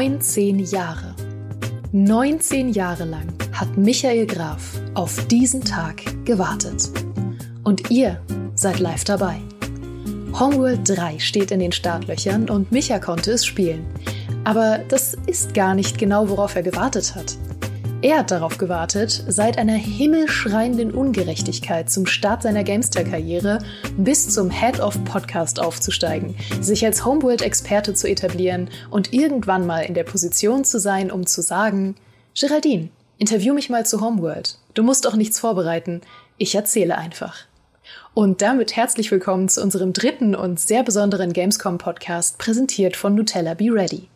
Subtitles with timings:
[0.00, 1.14] 19 Jahre.
[1.92, 6.90] 19 Jahre lang hat Michael Graf auf diesen Tag gewartet.
[7.64, 8.18] Und ihr
[8.54, 9.42] seid live dabei.
[10.32, 13.84] Homeworld 3 steht in den Startlöchern und Micha konnte es spielen.
[14.44, 17.36] Aber das ist gar nicht genau, worauf er gewartet hat.
[18.02, 23.58] Er hat darauf gewartet, seit einer himmelschreienden Ungerechtigkeit zum Start seiner Gamestar-Karriere
[23.98, 29.92] bis zum Head of Podcast aufzusteigen, sich als Homeworld-Experte zu etablieren und irgendwann mal in
[29.92, 31.94] der Position zu sein, um zu sagen:
[32.34, 34.56] Geraldine, interview mich mal zu Homeworld.
[34.72, 36.00] Du musst auch nichts vorbereiten.
[36.38, 37.40] Ich erzähle einfach.
[38.14, 43.66] Und damit herzlich willkommen zu unserem dritten und sehr besonderen Gamescom-Podcast, präsentiert von Nutella Be
[43.70, 44.08] Ready.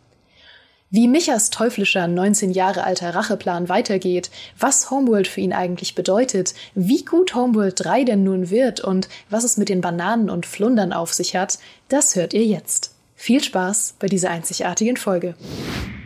[0.97, 7.03] Wie Michas teuflischer 19 Jahre alter Racheplan weitergeht, was Homeworld für ihn eigentlich bedeutet, wie
[7.03, 11.13] gut Homeworld 3 denn nun wird und was es mit den Bananen und Flundern auf
[11.13, 12.95] sich hat, das hört ihr jetzt.
[13.13, 15.35] Viel Spaß bei dieser einzigartigen Folge.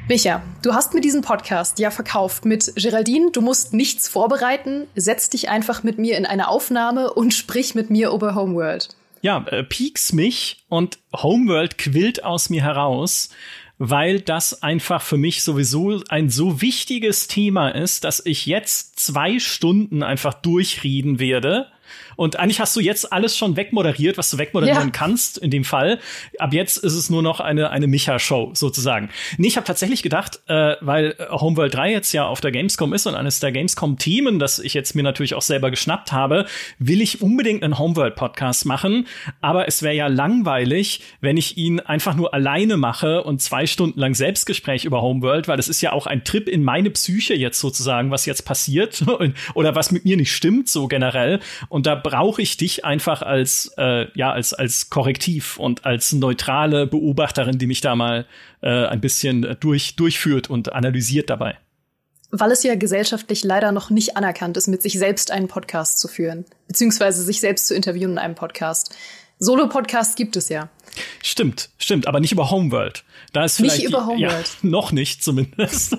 [0.07, 5.29] Micha, du hast mir diesen Podcast ja verkauft mit Geraldine, du musst nichts vorbereiten, setz
[5.29, 8.89] dich einfach mit mir in eine Aufnahme und sprich mit mir über Homeworld.
[9.21, 13.29] Ja, äh, pieks mich und Homeworld quillt aus mir heraus
[13.79, 19.39] weil das einfach für mich sowieso ein so wichtiges Thema ist, dass ich jetzt zwei
[19.39, 21.67] Stunden einfach durchreden werde
[22.19, 24.91] und eigentlich hast du jetzt alles schon wegmoderiert, was du wegmoderieren ja.
[24.91, 25.99] kannst in dem Fall.
[26.37, 29.09] Ab jetzt ist es nur noch eine, eine Micha-Show sozusagen.
[29.37, 33.07] Nee, ich habe tatsächlich gedacht, äh, weil Homeworld 3 jetzt ja auf der Gamescom ist
[33.07, 36.45] und eines der Gamescom-Themen, das ich jetzt mir natürlich auch selber geschnappt habe,
[36.77, 39.07] will ich unbedingt einen Homeworld-Podcast machen.
[39.39, 43.97] Aber es wäre ja langweilig, wenn ich ihn einfach nur alleine mache und zwei Stunden
[43.97, 47.61] lang Selbstgespräch über Homeworld, weil das ist ja auch ein Trip in meine Psyche jetzt
[47.61, 49.05] sozusagen, was jetzt passiert
[49.53, 51.39] oder was mit mir nicht stimmt, so generell.
[51.69, 56.87] Und da brauche ich dich einfach als, äh, ja, als, als Korrektiv und als neutrale
[56.87, 58.25] Beobachterin, die mich da mal
[58.61, 61.55] äh, ein bisschen durch, durchführt und analysiert dabei.
[62.31, 66.07] Weil es ja gesellschaftlich leider noch nicht anerkannt ist, mit sich selbst einen Podcast zu
[66.07, 68.95] führen, beziehungsweise sich selbst zu interviewen in einem Podcast.
[69.37, 70.69] Solo-Podcasts gibt es ja.
[71.21, 73.03] Stimmt, stimmt, aber nicht über Homeworld.
[73.33, 74.21] Da ist vielleicht nicht über Homeworld.
[74.21, 75.95] Ja, noch nicht zumindest.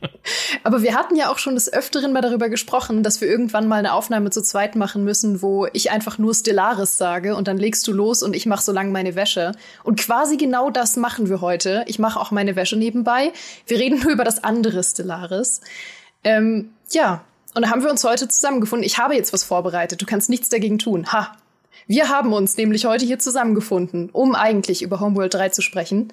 [0.62, 3.76] aber wir hatten ja auch schon des Öfteren mal darüber gesprochen, dass wir irgendwann mal
[3.76, 7.86] eine Aufnahme zu zweit machen müssen, wo ich einfach nur Stellaris sage und dann legst
[7.86, 9.52] du los und ich mache so lange meine Wäsche.
[9.84, 11.84] Und quasi genau das machen wir heute.
[11.86, 13.32] Ich mache auch meine Wäsche nebenbei.
[13.66, 15.60] Wir reden nur über das andere Stellaris.
[16.24, 17.24] Ähm, ja,
[17.54, 18.86] und da haben wir uns heute zusammengefunden.
[18.86, 20.00] Ich habe jetzt was vorbereitet.
[20.00, 21.12] Du kannst nichts dagegen tun.
[21.12, 21.36] Ha,
[21.86, 26.08] wir haben uns nämlich heute hier zusammengefunden, um eigentlich über Homeworld 3 zu sprechen,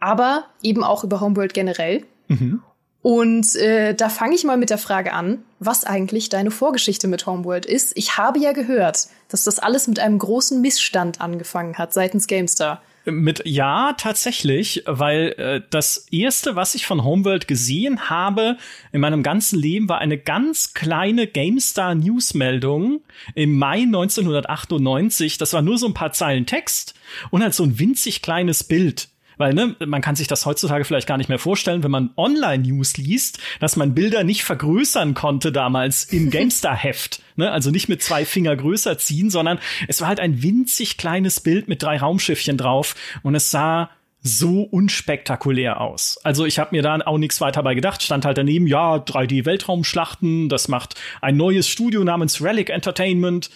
[0.00, 2.04] aber eben auch über Homeworld generell.
[2.28, 2.62] Mhm.
[3.02, 7.24] Und äh, da fange ich mal mit der Frage an, was eigentlich deine Vorgeschichte mit
[7.24, 7.96] Homeworld ist.
[7.96, 12.82] Ich habe ja gehört, dass das alles mit einem großen Missstand angefangen hat seitens GameStar.
[13.06, 18.58] Mit ja, tatsächlich, weil äh, das erste, was ich von Homeworld gesehen habe
[18.92, 23.00] in meinem ganzen Leben, war eine ganz kleine GameStar Newsmeldung
[23.34, 25.38] im Mai 1998.
[25.38, 26.94] Das war nur so ein paar Zeilen Text
[27.30, 29.08] und halt so ein winzig kleines Bild
[29.40, 32.98] weil ne, man kann sich das heutzutage vielleicht gar nicht mehr vorstellen, wenn man Online-News
[32.98, 37.22] liest, dass man Bilder nicht vergrößern konnte damals im GameStar-Heft.
[37.36, 37.50] Ne?
[37.50, 39.58] Also nicht mit zwei Finger größer ziehen, sondern
[39.88, 43.88] es war halt ein winzig kleines Bild mit drei Raumschiffchen drauf und es sah
[44.22, 46.20] so unspektakulär aus.
[46.22, 48.02] Also ich habe mir da auch nichts weiter bei gedacht.
[48.02, 53.50] Stand halt daneben, ja, 3D-Weltraumschlachten, das macht ein neues Studio namens Relic Entertainment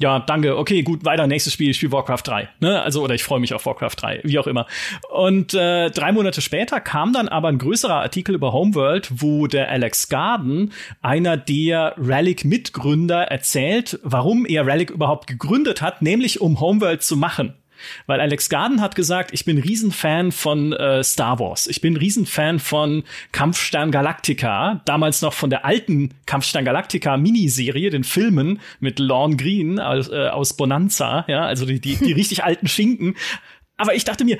[0.00, 2.48] ja, danke, okay, gut, weiter, nächstes Spiel, ich spiele Warcraft 3.
[2.60, 2.80] Ne?
[2.80, 4.66] Also, oder ich freue mich auf Warcraft 3, wie auch immer.
[5.10, 9.68] Und äh, drei Monate später kam dann aber ein größerer Artikel über Homeworld, wo der
[9.68, 10.72] Alex Garden,
[11.02, 17.59] einer der Relic-Mitgründer, erzählt, warum er Relic überhaupt gegründet hat, nämlich um Homeworld zu machen.
[18.06, 21.66] Weil Alex Garden hat gesagt, ich bin Riesenfan von äh, Star Wars.
[21.66, 24.82] Ich bin Riesenfan von Kampfstern Galactica.
[24.84, 30.28] Damals noch von der alten Kampfstern Galactica Miniserie, den Filmen mit Lorne Green aus, äh,
[30.28, 31.24] aus Bonanza.
[31.28, 33.16] Ja, also die, die, die richtig alten Schinken.
[33.76, 34.38] Aber ich dachte mir,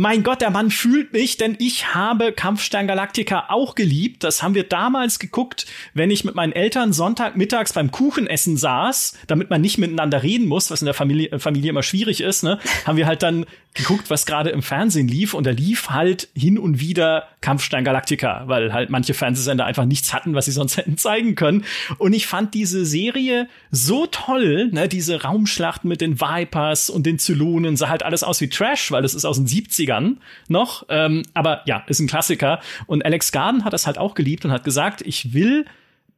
[0.00, 4.22] mein Gott, der Mann fühlt mich, denn ich habe Kampfstern Galactica auch geliebt.
[4.22, 9.50] Das haben wir damals geguckt, wenn ich mit meinen Eltern Sonntagmittags beim Kuchenessen saß, damit
[9.50, 12.60] man nicht miteinander reden muss, was in der Familie, Familie immer schwierig ist, ne?
[12.86, 16.60] Haben wir halt dann geguckt, was gerade im Fernsehen lief und da lief halt hin
[16.60, 20.96] und wieder Kampfstein Galactica, weil halt manche Fernsehsender einfach nichts hatten, was sie sonst hätten
[20.96, 21.64] zeigen können.
[21.98, 27.18] Und ich fand diese Serie so toll, ne, diese Raumschlachten mit den Vipers und den
[27.18, 30.16] Zylonen, sah halt alles aus wie Trash, weil es ist aus den 70ern
[30.48, 30.86] noch.
[30.88, 32.60] Ähm, aber ja, ist ein Klassiker.
[32.86, 35.64] Und Alex Garden hat das halt auch geliebt und hat gesagt, ich will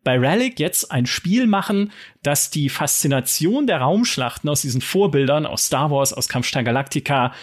[0.03, 5.67] bei Relic jetzt ein Spiel machen, das die Faszination der Raumschlachten aus diesen Vorbildern aus
[5.67, 7.35] Star Wars, aus Kampfstein Galactica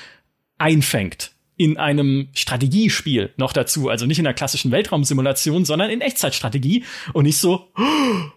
[0.58, 1.37] einfängt.
[1.58, 7.26] In einem Strategiespiel noch dazu, also nicht in einer klassischen Weltraumsimulation, sondern in Echtzeitstrategie und
[7.26, 8.32] nicht so oh,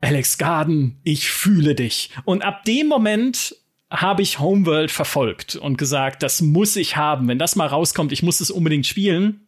[0.00, 2.10] Alex Garden, ich fühle dich.
[2.24, 3.54] Und ab dem Moment
[3.90, 7.28] habe ich Homeworld verfolgt und gesagt, das muss ich haben.
[7.28, 9.46] Wenn das mal rauskommt, ich muss es unbedingt spielen.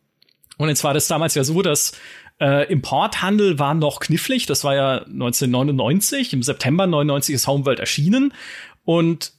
[0.58, 1.92] Und jetzt war das damals ja so, dass
[2.40, 4.46] äh, Importhandel war noch knifflig.
[4.46, 6.34] Das war ja 1999.
[6.34, 8.34] Im September 99 ist Homeworld erschienen.
[8.84, 9.32] Und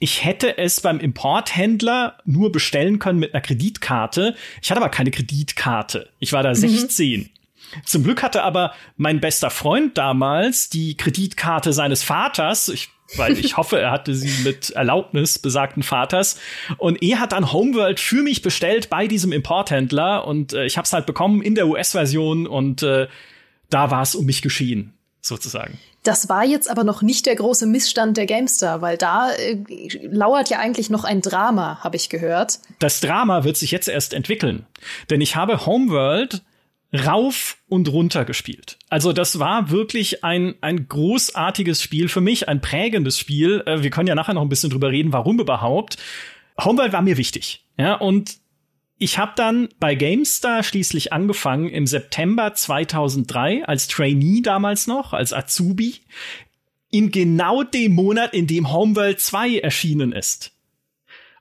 [0.00, 4.34] ich hätte es beim Importhändler nur bestellen können mit einer Kreditkarte.
[4.62, 6.08] Ich hatte aber keine Kreditkarte.
[6.18, 7.20] Ich war da 16.
[7.20, 7.28] Mhm.
[7.84, 12.68] Zum Glück hatte aber mein bester Freund damals die Kreditkarte seines Vaters.
[12.70, 16.38] Ich weil ich hoffe, er hatte sie mit Erlaubnis besagten Vaters.
[16.78, 20.86] Und er hat dann Homeworld für mich bestellt bei diesem Importhändler und äh, ich habe
[20.86, 23.08] es halt bekommen in der US-Version und äh,
[23.68, 25.78] da war es um mich geschehen, sozusagen.
[26.02, 29.58] Das war jetzt aber noch nicht der große Missstand der Gamestar, weil da äh,
[30.06, 32.60] lauert ja eigentlich noch ein Drama, habe ich gehört.
[32.78, 34.66] Das Drama wird sich jetzt erst entwickeln,
[35.10, 36.42] denn ich habe Homeworld
[36.92, 38.78] rauf und runter gespielt.
[38.88, 43.62] Also das war wirklich ein, ein großartiges Spiel für mich, ein prägendes Spiel.
[43.66, 45.98] Äh, wir können ja nachher noch ein bisschen drüber reden, warum überhaupt.
[46.60, 47.64] Homeworld war mir wichtig.
[47.78, 48.39] Ja, und
[49.02, 55.32] ich habe dann bei GameStar schließlich angefangen im September 2003 als Trainee damals noch, als
[55.32, 56.02] Azubi,
[56.90, 60.52] in genau dem Monat, in dem Homeworld 2 erschienen ist.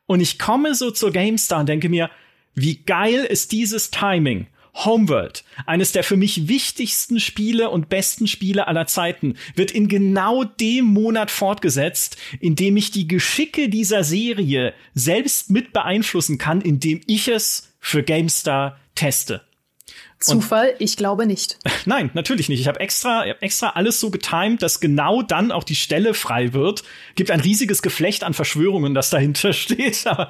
[0.05, 2.09] Und ich komme so zur GameStar und denke mir,
[2.55, 4.47] wie geil ist dieses Timing?
[4.73, 10.43] Homeworld, eines der für mich wichtigsten Spiele und besten Spiele aller Zeiten, wird in genau
[10.43, 17.01] dem Monat fortgesetzt, in dem ich die Geschicke dieser Serie selbst mit beeinflussen kann, indem
[17.07, 19.41] ich es für GameStar teste.
[20.19, 20.71] Zufall?
[20.71, 21.57] Und ich glaube nicht.
[21.85, 22.59] Nein, natürlich nicht.
[22.59, 26.53] Ich habe extra, hab extra alles so getimt, dass genau dann auch die Stelle frei
[26.53, 26.83] wird.
[27.15, 30.05] Gibt ein riesiges Geflecht an Verschwörungen, das dahinter steht.
[30.05, 30.29] Aber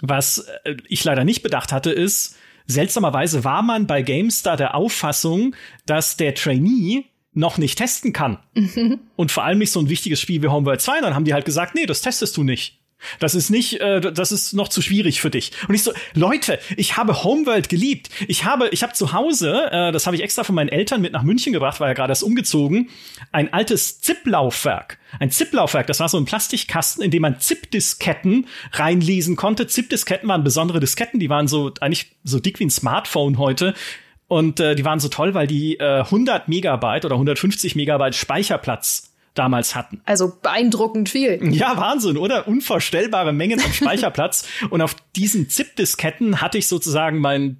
[0.00, 2.36] was äh, ich leider nicht bedacht hatte, ist,
[2.68, 5.56] Seltsamerweise war man bei GameStar der Auffassung,
[5.86, 8.38] dass der Trainee noch nicht testen kann.
[8.54, 9.00] Mhm.
[9.16, 11.00] Und vor allem nicht so ein wichtiges Spiel wie Homeworld 2.
[11.00, 12.77] Dann haben die halt gesagt, nee, das testest du nicht.
[13.18, 15.52] Das ist nicht, äh, das ist noch zu schwierig für dich.
[15.68, 18.10] Und ich so, Leute, ich habe Homeworld geliebt.
[18.26, 21.12] Ich habe, ich habe zu Hause, äh, das habe ich extra von meinen Eltern mit
[21.12, 22.90] nach München gebracht, war ja gerade erst umgezogen,
[23.32, 24.98] ein altes ZIP-Laufwerk.
[25.20, 29.66] Ein ZIP-Laufwerk, das war so ein Plastikkasten, in dem man ZIP-Disketten reinlesen konnte.
[29.66, 33.74] ZIP-Disketten waren besondere Disketten, die waren so eigentlich so dick wie ein Smartphone heute.
[34.26, 39.07] Und äh, die waren so toll, weil die äh, 100 Megabyte oder 150 Megabyte Speicherplatz
[39.38, 40.00] damals hatten.
[40.04, 41.38] Also beeindruckend viel.
[41.54, 42.48] Ja, Wahnsinn, oder?
[42.48, 44.46] Unvorstellbare Mengen am Speicherplatz.
[44.70, 47.58] Und auf diesen ZIP-Disketten hatte ich sozusagen mein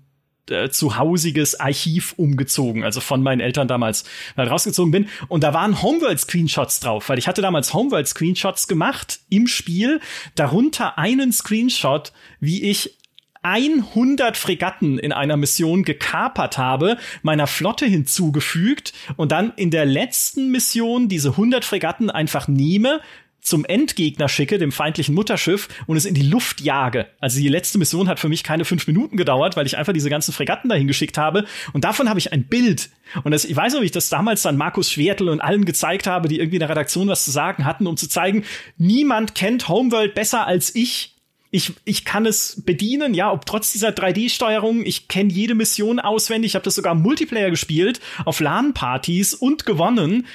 [0.50, 4.04] äh, zuhausiges Archiv umgezogen, also von meinen Eltern damals
[4.36, 5.08] halt rausgezogen bin.
[5.28, 10.00] Und da waren Homeworld-Screenshots drauf, weil ich hatte damals Homeworld-Screenshots gemacht im Spiel,
[10.34, 12.97] darunter einen Screenshot, wie ich
[13.42, 20.50] 100 Fregatten in einer Mission gekapert habe, meiner Flotte hinzugefügt und dann in der letzten
[20.50, 23.00] Mission diese 100 Fregatten einfach nehme,
[23.40, 27.06] zum Endgegner schicke, dem feindlichen Mutterschiff, und es in die Luft jage.
[27.18, 30.10] Also die letzte Mission hat für mich keine fünf Minuten gedauert, weil ich einfach diese
[30.10, 31.46] ganzen Fregatten dahin geschickt habe.
[31.72, 32.90] Und davon habe ich ein Bild.
[33.24, 36.06] Und das, ich weiß noch, wie ich das damals dann Markus Schwertel und allen gezeigt
[36.06, 38.44] habe, die irgendwie in der Redaktion was zu sagen hatten, um zu zeigen,
[38.76, 41.17] niemand kennt Homeworld besser als ich
[41.50, 46.50] ich, ich kann es bedienen, ja, ob trotz dieser 3D-Steuerung, ich kenne jede Mission auswendig,
[46.50, 50.26] ich habe das sogar Multiplayer gespielt, auf LAN-Partys und gewonnen.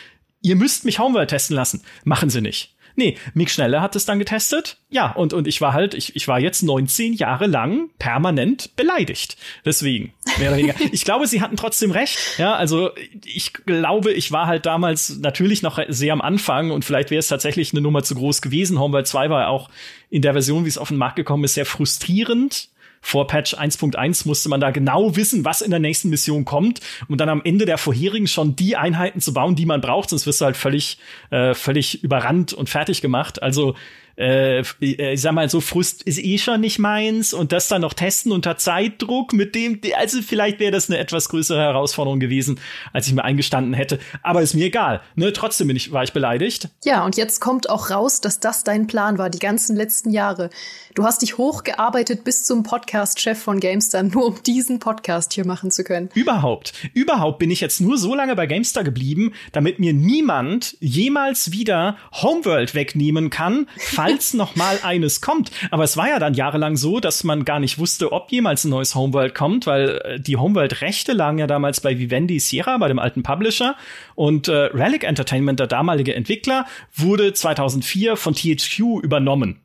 [0.42, 1.84] Ihr müsst mich Homeworld testen lassen.
[2.04, 2.73] Machen sie nicht.
[2.96, 4.78] Nee, Mick Schneller hat es dann getestet.
[4.90, 9.38] Ja, und, und ich war halt, ich, ich war jetzt 19 Jahre lang permanent beleidigt.
[9.66, 10.76] Deswegen, mehr oder weniger.
[10.92, 12.18] ich glaube, sie hatten trotzdem recht.
[12.38, 12.92] Ja, also
[13.26, 17.28] ich glaube, ich war halt damals natürlich noch sehr am Anfang und vielleicht wäre es
[17.28, 18.80] tatsächlich eine Nummer zu groß gewesen.
[18.80, 19.70] Homeworld 2 war auch
[20.10, 22.70] in der Version, wie es auf den Markt gekommen ist, sehr frustrierend
[23.04, 26.80] vor Patch 1.1 musste man da genau wissen, was in der nächsten Mission kommt
[27.10, 30.26] und dann am Ende der vorherigen schon die Einheiten zu bauen, die man braucht, sonst
[30.26, 30.98] wirst du halt völlig,
[31.30, 33.44] äh, völlig überrannt und fertig gemacht.
[33.44, 33.76] Also
[34.18, 37.94] äh, ich sag mal, so Frust ist eh schon nicht meins und das dann noch
[37.94, 42.60] testen unter Zeitdruck mit dem, also vielleicht wäre das eine etwas größere Herausforderung gewesen,
[42.92, 44.00] als ich mir eingestanden hätte.
[44.22, 45.02] Aber ist mir egal.
[45.16, 45.34] Ne?
[45.34, 46.70] Trotzdem bin ich, war ich beleidigt.
[46.84, 50.50] Ja, und jetzt kommt auch raus, dass das dein Plan war, die ganzen letzten Jahre.
[50.96, 55.72] Du hast dich hochgearbeitet bis zum Podcast-Chef von GameStar, nur um diesen Podcast hier machen
[55.72, 56.10] zu können.
[56.14, 56.74] Überhaupt.
[56.94, 61.98] Überhaupt bin ich jetzt nur so lange bei GameStar geblieben, damit mir niemand jemals wieder
[62.12, 65.50] Homeworld wegnehmen kann, falls noch mal eines kommt.
[65.72, 68.70] Aber es war ja dann jahrelang so, dass man gar nicht wusste, ob jemals ein
[68.70, 73.00] neues Homeworld kommt, weil äh, die Homeworld-Rechte lagen ja damals bei Vivendi Sierra, bei dem
[73.00, 73.76] alten Publisher.
[74.14, 79.63] Und äh, Relic Entertainment, der damalige Entwickler, wurde 2004 von THQ übernommen.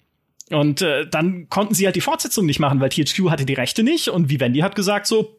[0.50, 3.82] Und äh, dann konnten sie halt die Fortsetzung nicht machen, weil THQ hatte die Rechte
[3.82, 4.08] nicht.
[4.08, 5.38] Und Vivendi hat gesagt so,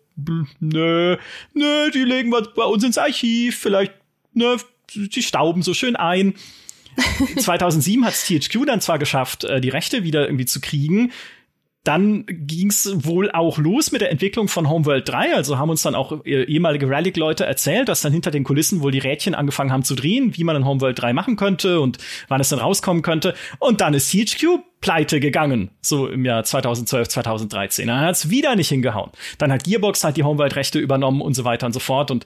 [0.59, 1.17] nö,
[1.53, 3.93] nö, die legen wir bei uns ins Archiv, vielleicht,
[4.33, 4.57] ne,
[4.93, 6.35] die stauben so schön ein.
[7.37, 11.11] 2007 hat es THQ dann zwar geschafft, äh, die Rechte wieder irgendwie zu kriegen,
[11.89, 15.34] dann ging's wohl auch los mit der Entwicklung von Homeworld 3.
[15.34, 18.91] Also haben uns dann auch äh, ehemalige Relic-Leute erzählt, dass dann hinter den Kulissen wohl
[18.91, 22.41] die Rädchen angefangen haben zu drehen, wie man in Homeworld 3 machen könnte und wann
[22.41, 23.34] es dann rauskommen könnte.
[23.58, 27.88] Und dann ist THQ pleite gegangen, so im Jahr 2012, 2013.
[27.88, 29.10] Dann hat's wieder nicht hingehauen.
[29.39, 32.12] Dann hat Gearbox halt die Homeworld-Rechte übernommen und so weiter und so fort.
[32.12, 32.25] Und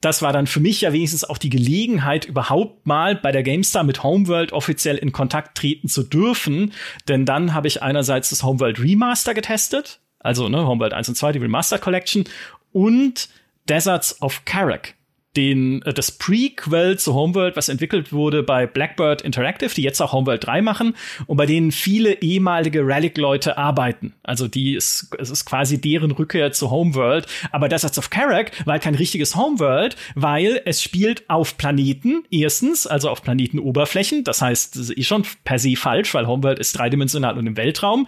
[0.00, 3.84] das war dann für mich ja wenigstens auch die Gelegenheit, überhaupt mal bei der GameStar
[3.84, 6.72] mit Homeworld offiziell in Kontakt treten zu dürfen.
[7.08, 11.32] Denn dann habe ich einerseits das Homeworld Remaster getestet, also ne, Homeworld 1 und 2,
[11.32, 12.24] die Remaster Collection,
[12.72, 13.28] und
[13.68, 14.94] Deserts of Karak
[15.36, 20.12] den, äh, das Prequel zu Homeworld, was entwickelt wurde bei Blackbird Interactive, die jetzt auch
[20.12, 20.94] Homeworld 3 machen
[21.26, 24.14] und bei denen viele ehemalige Relic-Leute arbeiten.
[24.22, 27.26] Also die ist, es ist quasi deren Rückkehr zu Homeworld.
[27.52, 33.10] Aber Deserts of Karak war kein richtiges Homeworld, weil es spielt auf Planeten, erstens, also
[33.10, 34.24] auf Planetenoberflächen.
[34.24, 37.56] Das heißt, das ist eh schon per se falsch, weil Homeworld ist dreidimensional und im
[37.56, 38.06] Weltraum.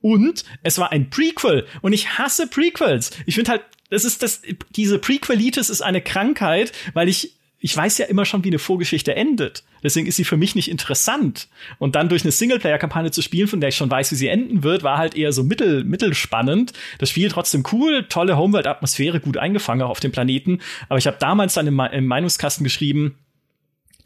[0.00, 1.66] Und es war ein Prequel.
[1.82, 3.10] Und ich hasse Prequels.
[3.26, 7.98] Ich finde halt, das ist das, diese Prequelitis ist eine Krankheit, weil ich, ich weiß
[7.98, 9.64] ja immer schon, wie eine Vorgeschichte endet.
[9.82, 11.48] Deswegen ist sie für mich nicht interessant.
[11.78, 14.62] Und dann durch eine Singleplayer-Kampagne zu spielen, von der ich schon weiß, wie sie enden
[14.62, 16.72] wird, war halt eher so mittel, mittelspannend.
[16.98, 20.60] Das Spiel trotzdem cool, tolle Homeworld-Atmosphäre, gut eingefangen auf dem Planeten.
[20.88, 23.16] Aber ich habe damals dann im, im Meinungskasten geschrieben,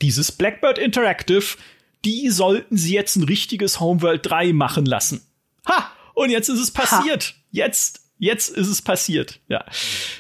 [0.01, 1.57] dieses Blackbird Interactive,
[2.05, 5.23] die sollten sie jetzt ein richtiges Homeworld 3 machen lassen.
[5.69, 5.91] Ha!
[6.15, 7.25] Und jetzt ist es passiert.
[7.25, 7.35] Ha.
[7.53, 9.41] Jetzt Jetzt ist es passiert.
[9.49, 9.65] Ja.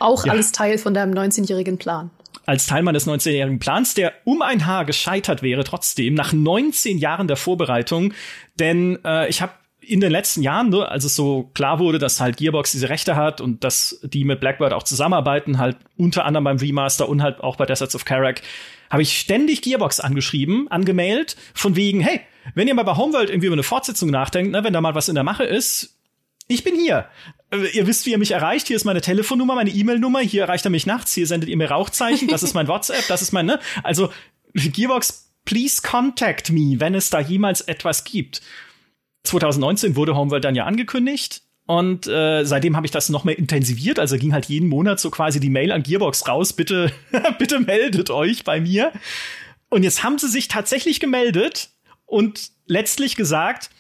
[0.01, 0.33] Auch ja.
[0.33, 2.11] alles Teil von deinem 19-jährigen Plan.
[2.47, 7.29] Als Teil meines 19-jährigen Plans, der um ein Haar gescheitert wäre, trotzdem, nach 19 Jahren
[7.29, 8.13] der Vorbereitung.
[8.59, 12.21] Denn äh, ich habe in den letzten Jahren, ne, als es so klar wurde, dass
[12.21, 16.43] halt Gearbox diese Rechte hat und dass die mit Blackbird auch zusammenarbeiten, halt unter anderem
[16.43, 18.43] beim Remaster und halt auch bei Deserts of Karak,
[18.91, 22.21] habe ich ständig Gearbox angeschrieben, angemailt, von wegen, hey,
[22.57, 25.09] wenn ihr mal bei Homeworld irgendwie über eine Fortsetzung nachdenkt, ne, wenn da mal was
[25.09, 25.97] in der Mache ist,
[26.49, 27.07] ich bin hier.
[27.53, 28.67] Äh, ihr wisst, wie ihr mich erreicht.
[28.67, 30.21] Hier ist meine Telefonnummer, meine E-Mail-Nummer.
[30.21, 31.15] Hier erreicht er mich nachts.
[31.15, 32.29] Hier sendet ihr mir Rauchzeichen.
[32.29, 33.07] Das ist mein WhatsApp.
[33.09, 33.61] Das ist mein, ne?
[33.83, 34.11] Also,
[34.55, 38.43] Gearbox, please contact me, wenn es da jemals etwas gibt.
[39.25, 41.43] 2019 wurde Homeworld dann ja angekündigt.
[41.67, 43.99] Und äh, seitdem habe ich das noch mehr intensiviert.
[43.99, 46.53] Also ging halt jeden Monat so quasi die Mail an Gearbox raus.
[46.53, 46.93] Bitte,
[47.39, 48.93] bitte meldet euch bei mir.
[49.69, 51.71] Und jetzt haben sie sich tatsächlich gemeldet
[52.05, 53.71] und letztlich gesagt,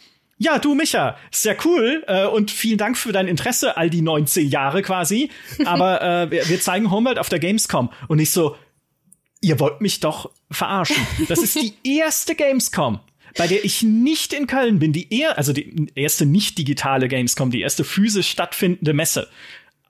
[0.42, 4.48] ja, du Micha, sehr cool äh, und vielen Dank für dein Interesse all die 19
[4.48, 5.30] Jahre quasi.
[5.64, 8.56] Aber äh, wir, wir zeigen Homeworld auf der Gamescom und ich so,
[9.40, 11.06] ihr wollt mich doch verarschen.
[11.28, 12.98] Das ist die erste Gamescom,
[13.36, 14.92] bei der ich nicht in Köln bin.
[14.92, 19.28] Die er also die erste nicht digitale Gamescom, die erste physisch stattfindende Messe,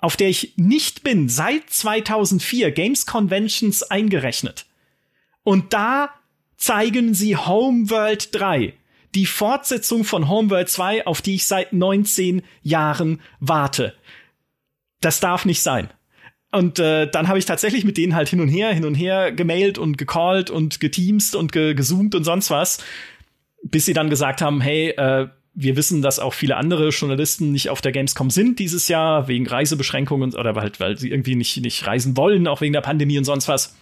[0.00, 4.66] auf der ich nicht bin seit 2004 Games Conventions eingerechnet.
[5.44, 6.11] Und da
[6.59, 8.75] zeigen sie Homeworld 3
[9.14, 13.95] die Fortsetzung von Homeworld 2, auf die ich seit 19 Jahren warte.
[15.00, 15.90] Das darf nicht sein.
[16.50, 19.33] Und äh, dann habe ich tatsächlich mit denen halt hin und her, hin und her
[19.33, 22.78] gemailt und gecallt und geteamst und ge gezoomt und sonst was,
[23.62, 27.71] bis sie dann gesagt haben, hey, äh, wir wissen, dass auch viele andere Journalisten nicht
[27.71, 31.87] auf der Gamescom sind dieses Jahr, wegen Reisebeschränkungen oder halt, weil sie irgendwie nicht, nicht
[31.87, 33.75] reisen wollen, auch wegen der Pandemie und sonst was.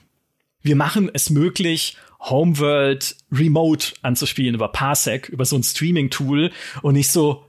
[0.63, 6.51] Wir machen es möglich, Homeworld remote anzuspielen über Parsec, über so ein Streaming-Tool
[6.83, 7.45] und nicht so,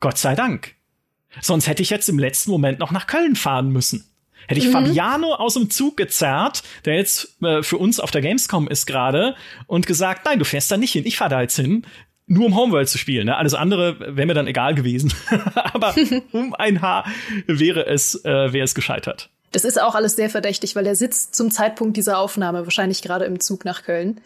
[0.00, 0.74] Gott sei Dank.
[1.40, 4.04] Sonst hätte ich jetzt im letzten Moment noch nach Köln fahren müssen.
[4.48, 4.72] Hätte ich mhm.
[4.72, 9.34] Fabiano aus dem Zug gezerrt, der jetzt äh, für uns auf der Gamescom ist gerade,
[9.66, 11.84] und gesagt, nein, du fährst da nicht hin, ich fahr da jetzt hin,
[12.26, 13.26] nur um Homeworld zu spielen.
[13.26, 13.36] Ne?
[13.36, 15.12] Alles andere wäre mir dann egal gewesen.
[15.54, 15.94] Aber
[16.32, 17.06] um ein Haar
[17.46, 19.30] wäre es, äh, wäre es gescheitert.
[19.52, 23.24] Das ist auch alles sehr verdächtig, weil er sitzt zum Zeitpunkt dieser Aufnahme wahrscheinlich gerade
[23.24, 24.20] im Zug nach Köln.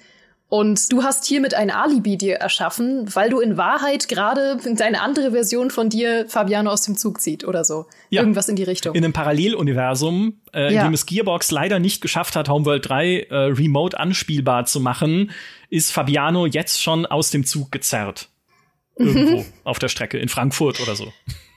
[0.50, 5.30] Und du hast hiermit ein Alibi dir erschaffen, weil du in Wahrheit gerade deine andere
[5.30, 7.86] Version von dir Fabiano aus dem Zug zieht oder so.
[8.10, 8.22] Ja.
[8.22, 8.96] Irgendwas in die Richtung.
[8.96, 10.80] In einem Paralleluniversum, äh, ja.
[10.80, 15.30] in dem es Gearbox leider nicht geschafft hat, Homeworld 3 äh, remote anspielbar zu machen,
[15.68, 18.28] ist Fabiano jetzt schon aus dem Zug gezerrt.
[18.96, 21.12] Irgendwo auf der Strecke, in Frankfurt oder so.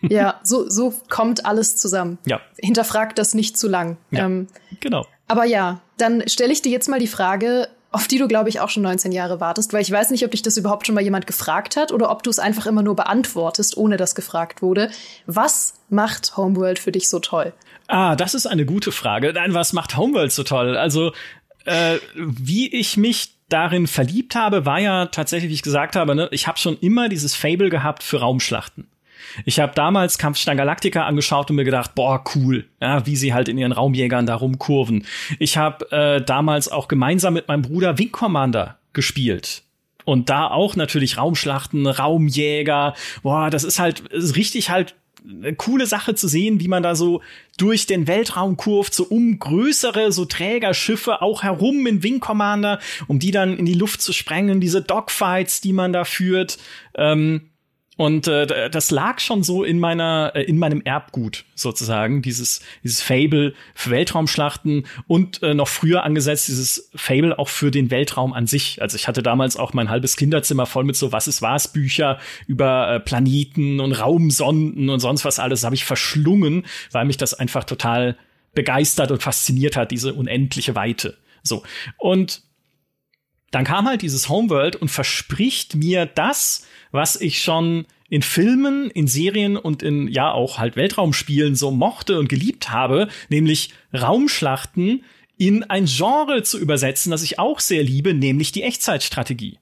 [0.10, 2.18] Ja, so, so kommt alles zusammen.
[2.26, 2.42] Ja.
[2.60, 3.98] Hinterfragt das nicht zu lang.
[4.12, 4.48] Ja, ähm,
[4.80, 5.06] genau.
[5.28, 8.60] Aber ja, dann stelle ich dir jetzt mal die Frage, auf die du, glaube ich,
[8.60, 11.04] auch schon 19 Jahre wartest, weil ich weiß nicht, ob dich das überhaupt schon mal
[11.04, 14.90] jemand gefragt hat oder ob du es einfach immer nur beantwortest, ohne dass gefragt wurde.
[15.28, 17.54] Was macht Homeworld für dich so toll?
[17.88, 19.32] Ah, das ist eine gute Frage.
[19.34, 20.76] Nein, was macht Homeworld so toll?
[20.76, 21.14] Also,
[21.66, 26.28] äh, wie ich mich darin verliebt habe, war ja tatsächlich, wie ich gesagt habe, ne,
[26.32, 28.88] ich habe schon immer dieses Fable gehabt für Raumschlachten.
[29.46, 33.48] Ich habe damals Kampfstein Galactica angeschaut und mir gedacht, boah, cool, ja, wie sie halt
[33.48, 35.06] in ihren Raumjägern da rumkurven.
[35.40, 39.64] Ich habe äh, damals auch gemeinsam mit meinem Bruder Wing Commander gespielt.
[40.06, 42.94] Und da auch natürlich Raumschlachten, Raumjäger.
[43.22, 46.96] Boah, das ist halt ist richtig halt eine coole Sache zu sehen, wie man da
[46.96, 47.22] so
[47.58, 53.20] durch den Weltraum kurft, so um größere, so Trägerschiffe auch herum in Wing Commander, um
[53.20, 56.58] die dann in die Luft zu sprengen, diese Dogfights, die man da führt.
[56.96, 57.50] Ähm,
[57.96, 63.04] und äh, das lag schon so in meiner, äh, in meinem Erbgut sozusagen, dieses, dieses
[63.04, 68.48] Fable für Weltraumschlachten und äh, noch früher angesetzt dieses Fable auch für den Weltraum an
[68.48, 68.82] sich.
[68.82, 72.20] Also ich hatte damals auch mein halbes Kinderzimmer voll mit so Was ist was Bücher
[72.48, 77.36] über äh, Planeten und Raumsonden und sonst was alles habe ich verschlungen, weil mich das
[77.36, 78.18] einfach total
[78.56, 81.18] begeistert und fasziniert hat, diese unendliche Weite.
[81.44, 81.64] So.
[81.98, 82.42] Und
[83.54, 89.08] dann kam halt dieses Homeworld und verspricht mir das, was ich schon in Filmen, in
[89.08, 95.04] Serien und in ja auch halt Weltraumspielen so mochte und geliebt habe, nämlich Raumschlachten
[95.38, 99.60] in ein Genre zu übersetzen, das ich auch sehr liebe, nämlich die Echtzeitstrategie.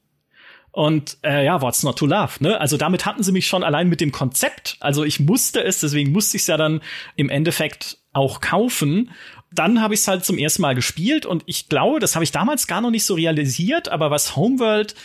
[0.72, 2.60] Und äh, ja, what's not to love, ne?
[2.60, 4.78] Also damit hatten sie mich schon allein mit dem Konzept.
[4.80, 6.82] Also ich musste es, deswegen musste ich es ja dann
[7.18, 9.12] im Endeffekt auch kaufen.
[9.52, 12.32] Dann habe ich es halt zum ersten Mal gespielt und ich glaube, das habe ich
[12.32, 14.96] damals gar noch nicht so realisiert, aber was Homeworld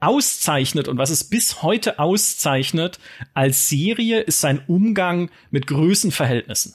[0.00, 2.98] auszeichnet und was es bis heute auszeichnet
[3.34, 6.74] als Serie, ist sein Umgang mit Größenverhältnissen.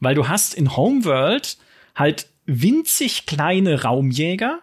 [0.00, 1.58] Weil du hast in Homeworld
[1.94, 4.60] halt winzig kleine Raumjäger,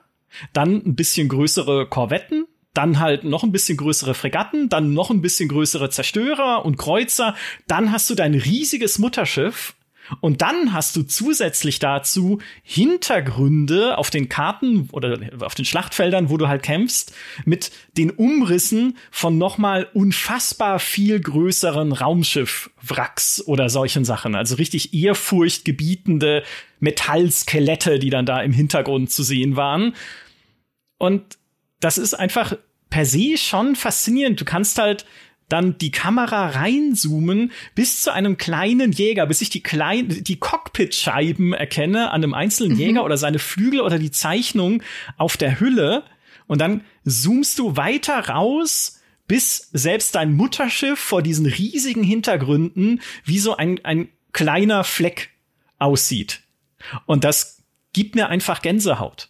[0.53, 5.21] dann ein bisschen größere Korvetten, dann halt noch ein bisschen größere Fregatten, dann noch ein
[5.21, 7.35] bisschen größere Zerstörer und Kreuzer,
[7.67, 9.75] dann hast du dein riesiges Mutterschiff
[10.21, 16.37] und dann hast du zusätzlich dazu Hintergründe auf den Karten oder auf den Schlachtfeldern, wo
[16.37, 17.13] du halt kämpfst,
[17.45, 24.35] mit den Umrissen von nochmal unfassbar viel größeren Raumschiffwracks oder solchen Sachen.
[24.35, 26.43] Also richtig ehrfurchtgebietende
[26.79, 29.95] Metallskelette, die dann da im Hintergrund zu sehen waren.
[30.97, 31.37] Und
[31.79, 32.55] das ist einfach
[32.89, 34.39] per se schon faszinierend.
[34.39, 35.05] Du kannst halt
[35.49, 41.53] dann die Kamera reinzoomen bis zu einem kleinen Jäger, bis ich die kleinen, die Cockpitscheiben
[41.53, 42.79] erkenne an einem einzelnen mhm.
[42.79, 44.81] Jäger oder seine Flügel oder die Zeichnung
[45.17, 46.03] auf der Hülle.
[46.47, 53.39] Und dann zoomst du weiter raus, bis selbst dein Mutterschiff vor diesen riesigen Hintergründen wie
[53.39, 55.29] so ein, ein kleiner Fleck
[55.79, 56.41] aussieht.
[57.05, 59.29] Und das gibt mir einfach Gänsehaut.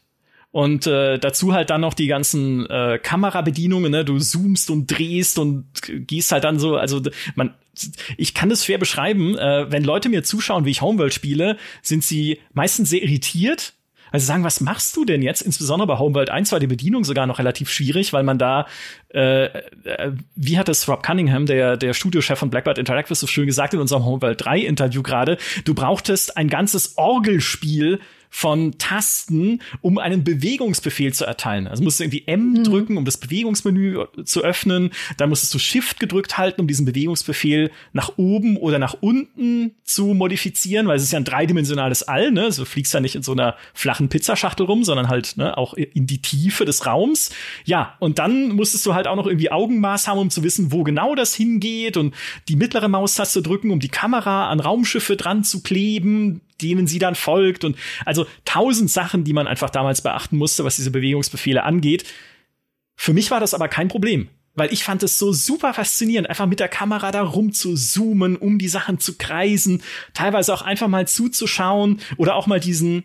[0.55, 4.05] Und äh, dazu halt dann noch die ganzen äh, Kamerabedienungen, ne?
[4.05, 5.65] Du zoomst und drehst und
[6.07, 7.01] gehst halt dann so, also
[7.35, 7.53] man,
[8.15, 9.37] ich kann das schwer beschreiben.
[9.37, 13.73] Äh, wenn Leute mir zuschauen, wie ich Homeworld spiele, sind sie meistens sehr irritiert.
[14.13, 15.41] Also sagen, was machst du denn jetzt?
[15.41, 18.65] Insbesondere bei Homeworld 1 war die Bedienung sogar noch relativ schwierig, weil man da,
[19.13, 23.45] äh, äh, wie hat es Rob Cunningham, der, der Studiochef von Blackbird Interactive, so schön
[23.45, 27.99] gesagt in unserem Homeworld 3 Interview gerade, du brauchtest ein ganzes Orgelspiel
[28.35, 31.67] von Tasten, um einen Bewegungsbefehl zu erteilen.
[31.67, 32.63] Also musst du irgendwie M mhm.
[32.65, 34.89] drücken, um das Bewegungsmenü zu öffnen.
[35.15, 40.07] Dann musstest du Shift gedrückt halten, um diesen Bewegungsbefehl nach oben oder nach unten zu
[40.07, 42.31] modifizieren, weil es ist ja ein dreidimensionales All.
[42.31, 42.43] Ne?
[42.43, 45.73] Also du fliegst ja nicht in so einer flachen Pizzaschachtel rum, sondern halt ne, auch
[45.73, 47.29] in die Tiefe des Raums.
[47.63, 50.83] Ja, und dann musstest du halt auch noch irgendwie Augenmaß haben, um zu wissen, wo
[50.83, 52.13] genau das hingeht und
[52.49, 57.15] die mittlere Maustaste drücken, um die Kamera an Raumschiffe dran zu kleben denen sie dann
[57.15, 62.05] folgt und also tausend Sachen, die man einfach damals beachten musste, was diese Bewegungsbefehle angeht.
[62.95, 66.45] Für mich war das aber kein Problem, weil ich fand es so super faszinierend, einfach
[66.45, 70.87] mit der Kamera da rum zu zoomen, um die Sachen zu kreisen, teilweise auch einfach
[70.87, 73.03] mal zuzuschauen oder auch mal diesen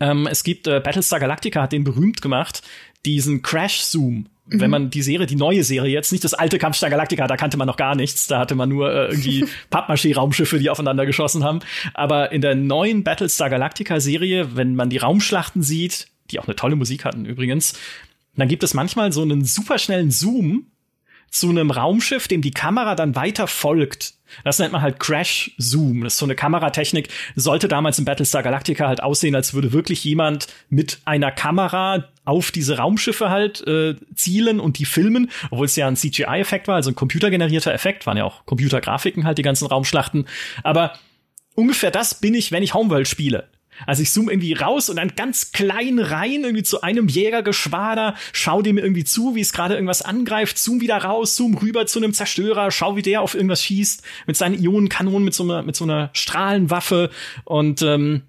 [0.00, 2.62] ähm, es gibt äh, Battlestar Galactica hat den berühmt gemacht,
[3.06, 4.60] diesen Crash Zoom Mhm.
[4.60, 7.56] Wenn man die Serie, die neue Serie jetzt, nicht das alte Kampfstein Galactica, da kannte
[7.56, 11.60] man noch gar nichts, da hatte man nur äh, irgendwie Pappmaché-Raumschiffe, die aufeinander geschossen haben.
[11.94, 16.76] Aber in der neuen Battlestar Galactica-Serie, wenn man die Raumschlachten sieht, die auch eine tolle
[16.76, 17.78] Musik hatten übrigens,
[18.36, 20.66] dann gibt es manchmal so einen superschnellen Zoom
[21.30, 24.14] zu einem Raumschiff, dem die Kamera dann weiter folgt.
[24.44, 26.02] Das nennt man halt Crash Zoom.
[26.02, 27.08] Das ist so eine Kameratechnik.
[27.34, 32.50] Sollte damals in Battlestar Galactica halt aussehen, als würde wirklich jemand mit einer Kamera auf
[32.50, 36.90] diese Raumschiffe halt äh, zielen und die filmen, obwohl es ja ein CGI-Effekt war, also
[36.90, 40.26] ein computergenerierter Effekt, waren ja auch Computergrafiken halt die ganzen Raumschlachten.
[40.62, 40.94] Aber
[41.54, 43.48] ungefähr das bin ich, wenn ich Homeworld spiele.
[43.86, 48.62] Also ich zoome irgendwie raus und dann ganz klein rein, irgendwie zu einem Jägergeschwader, schau
[48.62, 52.14] dem irgendwie zu, wie es gerade irgendwas angreift, zoom wieder raus, zoom rüber zu einem
[52.14, 55.84] Zerstörer, schau, wie der auf irgendwas schießt, mit seinen Ionenkanonen, mit so einer, mit so
[55.84, 57.10] einer Strahlenwaffe.
[57.44, 58.22] Und ähm,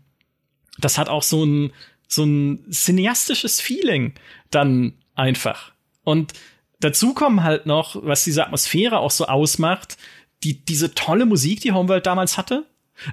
[0.77, 1.71] das hat auch so ein,
[2.07, 4.13] so ein cineastisches Feeling,
[4.51, 5.71] dann einfach.
[6.03, 6.33] Und
[6.79, 9.97] dazu kommen halt noch, was diese Atmosphäre auch so ausmacht,
[10.43, 12.65] die, diese tolle Musik, die Homeworld damals hatte.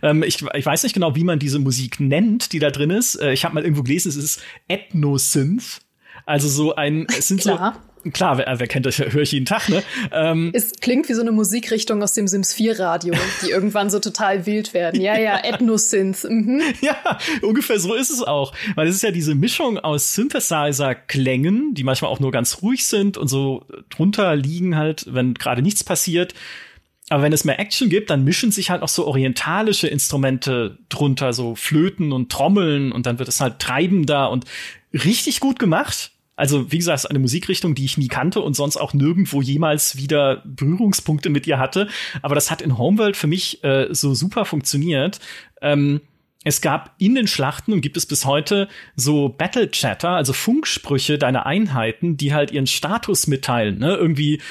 [0.03, 3.17] Ähm, ich, ich weiß nicht genau, wie man diese Musik nennt, die da drin ist.
[3.17, 5.81] Äh, ich habe mal irgendwo gelesen, es ist Ethno-Synth.
[6.27, 7.83] Also so ein, es sind Klar.
[8.05, 9.83] so, klar, wer, wer kennt das, höre ich jeden Tag, ne?
[10.13, 13.99] Ähm, Es klingt wie so eine Musikrichtung aus dem Sims 4 Radio, die irgendwann so
[13.99, 15.01] total wild werden.
[15.01, 16.25] Ja, ja, Ethno-Synth.
[16.25, 16.63] Mhm.
[16.81, 16.97] ja,
[17.43, 18.53] ungefähr so ist es auch.
[18.75, 23.19] Weil es ist ja diese Mischung aus Synthesizer-Klängen, die manchmal auch nur ganz ruhig sind
[23.19, 26.35] und so drunter liegen halt, wenn gerade nichts passiert.
[27.15, 31.33] Aber wenn es mehr Action gibt, dann mischen sich halt auch so orientalische Instrumente drunter,
[31.33, 34.47] so Flöten und Trommeln und dann wird es halt treibender und
[34.93, 36.11] richtig gut gemacht.
[36.35, 40.43] Also, wie gesagt, eine Musikrichtung, die ich nie kannte und sonst auch nirgendwo jemals wieder
[40.45, 41.87] Berührungspunkte mit ihr hatte.
[42.21, 45.21] Aber das hat in Homeworld für mich äh, so super funktioniert.
[45.63, 46.01] Ähm,
[46.43, 51.17] es gab in den Schlachten und gibt es bis heute so Battle Chatter, also Funksprüche
[51.17, 53.95] deiner Einheiten, die halt ihren Status mitteilen, ne?
[53.95, 54.43] Irgendwie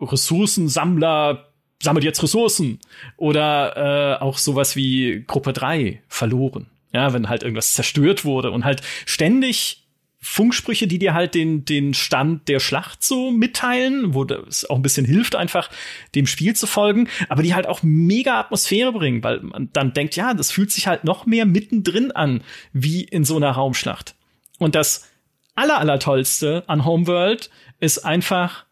[0.00, 1.47] Ressourcensammler
[1.82, 2.80] sammelt jetzt Ressourcen
[3.16, 6.66] oder äh, auch sowas wie Gruppe 3 verloren.
[6.92, 9.84] Ja, wenn halt irgendwas zerstört wurde und halt ständig
[10.20, 14.82] Funksprüche, die dir halt den, den Stand der Schlacht so mitteilen, wo es auch ein
[14.82, 15.70] bisschen hilft, einfach
[16.14, 20.16] dem Spiel zu folgen, aber die halt auch mega Atmosphäre bringen, weil man dann denkt,
[20.16, 24.16] ja, das fühlt sich halt noch mehr mittendrin an, wie in so einer Raumschlacht.
[24.58, 25.08] Und das
[25.54, 28.64] aller, aller tollste an Homeworld ist einfach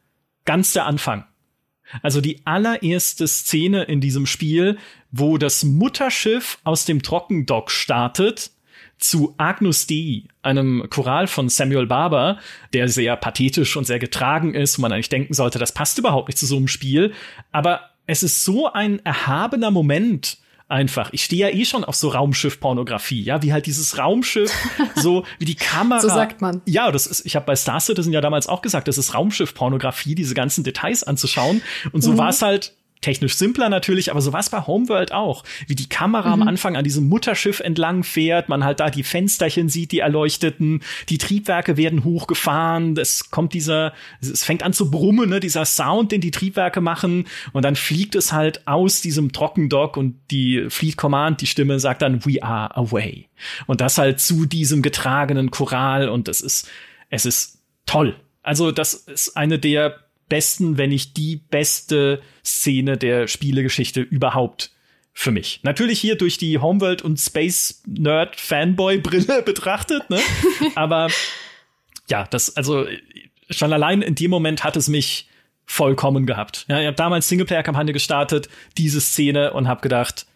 [0.44, 1.24] ganz der Anfang.
[2.02, 4.78] Also die allererste Szene in diesem Spiel,
[5.10, 8.50] wo das Mutterschiff aus dem Trockendock startet
[8.98, 12.38] zu Agnus Dei, einem Choral von Samuel Barber,
[12.72, 16.28] der sehr pathetisch und sehr getragen ist, wo man eigentlich denken sollte, das passt überhaupt
[16.28, 17.12] nicht zu so einem Spiel.
[17.52, 21.10] Aber es ist so ein erhabener Moment, einfach.
[21.12, 24.52] Ich stehe ja eh schon auf so Raumschiff-Pornografie, ja, wie halt dieses Raumschiff,
[24.96, 26.00] so wie die Kamera.
[26.00, 26.60] So sagt man.
[26.66, 30.14] Ja, das ist, ich habe bei Star Citizen ja damals auch gesagt, das ist Raumschiff-Pornografie,
[30.14, 31.62] diese ganzen Details anzuschauen.
[31.92, 32.18] Und so Mhm.
[32.18, 32.74] war es halt
[33.06, 35.44] technisch simpler natürlich, aber so war es bei Homeworld auch.
[35.68, 39.68] Wie die Kamera am Anfang an diesem Mutterschiff entlang fährt, man halt da die Fensterchen
[39.68, 45.30] sieht, die erleuchteten, die Triebwerke werden hochgefahren, es kommt dieser, es fängt an zu brummen,
[45.30, 49.96] ne, dieser Sound, den die Triebwerke machen und dann fliegt es halt aus diesem Trockendock
[49.96, 53.28] und die Fleet Command, die Stimme sagt dann, we are away.
[53.66, 56.68] Und das halt zu diesem getragenen Choral und es ist,
[57.08, 58.16] es ist toll.
[58.42, 64.72] Also das ist eine der besten, wenn nicht die beste Szene der Spielegeschichte überhaupt
[65.12, 65.60] für mich.
[65.62, 70.20] Natürlich hier durch die Homeworld und Space Nerd Fanboy Brille betrachtet, ne?
[70.74, 71.08] Aber
[72.08, 72.86] ja, das also
[73.48, 75.28] schon allein in dem Moment hat es mich
[75.64, 76.66] vollkommen gehabt.
[76.68, 80.26] Ja, ich habe damals Singleplayer Kampagne gestartet, diese Szene und habe gedacht,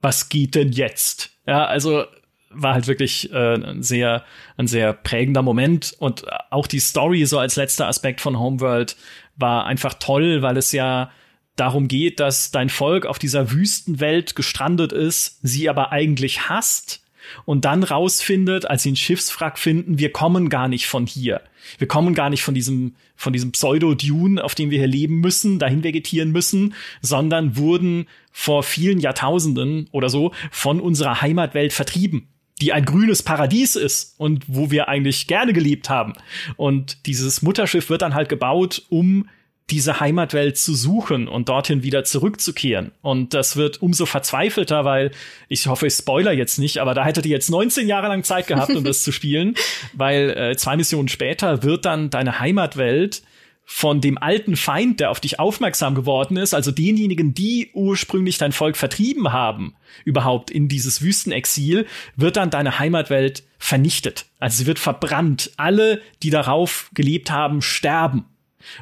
[0.00, 1.30] was geht denn jetzt?
[1.46, 2.04] Ja, also
[2.50, 4.24] war halt wirklich äh, ein sehr
[4.56, 8.96] ein sehr prägender Moment und auch die Story so als letzter Aspekt von Homeworld
[9.36, 11.10] war einfach toll, weil es ja
[11.56, 17.04] darum geht, dass dein Volk auf dieser Wüstenwelt gestrandet ist, sie aber eigentlich hasst
[17.44, 21.42] und dann rausfindet, als sie ein Schiffswrack finden, wir kommen gar nicht von hier.
[21.78, 25.58] Wir kommen gar nicht von diesem, von diesem Pseudo-Dune, auf dem wir hier leben müssen,
[25.58, 32.28] dahin vegetieren müssen, sondern wurden vor vielen Jahrtausenden oder so von unserer Heimatwelt vertrieben
[32.60, 36.12] die ein grünes Paradies ist und wo wir eigentlich gerne gelebt haben.
[36.56, 39.28] Und dieses Mutterschiff wird dann halt gebaut, um
[39.70, 42.90] diese Heimatwelt zu suchen und dorthin wieder zurückzukehren.
[43.02, 45.12] Und das wird umso verzweifelter, weil
[45.48, 48.48] ich hoffe, ich spoiler jetzt nicht, aber da hättet ihr jetzt 19 Jahre lang Zeit
[48.48, 49.54] gehabt, um das zu spielen,
[49.92, 53.22] weil äh, zwei Missionen später wird dann deine Heimatwelt
[53.64, 58.52] von dem alten Feind, der auf dich aufmerksam geworden ist, also denjenigen, die ursprünglich dein
[58.52, 64.26] Volk vertrieben haben, überhaupt in dieses Wüstenexil, wird dann deine Heimatwelt vernichtet.
[64.40, 65.52] Also sie wird verbrannt.
[65.56, 68.24] Alle, die darauf gelebt haben, sterben.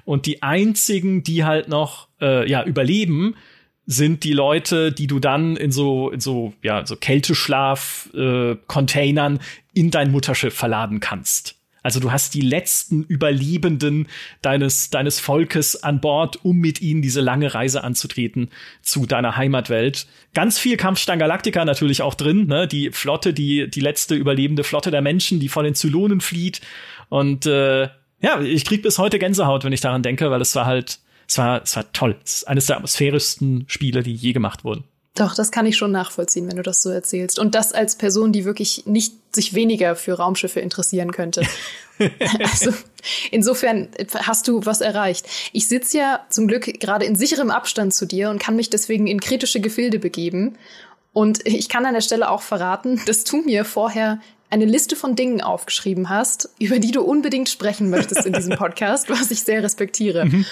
[0.05, 3.37] Und die einzigen, die halt noch äh, ja überleben,
[3.85, 8.57] sind die Leute, die du dann in so in so ja so Kälteschlaf äh,
[9.75, 11.58] in dein Mutterschiff verladen kannst.
[11.89, 14.09] Also du hast die letzten Überlebenden
[14.43, 18.51] deines, deines Volkes an Bord, um mit ihnen diese lange Reise anzutreten
[18.83, 20.07] zu deiner Heimatwelt.
[20.35, 22.69] Ganz viel Kampfstein Galactica natürlich auch drin, ne?
[22.69, 26.61] Die Flotte, die, die letzte überlebende Flotte der Menschen, die von den Zylonen flieht.
[27.09, 27.89] Und äh,
[28.21, 31.39] ja, ich krieg bis heute Gänsehaut, wenn ich daran denke, weil es war halt, es
[31.39, 32.17] war, es war toll.
[32.23, 34.85] Es ist eines der atmosphärischsten Spiele, die je gemacht wurden.
[35.19, 37.41] Doch, das kann ich schon nachvollziehen, wenn du das so erzählst.
[37.41, 41.43] Und das als Person, die wirklich nicht sich weniger für Raumschiffe interessieren könnte.
[42.39, 42.73] also
[43.33, 45.27] insofern hast du was erreicht.
[45.53, 49.09] Ich sitze ja zum Glück gerade in sicherem Abstand zu dir und kann mich deswegen
[49.09, 50.57] in kritische Gefilde begeben.
[51.13, 55.17] Und ich kann an der Stelle auch verraten, dass du mir vorher eine Liste von
[55.17, 59.65] Dingen aufgeschrieben hast, über die du unbedingt sprechen möchtest in diesem Podcast, was ich sehr
[59.65, 60.27] respektiere.
[60.27, 60.47] Mhm.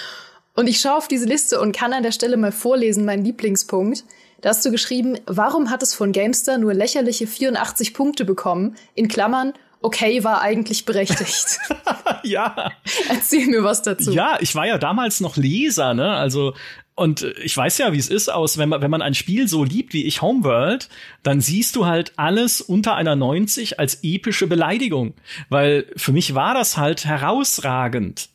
[0.55, 4.03] Und ich schaue auf diese Liste und kann an der Stelle mal vorlesen, meinen Lieblingspunkt.
[4.41, 8.75] Da hast du geschrieben, warum hat es von Gamester nur lächerliche 84 Punkte bekommen?
[8.93, 11.59] In Klammern, okay, war eigentlich berechtigt.
[12.23, 12.71] ja.
[13.09, 14.11] Erzähl mir was dazu.
[14.11, 16.11] Ja, ich war ja damals noch Leser, ne?
[16.11, 16.53] Also
[16.93, 19.63] und ich weiß ja, wie es ist aus, wenn man, wenn man ein Spiel so
[19.63, 20.89] liebt wie ich Homeworld,
[21.21, 25.13] dann siehst du halt alles unter einer 90 als epische Beleidigung.
[25.49, 28.29] Weil für mich war das halt herausragend.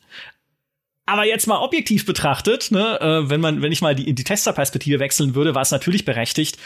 [1.05, 4.99] Aber jetzt mal objektiv betrachtet, ne, äh, wenn man, wenn ich mal die, die Testerperspektive
[4.99, 6.57] wechseln würde, war es natürlich berechtigt,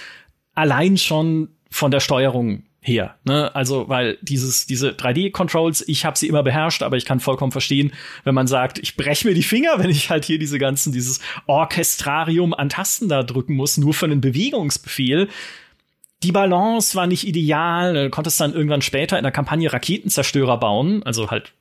[0.53, 3.15] allein schon von der Steuerung her.
[3.23, 3.53] Ne?
[3.55, 7.91] Also, weil dieses, diese 3D-Controls, ich habe sie immer beherrscht, aber ich kann vollkommen verstehen,
[8.23, 11.19] wenn man sagt, ich breche mir die Finger, wenn ich halt hier diese ganzen, dieses
[11.47, 15.27] Orchestrarium an Tasten da drücken muss, nur für einen Bewegungsbefehl.
[16.23, 17.93] Die Balance war nicht ideal.
[17.93, 21.53] Du konntest dann irgendwann später in der Kampagne Raketenzerstörer bauen, also halt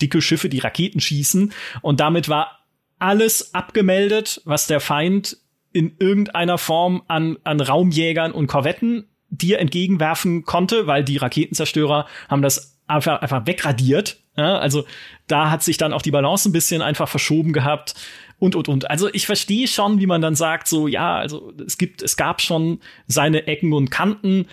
[0.00, 1.52] dicke Schiffe, die Raketen schießen.
[1.82, 2.58] Und damit war
[2.98, 5.38] alles abgemeldet, was der Feind
[5.72, 12.42] in irgendeiner Form an, an Raumjägern und Korvetten dir entgegenwerfen konnte, weil die Raketenzerstörer haben
[12.42, 14.20] das einfach, einfach wegradiert.
[14.36, 14.84] Ja, also
[15.26, 17.94] da hat sich dann auch die Balance ein bisschen einfach verschoben gehabt
[18.38, 18.90] und und und.
[18.90, 22.40] Also ich verstehe schon, wie man dann sagt, so ja, also es gibt, es gab
[22.40, 24.46] schon seine Ecken und Kanten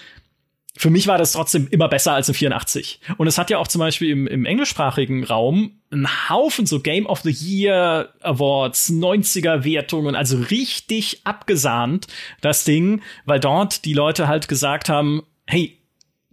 [0.78, 3.00] für mich war das trotzdem immer besser als ein 84.
[3.18, 7.06] Und es hat ja auch zum Beispiel im, im englischsprachigen Raum einen Haufen so Game
[7.06, 12.08] of the Year Awards, 90er Wertungen, also richtig abgesahnt,
[12.42, 15.78] das Ding, weil dort die Leute halt gesagt haben, hey,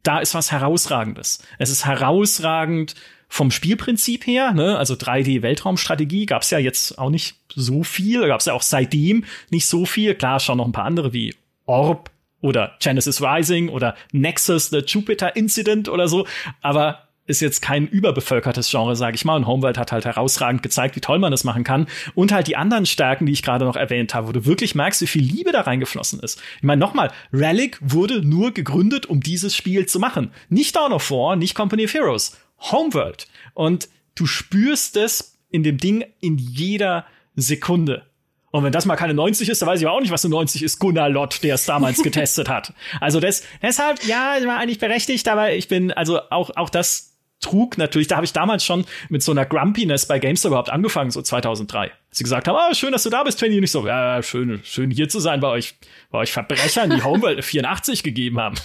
[0.03, 1.43] da ist was herausragendes.
[1.59, 2.97] Es ist herausragend
[3.29, 4.77] vom Spielprinzip her, ne?
[4.77, 9.87] also 3D-Weltraumstrategie gab's ja jetzt auch nicht so viel, gab's ja auch seitdem nicht so
[9.87, 10.15] viel.
[10.15, 12.11] Klar, schon noch ein paar andere wie Orb
[12.43, 16.27] oder Genesis Rising oder Nexus, The Jupiter Incident oder so,
[16.61, 19.37] aber ist jetzt kein überbevölkertes Genre, sage ich mal.
[19.37, 21.87] Und Homeworld hat halt herausragend gezeigt, wie toll man das machen kann.
[22.15, 25.01] Und halt die anderen Stärken, die ich gerade noch erwähnt habe, wo du wirklich merkst,
[25.03, 26.43] wie viel Liebe da reingeflossen ist.
[26.57, 30.33] Ich meine, nochmal, Relic wurde nur gegründet, um dieses Spiel zu machen.
[30.49, 32.37] Nicht Dawn of War, nicht Company of Heroes.
[32.59, 33.29] Homeworld.
[33.55, 38.05] Und du spürst es in dem Ding in jeder Sekunde.
[38.53, 40.63] Und wenn das mal keine 90 ist, dann weiß ich auch nicht, was eine 90
[40.63, 40.79] ist.
[40.79, 42.75] Gunnar Lott, der es damals getestet hat.
[43.01, 47.79] Also das, deshalb, ja, war eigentlich berechtigt, aber ich bin, also auch, auch das trug
[47.79, 51.23] natürlich, da habe ich damals schon mit so einer Grumpiness bei GameStop überhaupt angefangen, so
[51.23, 51.91] 2003.
[52.11, 53.57] Sie gesagt haben, ah, schön, dass du da bist, Twenty.
[53.57, 55.75] Und ich so, ja, schön, schön hier zu sein bei euch,
[56.11, 58.57] bei euch Verbrechern, die Homeworld 84 gegeben haben.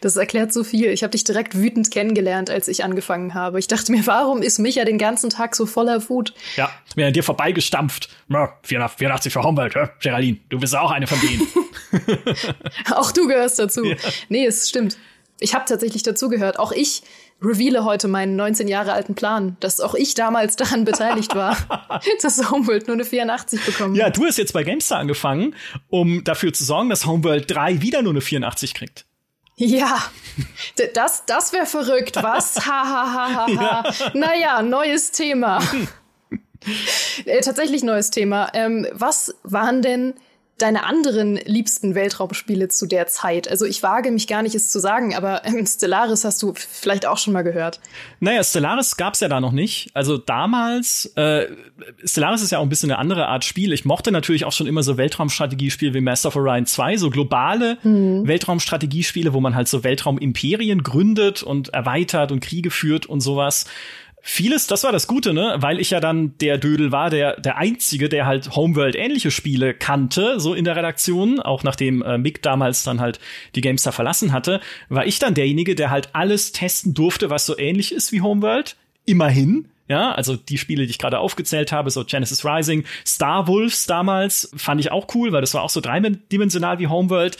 [0.00, 0.90] Das erklärt so viel.
[0.90, 3.58] Ich habe dich direkt wütend kennengelernt, als ich angefangen habe.
[3.58, 6.34] Ich dachte mir, warum ist Micha den ganzen Tag so voller Wut?
[6.56, 8.08] Ja, mir an dir vorbeigestampft.
[8.28, 10.38] 84 für Homewelt, Geraldine.
[10.48, 11.46] Du bist auch eine von denen.
[12.92, 13.84] auch du gehörst dazu.
[13.84, 13.96] Ja.
[14.28, 14.96] Nee, es stimmt.
[15.40, 16.58] Ich habe tatsächlich dazugehört.
[16.58, 17.02] Auch ich
[17.42, 21.56] reveale heute meinen 19 Jahre alten Plan, dass auch ich damals daran beteiligt war,
[22.22, 23.96] dass Homeworld nur eine 84 bekommt.
[23.96, 25.54] Ja, du hast jetzt bei GameStar angefangen,
[25.88, 29.06] um dafür zu sorgen, dass Homeworld 3 wieder nur eine 84 kriegt.
[29.56, 30.02] Ja,
[30.94, 32.56] das, das wäre verrückt, was?
[32.66, 34.10] Ha, ha, ha, ha, ha.
[34.14, 35.60] Naja, neues Thema.
[37.24, 38.50] äh, tatsächlich neues Thema.
[38.54, 40.14] Ähm, was waren denn
[40.58, 43.48] deine anderen liebsten Weltraumspiele zu der Zeit?
[43.48, 47.06] Also ich wage mich gar nicht, es zu sagen, aber ähm, Stellaris hast du vielleicht
[47.06, 47.80] auch schon mal gehört.
[48.20, 49.90] Naja, Stellaris gab's ja da noch nicht.
[49.94, 51.48] Also damals, äh,
[52.04, 53.72] Stellaris ist ja auch ein bisschen eine andere Art Spiel.
[53.72, 57.78] Ich mochte natürlich auch schon immer so Weltraumstrategiespiele wie Master of Orion 2, so globale
[57.82, 58.26] mhm.
[58.26, 63.66] Weltraumstrategiespiele, wo man halt so Weltraumimperien gründet und erweitert und Kriege führt und sowas
[64.26, 65.56] vieles, das war das Gute, ne?
[65.58, 70.40] Weil ich ja dann der Dödel war, der, der Einzige, der halt Homeworld-ähnliche Spiele kannte,
[70.40, 73.20] so in der Redaktion, auch nachdem äh, Mick damals dann halt
[73.54, 77.58] die Gamestar verlassen hatte, war ich dann derjenige, der halt alles testen durfte, was so
[77.58, 78.76] ähnlich ist wie Homeworld.
[79.04, 79.68] Immerhin.
[79.88, 84.50] Ja, also die Spiele, die ich gerade aufgezählt habe, so Genesis Rising, Star Wolves damals,
[84.56, 87.36] fand ich auch cool, weil das war auch so dreidimensional wie Homeworld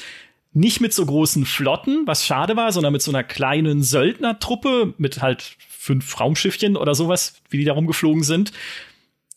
[0.53, 5.23] nicht mit so großen Flotten, was schade war, sondern mit so einer kleinen Söldnertruppe mit
[5.23, 8.53] halt fünf Raumschiffchen oder sowas, wie die da rumgeflogen sind.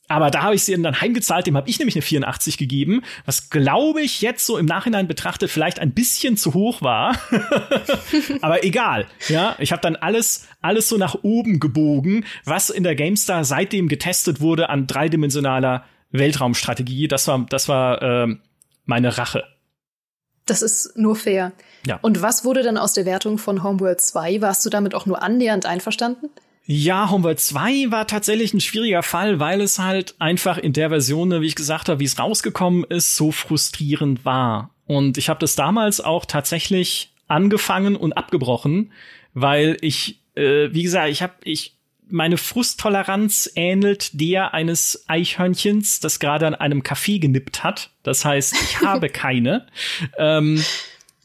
[0.07, 3.49] Aber da habe ich sie dann heimgezahlt, dem habe ich nämlich eine 84 gegeben, was
[3.49, 7.19] glaube ich jetzt so im Nachhinein betrachtet vielleicht ein bisschen zu hoch war.
[8.41, 12.95] Aber egal, ja, ich habe dann alles alles so nach oben gebogen, was in der
[12.95, 17.09] GameStar seitdem getestet wurde an dreidimensionaler Weltraumstrategie.
[17.09, 18.37] Das war das war äh,
[18.85, 19.43] meine Rache.
[20.45, 21.51] Das ist nur fair.
[21.87, 21.99] Ja.
[22.01, 24.41] Und was wurde dann aus der Wertung von Homeworld 2?
[24.41, 26.29] Warst du damit auch nur annähernd einverstanden?
[26.65, 31.41] Ja, Homeworld 2 war tatsächlich ein schwieriger Fall, weil es halt einfach in der Version,
[31.41, 34.71] wie ich gesagt habe, wie es rausgekommen ist, so frustrierend war.
[34.85, 38.91] Und ich habe das damals auch tatsächlich angefangen und abgebrochen,
[39.33, 41.77] weil ich, äh, wie gesagt, ich habe ich
[42.09, 47.91] meine Frusttoleranz ähnelt der eines Eichhörnchens, das gerade an einem Kaffee genippt hat.
[48.03, 49.67] Das heißt, ich habe keine.
[50.17, 50.61] ähm,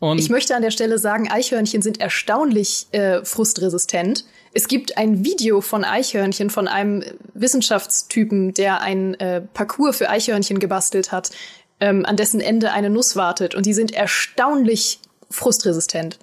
[0.02, 4.24] und ich möchte an der Stelle sagen, Eichhörnchen sind erstaunlich äh, frustresistent.
[4.52, 10.58] Es gibt ein Video von Eichhörnchen von einem Wissenschaftstypen, der ein äh, Parcours für Eichhörnchen
[10.58, 11.30] gebastelt hat,
[11.78, 13.54] ähm, an dessen Ende eine Nuss wartet.
[13.54, 14.98] Und die sind erstaunlich
[15.30, 16.18] frustresistent.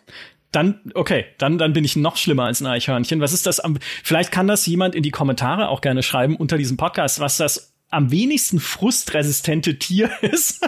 [0.51, 3.21] Dann, okay, dann, dann bin ich noch schlimmer als ein Eichhörnchen.
[3.21, 3.61] Was ist das?
[4.03, 7.68] Vielleicht kann das jemand in die Kommentare auch gerne schreiben unter diesem Podcast, was das
[7.89, 10.67] am wenigsten frustresistente Tier ist.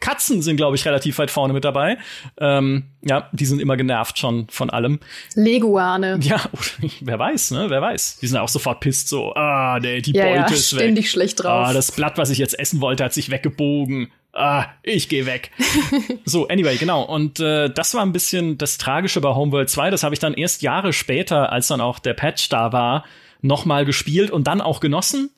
[0.00, 1.98] Katzen sind, glaube ich, relativ weit vorne mit dabei.
[2.38, 5.00] Ähm, ja, die sind immer genervt schon von allem.
[5.34, 6.18] Leguane.
[6.22, 6.40] Ja,
[7.00, 7.66] wer weiß, ne?
[7.68, 8.18] Wer weiß.
[8.20, 10.80] Die sind auch sofort pisst so, ah, nee, die ja, Beute ja, ist weg.
[10.80, 11.68] ständig schlecht drauf.
[11.68, 14.12] Ah, das Blatt, was ich jetzt essen wollte, hat sich weggebogen.
[14.32, 15.50] Ah, ich gehe weg.
[16.24, 17.02] so, anyway, genau.
[17.02, 19.90] Und äh, das war ein bisschen das Tragische bei Homeworld 2.
[19.90, 23.04] Das habe ich dann erst Jahre später, als dann auch der Patch da war,
[23.40, 25.30] nochmal gespielt und dann auch genossen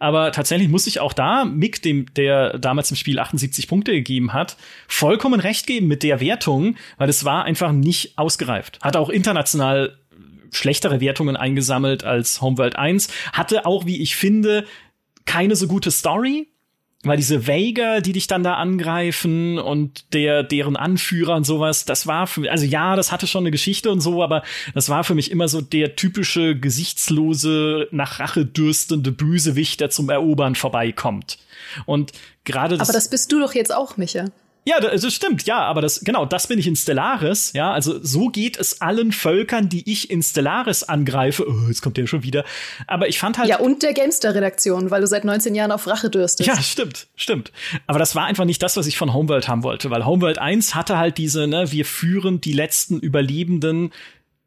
[0.00, 4.32] aber tatsächlich muss ich auch da Mick, dem, der damals im Spiel 78 Punkte gegeben
[4.32, 4.56] hat,
[4.88, 8.80] vollkommen recht geben mit der Wertung, weil es war einfach nicht ausgereift.
[8.80, 9.98] Hat auch international
[10.52, 14.64] schlechtere Wertungen eingesammelt als Homeworld 1, hatte auch, wie ich finde,
[15.26, 16.48] keine so gute Story,
[17.02, 22.06] weil diese Vager, die dich dann da angreifen und der, deren Anführer und sowas, das
[22.06, 24.42] war für mich, also ja, das hatte schon eine Geschichte und so, aber
[24.74, 30.10] das war für mich immer so der typische gesichtslose, nach Rache dürstende Bösewicht, der zum
[30.10, 31.38] Erobern vorbeikommt.
[31.86, 32.12] Und
[32.44, 32.88] gerade das.
[32.88, 34.26] Aber das bist du doch jetzt auch, Micha.
[34.66, 38.28] Ja, das stimmt, ja, aber das, genau, das bin ich in Stellaris, ja, also so
[38.28, 41.46] geht es allen Völkern, die ich in Stellaris angreife.
[41.48, 42.44] Oh, jetzt kommt der schon wieder.
[42.86, 43.48] Aber ich fand halt.
[43.48, 46.46] Ja, und der Gamester-Redaktion, weil du seit 19 Jahren auf Rache dürstest.
[46.46, 47.52] Ja, stimmt, stimmt.
[47.86, 50.74] Aber das war einfach nicht das, was ich von Homeworld haben wollte, weil Homeworld 1
[50.74, 53.92] hatte halt diese, ne, wir führen die letzten Überlebenden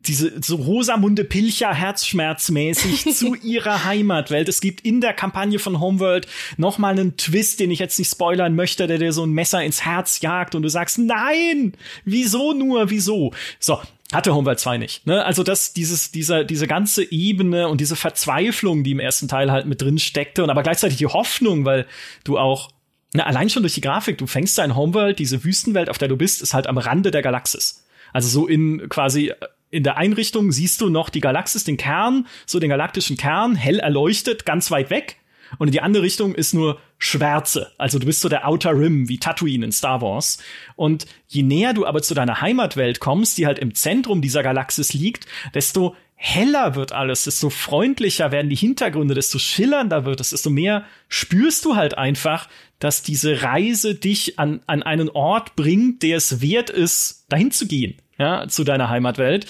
[0.07, 4.49] diese so Rosamunde Pilcher herzschmerzmäßig zu ihrer Heimatwelt.
[4.49, 8.11] Es gibt in der Kampagne von Homeworld noch mal einen Twist, den ich jetzt nicht
[8.11, 11.73] spoilern möchte, der dir so ein Messer ins Herz jagt und du sagst, nein,
[12.05, 13.33] wieso nur, wieso?
[13.59, 15.07] So, hatte Homeworld 2 nicht.
[15.07, 15.23] Ne?
[15.25, 19.65] Also das, dieses, dieser, diese ganze Ebene und diese Verzweiflung, die im ersten Teil halt
[19.65, 21.87] mit drin steckte und aber gleichzeitig die Hoffnung, weil
[22.23, 22.69] du auch
[23.13, 26.17] na, allein schon durch die Grafik, du fängst dein Homeworld, diese Wüstenwelt, auf der du
[26.17, 27.85] bist, ist halt am Rande der Galaxis.
[28.11, 29.31] Also so in quasi
[29.73, 33.79] in der Einrichtung siehst du noch die Galaxis, den Kern, so den galaktischen Kern, hell
[33.79, 35.17] erleuchtet, ganz weit weg.
[35.57, 37.71] Und in die andere Richtung ist nur Schwärze.
[37.79, 40.37] Also du bist so der Outer Rim, wie Tatooine in Star Wars.
[40.75, 44.93] Und je näher du aber zu deiner Heimatwelt kommst, die halt im Zentrum dieser Galaxis
[44.93, 50.51] liegt, desto heller wird alles, desto freundlicher werden die Hintergründe, desto schillernder wird es, desto
[50.51, 56.17] mehr spürst du halt einfach, dass diese Reise dich an, an einen Ort bringt, der
[56.17, 59.45] es wert ist, dahin zu gehen ja, zu deiner Heimatwelt.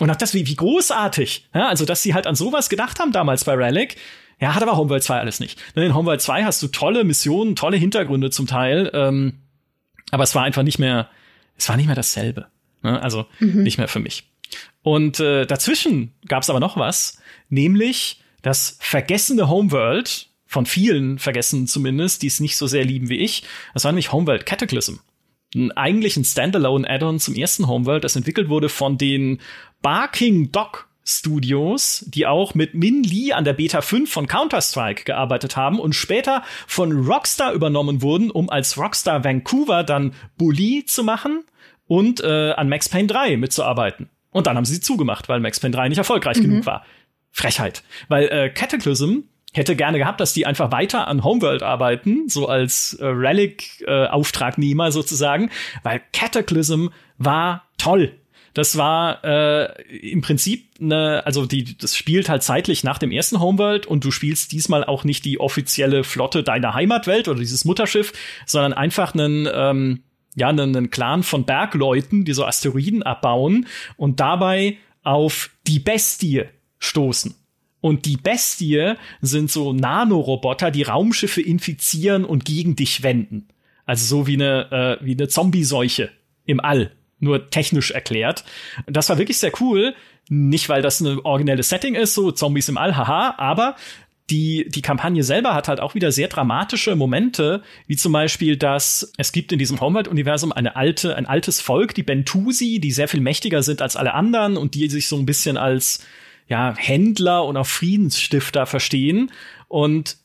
[0.00, 3.12] Und auch das, wie, wie großartig, ja, also dass sie halt an sowas gedacht haben
[3.12, 3.96] damals bei Relic.
[4.40, 5.62] Ja, hat aber Homeworld 2 alles nicht.
[5.76, 9.38] In Homeworld 2 hast du tolle Missionen, tolle Hintergründe zum Teil, ähm,
[10.10, 11.08] aber es war einfach nicht mehr,
[11.56, 12.48] es war nicht mehr dasselbe.
[12.82, 13.00] Ne?
[13.00, 13.62] Also mhm.
[13.62, 14.24] nicht mehr für mich.
[14.82, 17.18] Und äh, dazwischen gab es aber noch was,
[17.48, 23.18] nämlich das vergessene Homeworld, von vielen vergessen zumindest, die es nicht so sehr lieben wie
[23.18, 23.42] ich.
[23.72, 24.98] Das war nämlich Homeworld Cataclysm
[25.74, 29.40] eigentlich ein Standalone-Add-on zum ersten Homeworld, das entwickelt wurde von den
[29.82, 35.56] Barking Dog Studios, die auch mit Min Lee an der Beta 5 von Counter-Strike gearbeitet
[35.56, 41.44] haben und später von Rockstar übernommen wurden, um als Rockstar Vancouver dann Bully zu machen
[41.86, 44.08] und äh, an Max Payne 3 mitzuarbeiten.
[44.30, 46.42] Und dann haben sie zugemacht, weil Max Payne 3 nicht erfolgreich mhm.
[46.42, 46.84] genug war.
[47.30, 47.82] Frechheit.
[48.08, 52.94] Weil äh, Cataclysm hätte gerne gehabt, dass die einfach weiter an Homeworld arbeiten, so als
[52.94, 55.50] äh, Relic-Auftragnehmer äh, sozusagen,
[55.82, 56.88] weil Cataclysm
[57.18, 58.12] war toll.
[58.52, 63.40] Das war äh, im Prinzip eine, also die, das spielt halt zeitlich nach dem ersten
[63.40, 68.12] Homeworld und du spielst diesmal auch nicht die offizielle Flotte deiner Heimatwelt oder dieses Mutterschiff,
[68.46, 70.02] sondern einfach einen ähm,
[70.36, 73.66] ja, einen, einen Clan von Bergleuten, die so Asteroiden abbauen
[73.96, 76.44] und dabei auf die Bestie
[76.78, 77.34] stoßen.
[77.84, 83.46] Und die Bestie sind so Nanoroboter, die Raumschiffe infizieren und gegen dich wenden.
[83.84, 86.08] Also so wie eine, äh, wie eine Zombie-Seuche
[86.46, 88.46] im All, nur technisch erklärt.
[88.86, 89.94] Das war wirklich sehr cool.
[90.30, 93.76] Nicht, weil das ein originelles Setting ist, so Zombies im All, haha, aber
[94.30, 99.12] die, die Kampagne selber hat halt auch wieder sehr dramatische Momente, wie zum Beispiel, dass
[99.18, 103.20] es gibt in diesem Homeworld-Universum eine alte, ein altes Volk, die Bentusi, die sehr viel
[103.20, 106.00] mächtiger sind als alle anderen und die sich so ein bisschen als
[106.46, 109.30] ja, Händler und auch Friedensstifter verstehen.
[109.68, 110.18] Und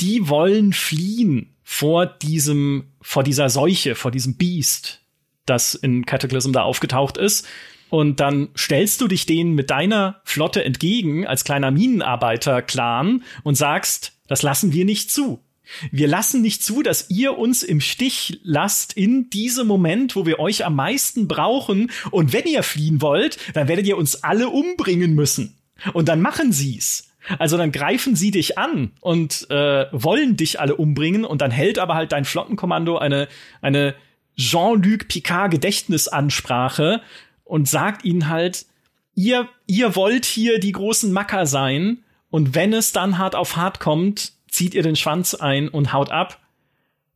[0.00, 5.00] die wollen fliehen vor diesem, vor dieser Seuche, vor diesem Beast.
[5.46, 7.46] das in Cataclysm da aufgetaucht ist.
[7.90, 14.12] Und dann stellst du dich denen mit deiner Flotte entgegen als kleiner Minenarbeiter-Clan und sagst,
[14.28, 15.44] das lassen wir nicht zu.
[15.90, 20.38] Wir lassen nicht zu, dass ihr uns im Stich lasst in diesem Moment, wo wir
[20.38, 21.90] euch am meisten brauchen.
[22.10, 25.58] Und wenn ihr fliehen wollt, dann werdet ihr uns alle umbringen müssen.
[25.92, 27.08] Und dann machen sie's.
[27.38, 31.78] Also dann greifen sie dich an und äh, wollen dich alle umbringen und dann hält
[31.78, 33.28] aber halt dein Flottenkommando eine,
[33.60, 33.94] eine
[34.36, 37.00] Jean-Luc Picard Gedächtnisansprache
[37.44, 38.66] und sagt ihnen halt,
[39.14, 43.78] ihr, ihr wollt hier die großen Macker sein und wenn es dann hart auf hart
[43.78, 46.40] kommt, zieht ihr den Schwanz ein und haut ab.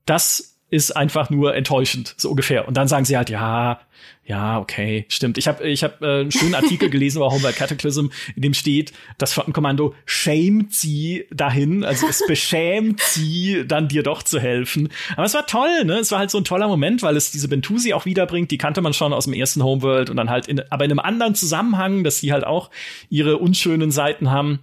[0.05, 2.67] Das ist einfach nur enttäuschend, so ungefähr.
[2.67, 3.81] Und dann sagen sie halt, ja,
[4.25, 5.39] ja, okay, stimmt.
[5.39, 8.93] Ich habe ich hab, äh, einen schönen Artikel gelesen über Homeworld Cataclysm, in dem steht,
[9.19, 14.89] das Flottenkommando schämt sie dahin, also es beschämt sie, dann dir doch zu helfen.
[15.15, 15.99] Aber es war toll, ne?
[15.99, 18.81] Es war halt so ein toller Moment, weil es diese Bentusi auch wiederbringt, die kannte
[18.81, 22.03] man schon aus dem ersten Homeworld und dann halt in, aber in einem anderen Zusammenhang,
[22.03, 22.71] dass die halt auch
[23.09, 24.59] ihre unschönen Seiten haben.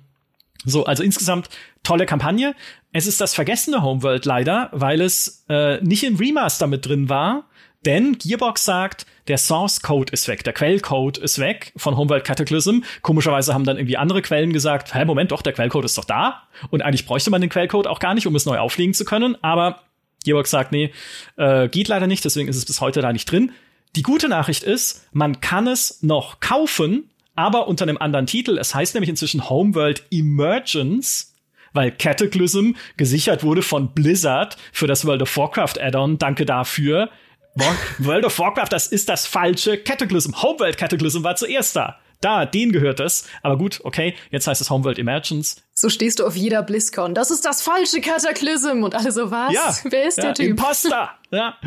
[0.66, 1.50] So, also insgesamt
[1.84, 2.56] tolle Kampagne.
[2.94, 7.50] Es ist das vergessene Homeworld leider, weil es äh, nicht im Remaster mit drin war.
[7.86, 12.84] Denn Gearbox sagt, der Source Code ist weg, der Quellcode ist weg von Homeworld Cataclysm.
[13.02, 16.44] Komischerweise haben dann irgendwie andere Quellen gesagt, hä, Moment, doch, der Quellcode ist doch da.
[16.70, 19.36] Und eigentlich bräuchte man den Quellcode auch gar nicht, um es neu auflegen zu können.
[19.42, 19.82] Aber
[20.24, 20.94] Gearbox sagt, nee,
[21.36, 23.52] äh, geht leider nicht, deswegen ist es bis heute da nicht drin.
[23.96, 28.58] Die gute Nachricht ist, man kann es noch kaufen, aber unter einem anderen Titel.
[28.58, 31.33] Es heißt nämlich inzwischen Homeworld Emergence,
[31.74, 36.18] weil Cataclysm gesichert wurde von Blizzard für das World of Warcraft Add-on.
[36.18, 37.10] Danke dafür.
[38.00, 40.42] World of Warcraft, das ist das falsche Cataclysm.
[40.42, 42.00] Homeworld Cataclysm war zuerst da.
[42.24, 43.28] Da, den gehört es.
[43.42, 45.62] Aber gut, okay, jetzt heißt es Homeworld Emergence.
[45.74, 47.14] So stehst du auf jeder BlizzCon.
[47.14, 49.52] Das ist das falsche Cataclysm und alle so was.
[49.52, 50.48] Ja, Wer ist ja, der Typ?
[50.52, 51.10] Imposter.
[51.32, 51.58] ja.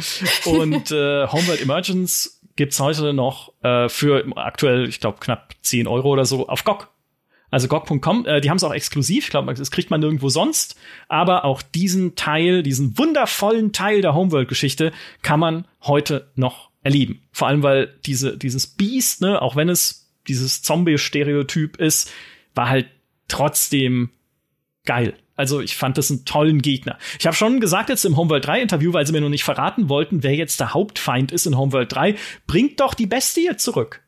[0.46, 6.08] Und äh, Homeworld Emergence gibt's heute noch äh, für aktuell, ich glaube, knapp 10 Euro
[6.08, 6.88] oder so auf GOG.
[7.50, 9.24] Also GOG.com, äh, die haben es auch exklusiv.
[9.24, 10.76] Ich glaube, das kriegt man nirgendwo sonst.
[11.08, 14.92] Aber auch diesen Teil, diesen wundervollen Teil der Homeworld-Geschichte
[15.22, 17.22] kann man heute noch erleben.
[17.32, 22.10] Vor allem, weil diese, dieses Beast, ne, auch wenn es dieses Zombie-Stereotyp ist,
[22.54, 22.88] war halt
[23.28, 24.10] trotzdem
[24.84, 25.14] geil.
[25.36, 26.98] Also ich fand das einen tollen Gegner.
[27.18, 29.88] Ich habe schon gesagt jetzt im Homeworld 3 Interview, weil sie mir noch nicht verraten
[29.88, 32.16] wollten, wer jetzt der Hauptfeind ist in Homeworld 3,
[32.46, 34.02] bringt doch die Bestie zurück.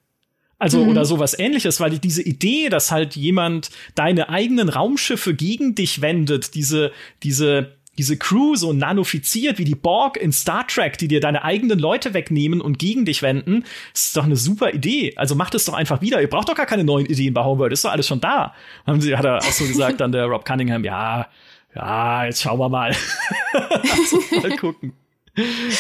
[0.59, 0.91] Also mhm.
[0.91, 6.55] oder sowas ähnliches, weil diese Idee, dass halt jemand deine eigenen Raumschiffe gegen dich wendet,
[6.55, 6.93] diese
[7.23, 11.81] diese diese Crew so nanofiziert wie die Borg in Star Trek, die dir deine eigenen
[11.81, 15.15] Leute wegnehmen und gegen dich wenden, ist doch eine super Idee.
[15.17, 16.21] Also macht es doch einfach wieder.
[16.21, 18.55] Ihr braucht doch gar keine neuen Ideen bei Homeworld, ist doch alles schon da.
[18.87, 21.27] Haben sie, hat er auch so gesagt, dann der Rob Cunningham, ja,
[21.75, 22.95] ja, jetzt schauen wir mal.
[23.53, 24.93] also, mal gucken.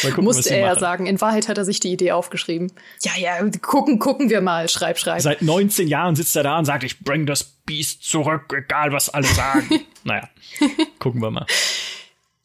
[0.03, 1.07] Gucken Musste er ja sagen.
[1.07, 2.73] In Wahrheit hat er sich die Idee aufgeschrieben.
[3.03, 4.69] Ja, ja, gucken, gucken wir mal.
[4.69, 5.21] Schreib, schreib.
[5.21, 9.09] Seit 19 Jahren sitzt er da und sagt, ich bring das Biest zurück, egal was
[9.11, 9.69] alle sagen.
[10.05, 10.29] naja,
[10.99, 11.47] gucken wir mal.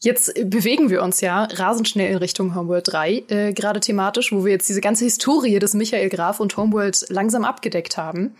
[0.00, 4.44] Jetzt bewegen wir uns ja rasend schnell in Richtung Homeworld 3, äh, gerade thematisch, wo
[4.44, 8.36] wir jetzt diese ganze Historie des Michael Graf und Homeworld langsam abgedeckt haben.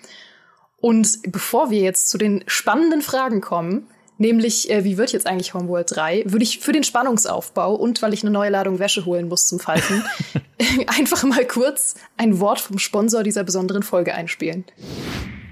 [0.76, 3.86] Und bevor wir jetzt zu den spannenden Fragen kommen,
[4.18, 8.14] nämlich äh, wie wird jetzt eigentlich Homeworld 3, würde ich für den Spannungsaufbau und weil
[8.14, 10.04] ich eine neue Ladung Wäsche holen muss zum Falten,
[10.86, 14.64] einfach mal kurz ein Wort vom Sponsor dieser besonderen Folge einspielen.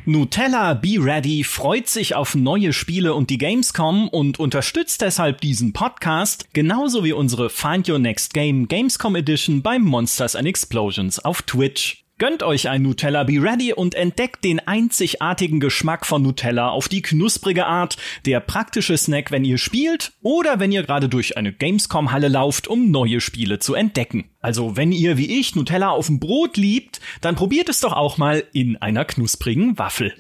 [0.05, 5.73] Nutella Be Ready freut sich auf neue Spiele und die Gamescom und unterstützt deshalb diesen
[5.73, 11.43] Podcast, genauso wie unsere Find Your Next Game Gamescom Edition beim Monsters and Explosions auf
[11.43, 12.02] Twitch.
[12.19, 17.03] Gönnt euch ein Nutella Be Ready und entdeckt den einzigartigen Geschmack von Nutella auf die
[17.03, 17.97] knusprige Art,
[18.27, 22.91] der praktische Snack, wenn ihr spielt oder wenn ihr gerade durch eine Gamescom-Halle lauft, um
[22.91, 24.31] neue Spiele zu entdecken.
[24.41, 28.19] Also wenn ihr wie ich Nutella auf dem Brot liebt, dann probiert es doch auch
[28.19, 30.15] mal in einer knusprigen Waffel.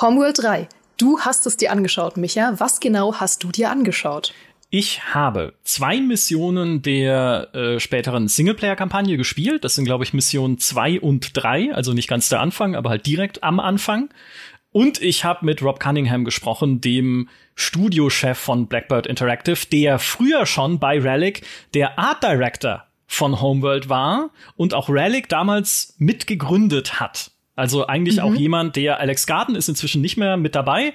[0.00, 0.68] Homeworld 3.
[0.98, 2.54] Du hast es dir angeschaut, Micha.
[2.58, 4.34] Was genau hast du dir angeschaut?
[4.72, 9.64] Ich habe zwei Missionen der äh, späteren Singleplayer-Kampagne gespielt.
[9.64, 13.04] Das sind, glaube ich, Missionen zwei und drei, also nicht ganz der Anfang, aber halt
[13.04, 14.10] direkt am Anfang.
[14.70, 20.78] Und ich habe mit Rob Cunningham gesprochen, dem Studiochef von Blackbird Interactive, der früher schon
[20.78, 21.42] bei Relic
[21.74, 27.32] der Art Director von Homeworld war und auch Relic damals mitgegründet hat.
[27.56, 28.22] Also eigentlich mhm.
[28.22, 30.92] auch jemand, der Alex Garden ist inzwischen nicht mehr mit dabei,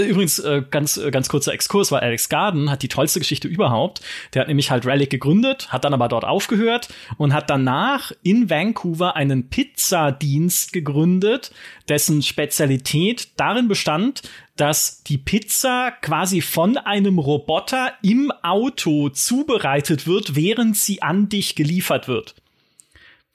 [0.00, 4.00] übrigens, äh, ganz, äh, ganz kurzer Exkurs, weil Alex Garden hat die tollste Geschichte überhaupt.
[4.32, 6.88] Der hat nämlich halt Relic gegründet, hat dann aber dort aufgehört
[7.18, 11.52] und hat danach in Vancouver einen Pizzadienst gegründet,
[11.88, 14.22] dessen Spezialität darin bestand,
[14.56, 21.54] dass die Pizza quasi von einem Roboter im Auto zubereitet wird, während sie an dich
[21.54, 22.34] geliefert wird.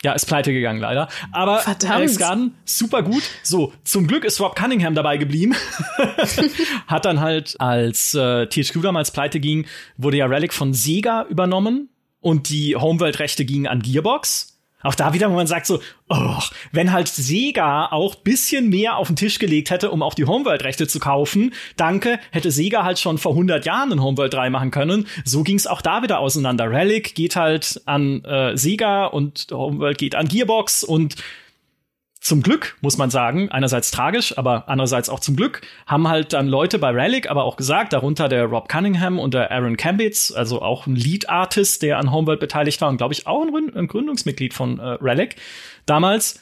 [0.08, 1.10] Ja, ist pleite gegangen leider.
[1.34, 1.94] Aber Verdammt.
[1.94, 3.24] Alex Garden, super gut.
[3.44, 5.54] So, zum Glück ist Rob Cunningham dabei geblieben.
[6.88, 9.66] Hat dann halt, als äh, THQ damals pleite ging,
[9.98, 11.90] wurde ja Relic von Sega übernommen
[12.22, 14.57] und die Homeworld-Rechte gingen an Gearbox.
[14.84, 16.38] Auch da wieder, wo man sagt so, oh,
[16.72, 20.88] wenn halt Sega auch bisschen mehr auf den Tisch gelegt hätte, um auch die Homeworld-Rechte
[20.88, 25.08] zu kaufen, danke, hätte Sega halt schon vor 100 Jahren ein Homeworld 3 machen können.
[25.26, 26.70] So ging's auch da wieder auseinander.
[26.70, 31.16] Relic geht halt an äh, Sega und Homeworld geht an Gearbox und
[32.20, 36.48] zum Glück, muss man sagen, einerseits tragisch, aber andererseits auch zum Glück, haben halt dann
[36.48, 40.62] Leute bei Relic aber auch gesagt, darunter der Rob Cunningham und der Aaron Cambitz, also
[40.62, 44.80] auch ein Lead-Artist, der an Homeworld beteiligt war und glaube ich auch ein, Gründungsmitglied von
[44.80, 45.36] äh, Relic
[45.86, 46.42] damals.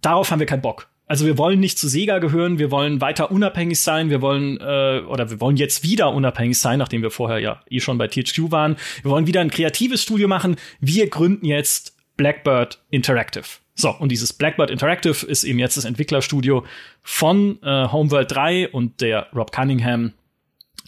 [0.00, 0.88] Darauf haben wir keinen Bock.
[1.06, 5.00] Also wir wollen nicht zu Sega gehören, wir wollen weiter unabhängig sein, wir wollen äh,
[5.06, 8.50] oder wir wollen jetzt wieder unabhängig sein, nachdem wir vorher ja eh schon bei THQ
[8.50, 8.76] waren.
[9.02, 10.56] Wir wollen wieder ein kreatives Studio machen.
[10.80, 13.46] Wir gründen jetzt Blackbird Interactive.
[13.80, 16.64] So, und dieses Blackbird Interactive ist eben jetzt das Entwicklerstudio
[17.02, 20.14] von äh, Homeworld 3 und der Rob Cunningham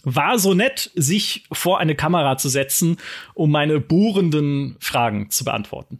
[0.03, 2.97] war so nett, sich vor eine Kamera zu setzen,
[3.33, 5.99] um meine bohrenden Fragen zu beantworten.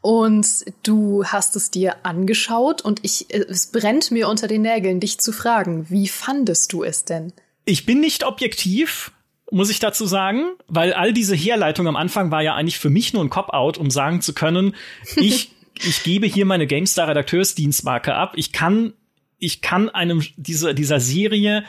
[0.00, 0.46] Und
[0.82, 5.32] du hast es dir angeschaut und ich, es brennt mir unter den Nägeln, dich zu
[5.32, 5.86] fragen.
[5.88, 7.32] Wie fandest du es denn?
[7.64, 9.12] Ich bin nicht objektiv,
[9.50, 13.12] muss ich dazu sagen, weil all diese Herleitung am Anfang war ja eigentlich für mich
[13.12, 14.74] nur ein Cop-out, um sagen zu können,
[15.16, 18.34] ich, ich gebe hier meine GameStar Redakteursdienstmarke ab.
[18.36, 18.92] Ich kann,
[19.38, 21.64] ich kann einem dieser, dieser Serie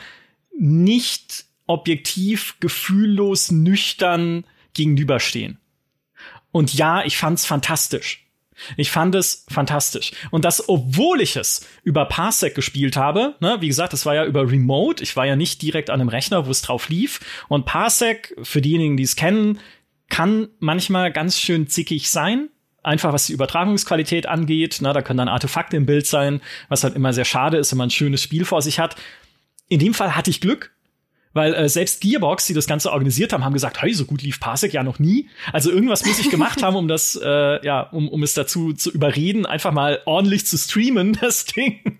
[0.56, 5.58] nicht objektiv, gefühllos, nüchtern gegenüberstehen.
[6.52, 8.26] Und ja, ich fand's fantastisch.
[8.76, 10.12] Ich fand es fantastisch.
[10.30, 14.24] Und das, obwohl ich es über Parsec gespielt habe, ne, wie gesagt, das war ja
[14.24, 17.20] über Remote, ich war ja nicht direkt an einem Rechner, wo es drauf lief.
[17.48, 19.58] Und Parsec, für diejenigen, die es kennen,
[20.08, 22.48] kann manchmal ganz schön zickig sein.
[22.82, 24.78] Einfach was die Übertragungsqualität angeht.
[24.80, 27.78] Na, da können dann Artefakte im Bild sein, was halt immer sehr schade ist, wenn
[27.78, 28.96] man ein schönes Spiel vor sich hat.
[29.68, 30.72] In dem Fall hatte ich Glück,
[31.32, 34.40] weil äh, selbst Gearbox, die das Ganze organisiert haben, haben gesagt, hey, so gut lief
[34.40, 35.28] Parsec ja noch nie.
[35.52, 38.90] Also irgendwas muss ich gemacht haben, um das, äh, ja, um, um es dazu zu
[38.90, 41.98] überreden, einfach mal ordentlich zu streamen, das Ding.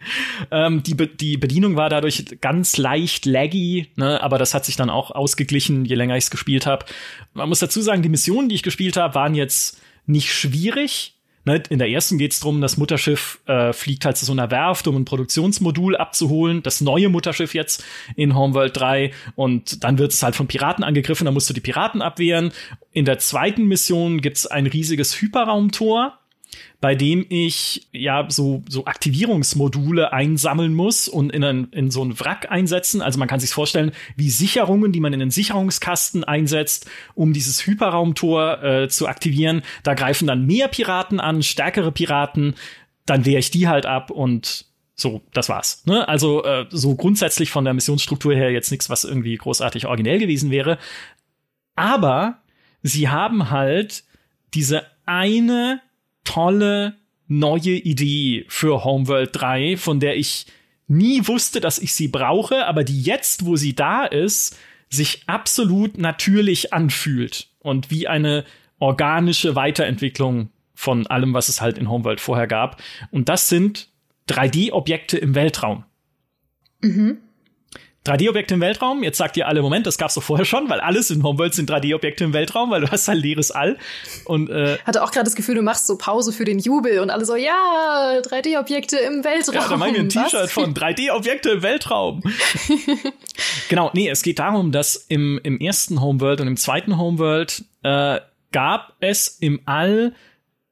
[0.50, 4.76] Ähm, die, Be die Bedienung war dadurch ganz leicht laggy, ne, aber das hat sich
[4.76, 6.86] dann auch ausgeglichen, je länger ich es gespielt habe.
[7.34, 11.62] Man muss dazu sagen, die Missionen, die ich gespielt habe, waren jetzt nicht schwierig, Ne,
[11.70, 14.86] in der ersten geht es darum, das Mutterschiff äh, fliegt halt zu so einer Werft,
[14.86, 16.62] um ein Produktionsmodul abzuholen.
[16.62, 17.82] Das neue Mutterschiff jetzt
[18.14, 19.12] in Homeworld 3.
[19.36, 22.52] Und dann wird es halt von Piraten angegriffen, da musst du die Piraten abwehren.
[22.92, 26.19] In der zweiten Mission gibt's ein riesiges Hyperraumtor
[26.80, 32.18] bei dem ich ja so, so Aktivierungsmodule einsammeln muss und in, ein, in so ein
[32.18, 33.02] Wrack einsetzen.
[33.02, 37.66] Also man kann sich vorstellen, wie Sicherungen, die man in den Sicherungskasten einsetzt, um dieses
[37.66, 39.62] Hyperraumtor äh, zu aktivieren.
[39.82, 42.54] Da greifen dann mehr Piraten an, stärkere Piraten.
[43.04, 45.84] Dann wehre ich die halt ab und so, das war's.
[45.86, 46.06] Ne?
[46.08, 50.50] Also äh, so grundsätzlich von der Missionsstruktur her jetzt nichts, was irgendwie großartig originell gewesen
[50.50, 50.78] wäre.
[51.74, 52.38] Aber
[52.82, 54.04] sie haben halt
[54.54, 55.80] diese eine
[56.24, 56.96] tolle
[57.28, 60.46] neue Idee für Homeworld 3, von der ich
[60.88, 64.58] nie wusste, dass ich sie brauche, aber die jetzt, wo sie da ist,
[64.88, 68.44] sich absolut natürlich anfühlt und wie eine
[68.80, 72.82] organische Weiterentwicklung von allem, was es halt in Homeworld vorher gab.
[73.10, 73.88] Und das sind
[74.28, 75.84] 3D-Objekte im Weltraum.
[76.80, 77.18] Mhm.
[78.06, 79.02] 3D-Objekte im Weltraum.
[79.02, 81.70] Jetzt sagt ihr alle, Moment, das gab's doch vorher schon, weil alles in Homeworld sind
[81.70, 83.76] 3D-Objekte im Weltraum, weil du hast halt leeres All.
[84.24, 87.10] Und äh, hatte auch gerade das Gefühl, du machst so Pause für den Jubel und
[87.10, 89.54] alle so, ja, 3D-Objekte im Weltraum.
[89.54, 92.22] Ja, da wir ein T-Shirt von 3D-Objekte im Weltraum.
[93.68, 98.20] genau, nee, es geht darum, dass im, im ersten Homeworld und im zweiten Homeworld äh,
[98.50, 100.14] gab es im All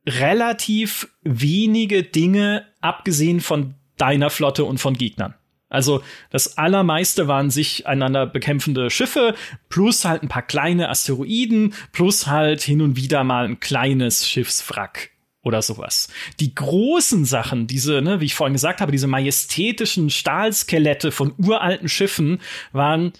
[0.07, 5.35] relativ wenige Dinge, abgesehen von deiner Flotte und von Gegnern.
[5.69, 9.35] Also das allermeiste waren sich einander bekämpfende Schiffe,
[9.69, 15.11] plus halt ein paar kleine Asteroiden, plus halt hin und wieder mal ein kleines Schiffswrack
[15.43, 16.09] oder sowas.
[16.41, 21.89] Die großen Sachen, diese, ne, wie ich vorhin gesagt habe, diese majestätischen Stahlskelette von uralten
[21.89, 22.41] Schiffen
[22.73, 23.13] waren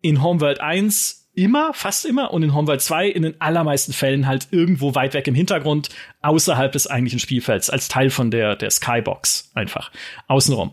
[0.00, 4.48] in Homeworld 1 immer, fast immer und in Homeworld 2 in den allermeisten Fällen halt
[4.50, 5.90] irgendwo weit weg im Hintergrund,
[6.22, 9.90] außerhalb des eigentlichen Spielfelds, als Teil von der, der Skybox einfach,
[10.26, 10.72] außenrum.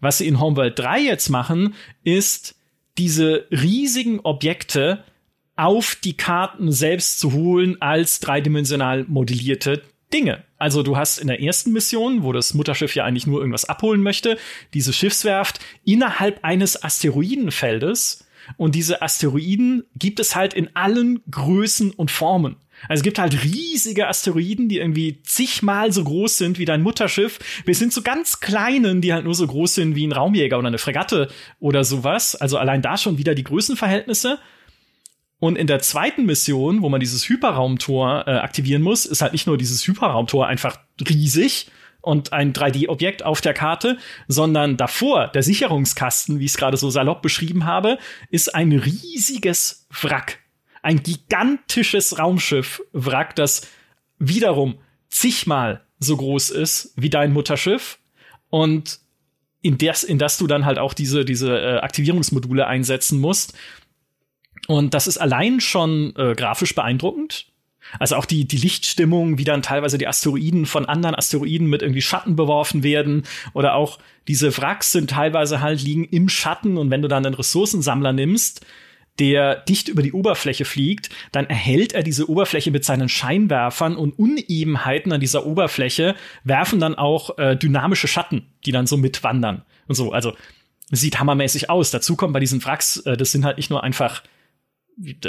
[0.00, 1.74] Was sie in Homeworld 3 jetzt machen,
[2.04, 2.54] ist
[2.98, 5.04] diese riesigen Objekte
[5.56, 9.82] auf die Karten selbst zu holen als dreidimensional modellierte
[10.12, 10.44] Dinge.
[10.56, 14.02] Also du hast in der ersten Mission, wo das Mutterschiff ja eigentlich nur irgendwas abholen
[14.02, 14.38] möchte,
[14.74, 18.26] diese Schiffswerft innerhalb eines Asteroidenfeldes.
[18.56, 22.56] Und diese Asteroiden gibt es halt in allen Größen und Formen.
[22.88, 27.38] Also es gibt halt riesige Asteroiden, die irgendwie zigmal so groß sind wie dein Mutterschiff,
[27.64, 30.68] bis hin zu ganz kleinen, die halt nur so groß sind wie ein Raumjäger oder
[30.68, 31.28] eine Fregatte
[31.60, 32.36] oder sowas.
[32.36, 34.38] Also allein da schon wieder die Größenverhältnisse.
[35.40, 39.46] Und in der zweiten Mission, wo man dieses Hyperraumtor äh, aktivieren muss, ist halt nicht
[39.46, 41.70] nur dieses Hyperraumtor einfach riesig
[42.00, 46.90] und ein 3D-Objekt auf der Karte, sondern davor, der Sicherungskasten, wie ich es gerade so
[46.90, 47.98] salopp beschrieben habe,
[48.30, 50.38] ist ein riesiges Wrack
[50.82, 53.62] ein gigantisches Raumschiff-Wrack, das
[54.18, 57.98] wiederum zigmal so groß ist wie dein Mutterschiff
[58.50, 59.00] und
[59.62, 63.54] in das, in das du dann halt auch diese, diese äh, Aktivierungsmodule einsetzen musst.
[64.68, 67.46] Und das ist allein schon äh, grafisch beeindruckend.
[67.98, 72.02] Also auch die, die Lichtstimmung, wie dann teilweise die Asteroiden von anderen Asteroiden mit irgendwie
[72.02, 73.24] Schatten beworfen werden.
[73.54, 73.98] Oder auch
[74.28, 78.64] diese Wracks sind teilweise halt liegen im Schatten und wenn du dann einen Ressourcensammler nimmst,
[79.18, 84.18] der dicht über die Oberfläche fliegt, dann erhält er diese Oberfläche mit seinen Scheinwerfern und
[84.18, 86.14] Unebenheiten an dieser Oberfläche
[86.44, 90.12] werfen dann auch äh, dynamische Schatten, die dann so mitwandern und so.
[90.12, 90.34] Also
[90.90, 91.90] sieht hammermäßig aus.
[91.90, 94.22] Dazu kommt bei diesen Wracks, äh, das sind halt nicht nur einfach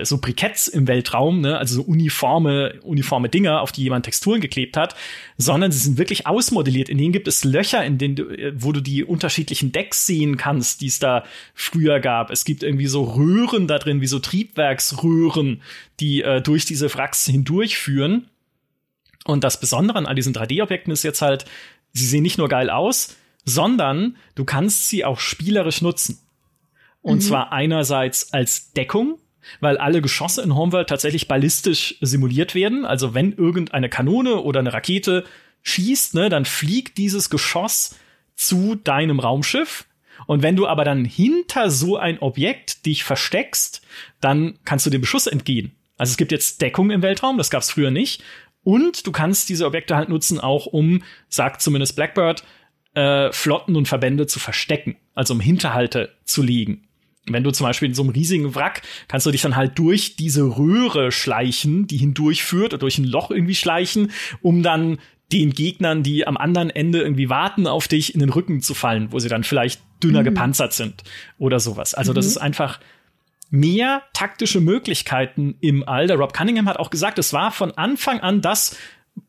[0.02, 4.76] so Briketts im Weltraum, ne, also so uniforme, uniforme Dinger, auf die jemand Texturen geklebt
[4.76, 4.96] hat,
[5.38, 6.90] sondern sie sind wirklich ausmodelliert.
[6.90, 10.38] In denen gibt es Löcher, in denen du, äh, wo du die unterschiedlichen Decks sehen
[10.38, 12.32] kannst, die es da früher gab.
[12.32, 15.62] Es gibt irgendwie so Röhren da drin, wie so Triebwerksröhren,
[16.00, 18.28] die äh, durch diese Wracks hindurchführen.
[19.26, 21.46] Und das Besondere an all diesen 3D-Objekten ist jetzt halt,
[21.94, 23.16] sie sehen nicht nur geil aus,
[23.46, 26.20] sondern du kannst sie auch spielerisch nutzen.
[27.02, 27.22] Und mhm.
[27.22, 29.20] zwar einerseits als Deckung,
[29.60, 32.86] weil alle Geschosse in Homeworld tatsächlich ballistisch simuliert werden.
[32.86, 35.26] Also wenn irgendeine Kanone oder eine Rakete
[35.64, 37.96] schießt, ne, dann fliegt dieses Geschoss
[38.36, 39.86] zu deinem Raumschiff.
[40.28, 43.82] Und wenn du aber dann hinter so ein Objekt dich versteckst,
[44.22, 45.72] dann kannst du dem Beschuss entgehen.
[45.98, 48.24] Also es gibt jetzt Deckung im Weltraum, das gab es früher nicht.
[48.64, 52.44] Und du kannst diese Objekte halt nutzen, auch um, sagt zumindest Blackbird,
[52.94, 56.89] äh, Flotten und Verbände zu verstecken, also um Hinterhalte zu legen.
[57.34, 60.16] Wenn du zum Beispiel in so einem riesigen Wrack, kannst du dich dann halt durch
[60.16, 64.12] diese Röhre schleichen, die hindurchführt, oder durch ein Loch irgendwie schleichen,
[64.42, 65.00] um dann
[65.32, 69.12] den Gegnern, die am anderen Ende irgendwie warten auf dich, in den Rücken zu fallen,
[69.12, 70.26] wo sie dann vielleicht dünner mhm.
[70.26, 71.04] gepanzert sind
[71.38, 71.94] oder sowas.
[71.94, 72.16] Also mhm.
[72.16, 72.80] das ist einfach
[73.52, 76.08] mehr taktische Möglichkeiten im All.
[76.08, 78.76] Der Rob Cunningham hat auch gesagt, es war von Anfang an das,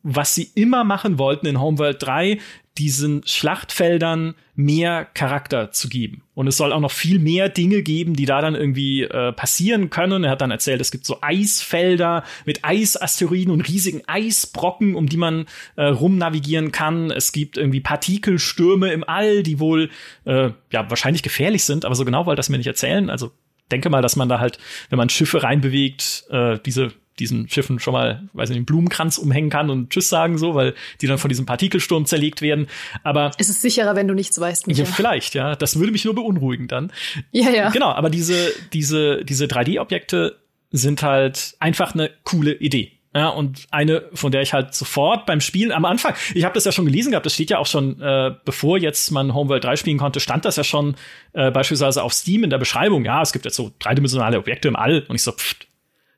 [0.03, 2.39] was sie immer machen wollten in Homeworld 3,
[2.79, 6.23] diesen Schlachtfeldern mehr Charakter zu geben.
[6.35, 9.91] Und es soll auch noch viel mehr Dinge geben, die da dann irgendwie äh, passieren
[9.91, 10.25] können.
[10.25, 15.17] Er hat dann erzählt, es gibt so Eisfelder mit Eisasteroiden und riesigen Eisbrocken, um die
[15.17, 17.11] man äh, rumnavigieren kann.
[17.11, 19.91] Es gibt irgendwie Partikelstürme im All, die wohl
[20.25, 23.11] äh, ja wahrscheinlich gefährlich sind, aber so genau wollte das mir nicht erzählen.
[23.11, 23.33] Also
[23.71, 27.93] denke mal, dass man da halt, wenn man Schiffe reinbewegt, äh, diese diesen Schiffen schon
[27.93, 31.29] mal, weiß nicht, einen Blumenkranz umhängen kann und Tschüss sagen so, weil die dann von
[31.29, 32.67] diesem Partikelsturm zerlegt werden.
[33.03, 34.67] Aber es ist sicherer, wenn du nichts weißt.
[34.69, 35.57] Ja, vielleicht, ja.
[35.57, 36.93] Das würde mich nur beunruhigen dann.
[37.31, 37.71] Ja, ja.
[37.71, 40.39] Genau, aber diese diese diese 3D-Objekte
[40.71, 42.93] sind halt einfach eine coole Idee.
[43.13, 46.65] Ja, und eine, von der ich halt sofort beim Spielen am Anfang, ich habe das
[46.65, 49.75] ja schon gelesen gehabt, das steht ja auch schon, äh, bevor jetzt man Homeworld 3
[49.75, 50.95] spielen konnte, stand das ja schon
[51.33, 54.77] äh, beispielsweise auf Steam in der Beschreibung, ja, es gibt jetzt so dreidimensionale Objekte im
[54.77, 55.67] All und ich so, pfft,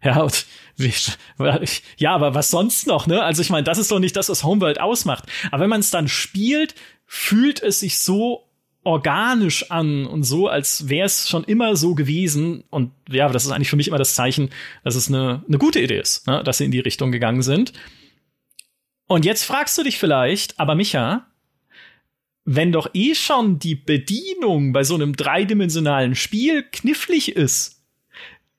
[0.04, 0.46] ja, und
[1.96, 3.22] ja, aber was sonst noch, ne?
[3.22, 5.24] Also ich meine, das ist doch nicht das, was Homeworld ausmacht.
[5.50, 6.74] Aber wenn man es dann spielt,
[7.06, 8.48] fühlt es sich so
[8.84, 12.64] organisch an und so, als wäre es schon immer so gewesen.
[12.70, 14.50] Und ja, das ist eigentlich für mich immer das Zeichen,
[14.82, 16.42] dass es eine, eine gute Idee ist, ne?
[16.42, 17.72] dass sie in die Richtung gegangen sind.
[19.06, 21.26] Und jetzt fragst du dich vielleicht, aber Micha,
[22.44, 27.81] wenn doch eh schon die Bedienung bei so einem dreidimensionalen Spiel knifflig ist,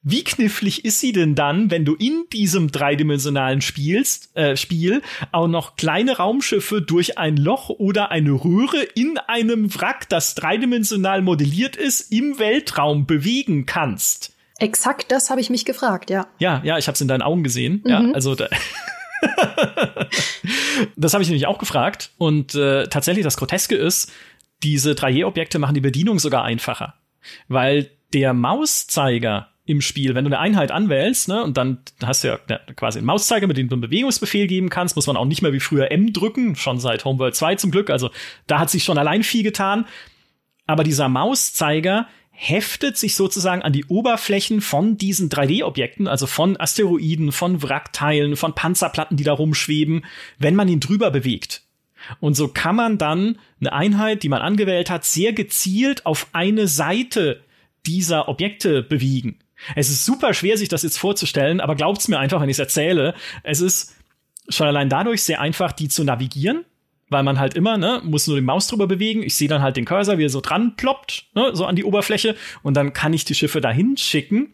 [0.04, 5.01] wie knifflig ist sie denn dann, wenn du in diesem dreidimensionalen Spielst, äh, Spiel
[5.32, 11.22] auch noch kleine Raumschiffe durch ein Loch oder eine Röhre in einem Wrack, das dreidimensional
[11.22, 14.34] modelliert ist, im Weltraum bewegen kannst?
[14.60, 16.28] Exakt das habe ich mich gefragt, ja.
[16.38, 17.82] Ja, ja, ich habe es in deinen Augen gesehen.
[17.84, 17.89] Mhm.
[17.89, 18.49] Ja, also da
[20.97, 22.12] das habe ich nämlich auch gefragt.
[22.18, 24.12] Und äh, tatsächlich, das Groteske ist,
[24.64, 26.95] diese 3D-Objekte machen die Bedienung sogar einfacher.
[27.47, 30.14] Weil der Mauszeiger im Spiel.
[30.14, 33.47] Wenn du eine Einheit anwählst, ne, und dann hast du ja, ja quasi einen Mauszeiger,
[33.47, 36.11] mit dem du einen Bewegungsbefehl geben kannst, muss man auch nicht mehr wie früher M
[36.11, 37.89] drücken, schon seit Homeworld 2 zum Glück.
[37.89, 38.09] Also
[38.47, 39.86] da hat sich schon allein viel getan.
[40.66, 47.32] Aber dieser Mauszeiger heftet sich sozusagen an die Oberflächen von diesen 3D-Objekten, also von Asteroiden,
[47.32, 50.05] von Wrackteilen, von Panzerplatten, die da rumschweben,
[50.39, 51.61] wenn man ihn drüber bewegt.
[52.20, 56.68] Und so kann man dann eine Einheit, die man angewählt hat, sehr gezielt auf eine
[56.68, 57.41] Seite
[57.86, 59.39] dieser Objekte bewegen.
[59.76, 62.59] Es ist super schwer, sich das jetzt vorzustellen, aber glaubt's mir einfach, wenn ich es
[62.59, 63.14] erzähle.
[63.43, 63.95] Es ist
[64.49, 66.66] schon allein dadurch sehr einfach, die zu navigieren,
[67.09, 69.24] weil man halt immer, ne, muss nur die Maus drüber bewegen.
[69.24, 71.84] Ich sehe dann halt den Cursor, wie er so dran ploppt, ne, so an die
[71.84, 74.53] Oberfläche und dann kann ich die Schiffe dahin schicken.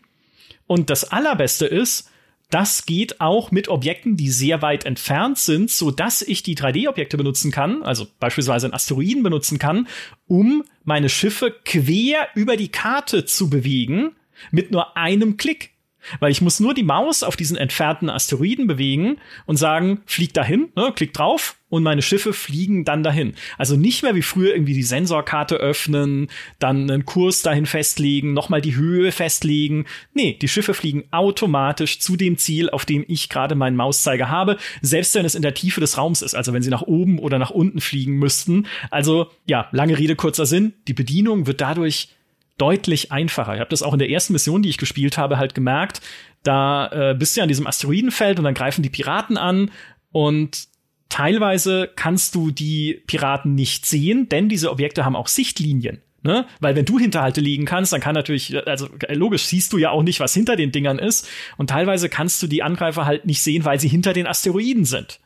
[0.68, 2.10] Und das allerbeste ist,
[2.50, 7.16] das geht auch mit Objekten, die sehr weit entfernt sind, so dass ich die 3D-Objekte
[7.16, 9.88] benutzen kann, also beispielsweise einen Asteroiden benutzen kann,
[10.28, 14.16] um meine Schiffe quer über die Karte zu bewegen
[14.52, 15.72] mit nur einem Klick.
[16.20, 20.70] Weil ich muss nur die Maus auf diesen entfernten Asteroiden bewegen und sagen, flieg dahin,
[20.76, 23.36] ne, klick drauf und meine Schiffe fliegen dann dahin.
[23.58, 28.62] Also nicht mehr wie früher irgendwie die Sensorkarte öffnen, dann einen Kurs dahin festlegen, nochmal
[28.62, 29.86] die Höhe festlegen.
[30.14, 34.58] Nee, die Schiffe fliegen automatisch zu dem Ziel, auf dem ich gerade meinen Mauszeiger habe,
[34.82, 37.38] selbst wenn es in der Tiefe des Raums ist, also wenn sie nach oben oder
[37.38, 38.68] nach unten fliegen müssten.
[38.90, 42.10] Also ja, lange Rede, kurzer Sinn, die Bedienung wird dadurch
[42.60, 43.56] deutlich einfacher.
[43.56, 46.02] Ich habe das auch in der ersten Mission, die ich gespielt habe, halt gemerkt.
[46.44, 49.72] Da äh, bist du ja an diesem Asteroidenfeld und dann greifen die Piraten an
[50.12, 50.68] und
[51.10, 56.02] teilweise kannst du die Piraten nicht sehen, denn diese Objekte haben auch Sichtlinien.
[56.22, 56.46] Ne?
[56.60, 60.04] Weil wenn du Hinterhalte liegen kannst, dann kann natürlich, also logisch siehst du ja auch
[60.04, 61.28] nicht, was hinter den Dingern ist.
[61.58, 65.20] Und teilweise kannst du die Angreifer halt nicht sehen, weil sie hinter den Asteroiden sind.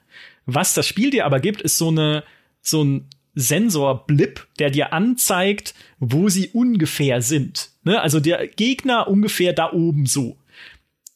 [0.46, 2.24] Was das Spiel dir aber gibt, ist so eine,
[2.62, 7.70] so ein Sensorblip, der dir anzeigt, wo sie ungefähr sind.
[7.84, 8.00] Ne?
[8.00, 10.38] Also der Gegner ungefähr da oben so.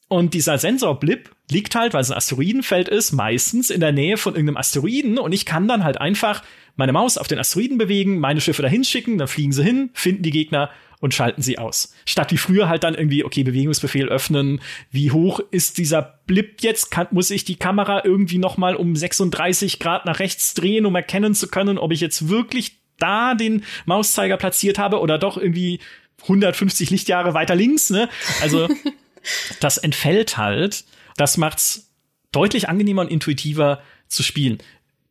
[0.10, 4.34] Und dieser Sensorblip liegt halt, weil es ein Asteroidenfeld ist, meistens in der Nähe von
[4.34, 6.44] irgendeinem Asteroiden und ich kann dann halt einfach
[6.76, 10.24] meine Maus auf den Asteroiden bewegen, meine Schiffe dahin schicken, dann fliegen sie hin, finden
[10.24, 10.70] die Gegner
[11.00, 11.94] und schalten sie aus.
[12.06, 16.92] Statt wie früher halt dann irgendwie, okay, Bewegungsbefehl öffnen, wie hoch ist dieser Blip jetzt?
[16.92, 20.96] Kann, muss ich die Kamera irgendwie noch mal um 36 Grad nach rechts drehen, um
[20.96, 25.80] erkennen zu können, ob ich jetzt wirklich da den Mauszeiger platziert habe oder doch irgendwie
[26.24, 28.10] 150 Lichtjahre weiter links, ne?
[28.42, 28.68] Also,
[29.60, 30.84] das entfällt halt.
[31.16, 31.92] Das macht's
[32.32, 34.60] deutlich angenehmer und intuitiver zu spielen.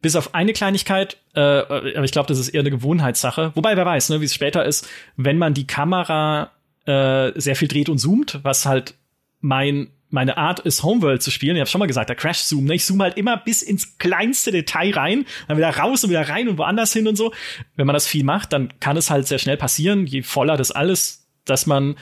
[0.06, 3.50] Bis auf eine Kleinigkeit, äh, aber ich glaube, das ist eher eine Gewohnheitssache.
[3.56, 6.52] Wobei, wer weiß, ne, wie es später ist, wenn man die Kamera
[6.84, 8.94] äh, sehr viel dreht und zoomt, was halt
[9.40, 11.56] mein meine Art ist, Homeworld zu spielen.
[11.56, 12.66] Ich habe schon mal gesagt, der Crash-Zoom.
[12.66, 12.76] Ne?
[12.76, 16.48] Ich zoome halt immer bis ins kleinste Detail rein, dann wieder raus und wieder rein
[16.48, 17.34] und woanders hin und so.
[17.74, 20.70] Wenn man das viel macht, dann kann es halt sehr schnell passieren, je voller das
[20.70, 21.96] alles, dass man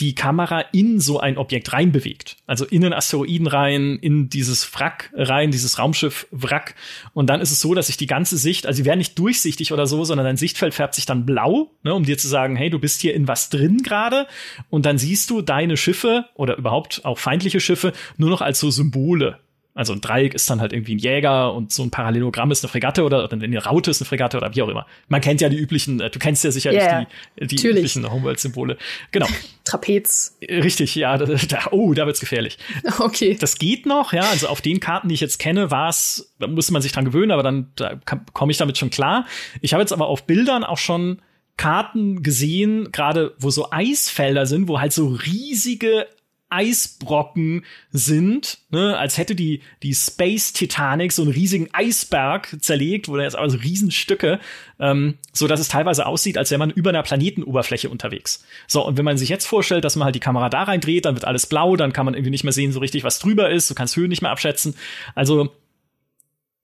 [0.00, 2.36] die Kamera in so ein Objekt reinbewegt.
[2.46, 6.74] Also in den Asteroiden rein, in dieses Wrack rein, dieses Raumschiff Wrack.
[7.14, 9.72] Und dann ist es so, dass sich die ganze Sicht, also sie wäre nicht durchsichtig
[9.72, 12.70] oder so, sondern dein Sichtfeld färbt sich dann blau, ne, um dir zu sagen, hey,
[12.70, 14.26] du bist hier in was drin gerade.
[14.70, 18.70] Und dann siehst du deine Schiffe oder überhaupt auch feindliche Schiffe nur noch als so
[18.70, 19.38] Symbole.
[19.78, 22.68] Also ein Dreieck ist dann halt irgendwie ein Jäger und so ein Parallelogramm ist eine
[22.68, 24.86] Fregatte oder, oder eine Raute ist eine Fregatte oder wie auch immer.
[25.06, 27.06] Man kennt ja die üblichen, äh, du kennst ja sicherlich yeah,
[27.40, 28.76] die, die üblichen Homeworld-Symbole.
[29.12, 29.28] Genau.
[29.64, 30.36] Trapez.
[30.42, 31.16] Richtig, ja.
[31.16, 32.58] Da, da, oh, da wird's gefährlich.
[32.98, 33.36] Okay.
[33.38, 34.22] Das geht noch, ja.
[34.22, 37.30] Also auf den Karten, die ich jetzt kenne, war's, da musste man sich dran gewöhnen,
[37.30, 38.00] aber dann da
[38.32, 39.26] komme ich damit schon klar.
[39.60, 41.22] Ich habe jetzt aber auf Bildern auch schon
[41.56, 46.08] Karten gesehen, gerade wo so Eisfelder sind, wo halt so riesige
[46.50, 53.16] Eisbrocken sind, ne, als hätte die, die Space Titanic so einen riesigen Eisberg zerlegt, wo
[53.16, 54.40] da jetzt aber so Riesenstücke,
[54.80, 58.44] ähm, so dass es teilweise aussieht, als wäre man über einer Planetenoberfläche unterwegs.
[58.66, 61.04] So, und wenn man sich jetzt vorstellt, dass man halt die Kamera da rein dreht,
[61.04, 63.50] dann wird alles blau, dann kann man irgendwie nicht mehr sehen, so richtig, was drüber
[63.50, 64.74] ist, du kannst Höhen nicht mehr abschätzen.
[65.14, 65.52] Also,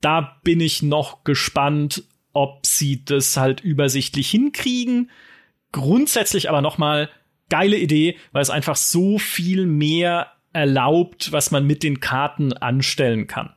[0.01, 5.11] da bin ich noch gespannt, ob sie das halt übersichtlich hinkriegen.
[5.73, 7.09] Grundsätzlich aber noch mal
[7.55, 13.29] geile Idee, weil es einfach so viel mehr erlaubt, was man mit den Karten anstellen
[13.29, 13.55] kann.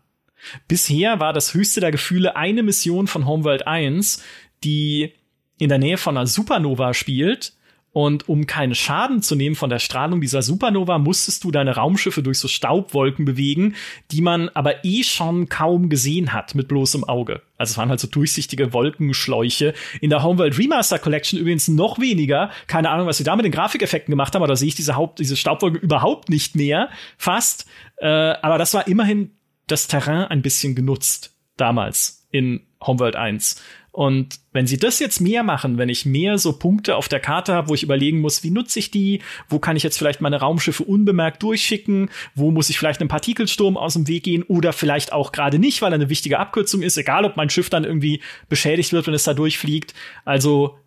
[0.68, 4.24] Bisher war das höchste der Gefühle eine Mission von Homeworld 1,
[4.64, 5.14] die
[5.58, 7.57] in der Nähe von einer Supernova spielt
[7.98, 12.22] und um keinen Schaden zu nehmen von der Strahlung dieser Supernova, musstest du deine Raumschiffe
[12.22, 13.74] durch so Staubwolken bewegen,
[14.12, 17.42] die man aber eh schon kaum gesehen hat mit bloßem Auge.
[17.58, 19.74] Also es waren halt so durchsichtige Wolkenschläuche.
[20.00, 22.52] In der Homeworld Remaster Collection übrigens noch weniger.
[22.68, 24.96] Keine Ahnung, was sie da mit den Grafikeffekten gemacht haben, aber da sehe ich diese
[24.96, 26.90] Haupt, diese Staubwolken überhaupt nicht mehr.
[27.18, 27.66] Fast.
[27.96, 29.32] Äh, aber das war immerhin
[29.66, 33.62] das Terrain ein bisschen genutzt damals in Homeworld 1.
[33.98, 37.56] Und wenn sie das jetzt mehr machen, wenn ich mehr so Punkte auf der Karte
[37.56, 40.40] habe, wo ich überlegen muss, wie nutze ich die, wo kann ich jetzt vielleicht meine
[40.40, 45.14] Raumschiffe unbemerkt durchschicken, wo muss ich vielleicht einem Partikelsturm aus dem Weg gehen oder vielleicht
[45.14, 48.22] auch gerade nicht, weil er eine wichtige Abkürzung ist, egal ob mein Schiff dann irgendwie
[48.50, 49.96] beschädigt wird, wenn es da durchfliegt.
[50.26, 50.78] Also,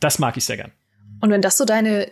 [0.00, 0.72] das mag ich sehr gern.
[1.20, 2.10] Und wenn das so deine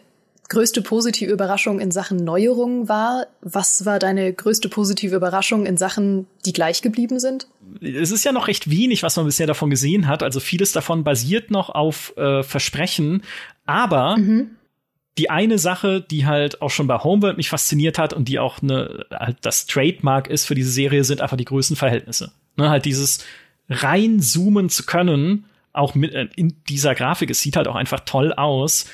[0.48, 3.26] größte positive Überraschung in Sachen Neuerungen war.
[3.40, 7.48] Was war deine größte positive Überraschung in Sachen, die gleich geblieben sind?
[7.80, 10.22] Es ist ja noch recht wenig, was man bisher davon gesehen hat.
[10.22, 13.22] Also vieles davon basiert noch auf äh, Versprechen.
[13.64, 14.50] Aber mhm.
[15.18, 18.62] die eine Sache, die halt auch schon bei Homeworld mich fasziniert hat und die auch
[18.62, 22.32] ne, halt das Trademark ist für diese Serie, sind einfach die Größenverhältnisse.
[22.56, 23.24] Ne, halt dieses
[23.68, 28.32] reinzoomen zu können, auch mit äh, in dieser Grafik, es sieht halt auch einfach toll
[28.32, 28.86] aus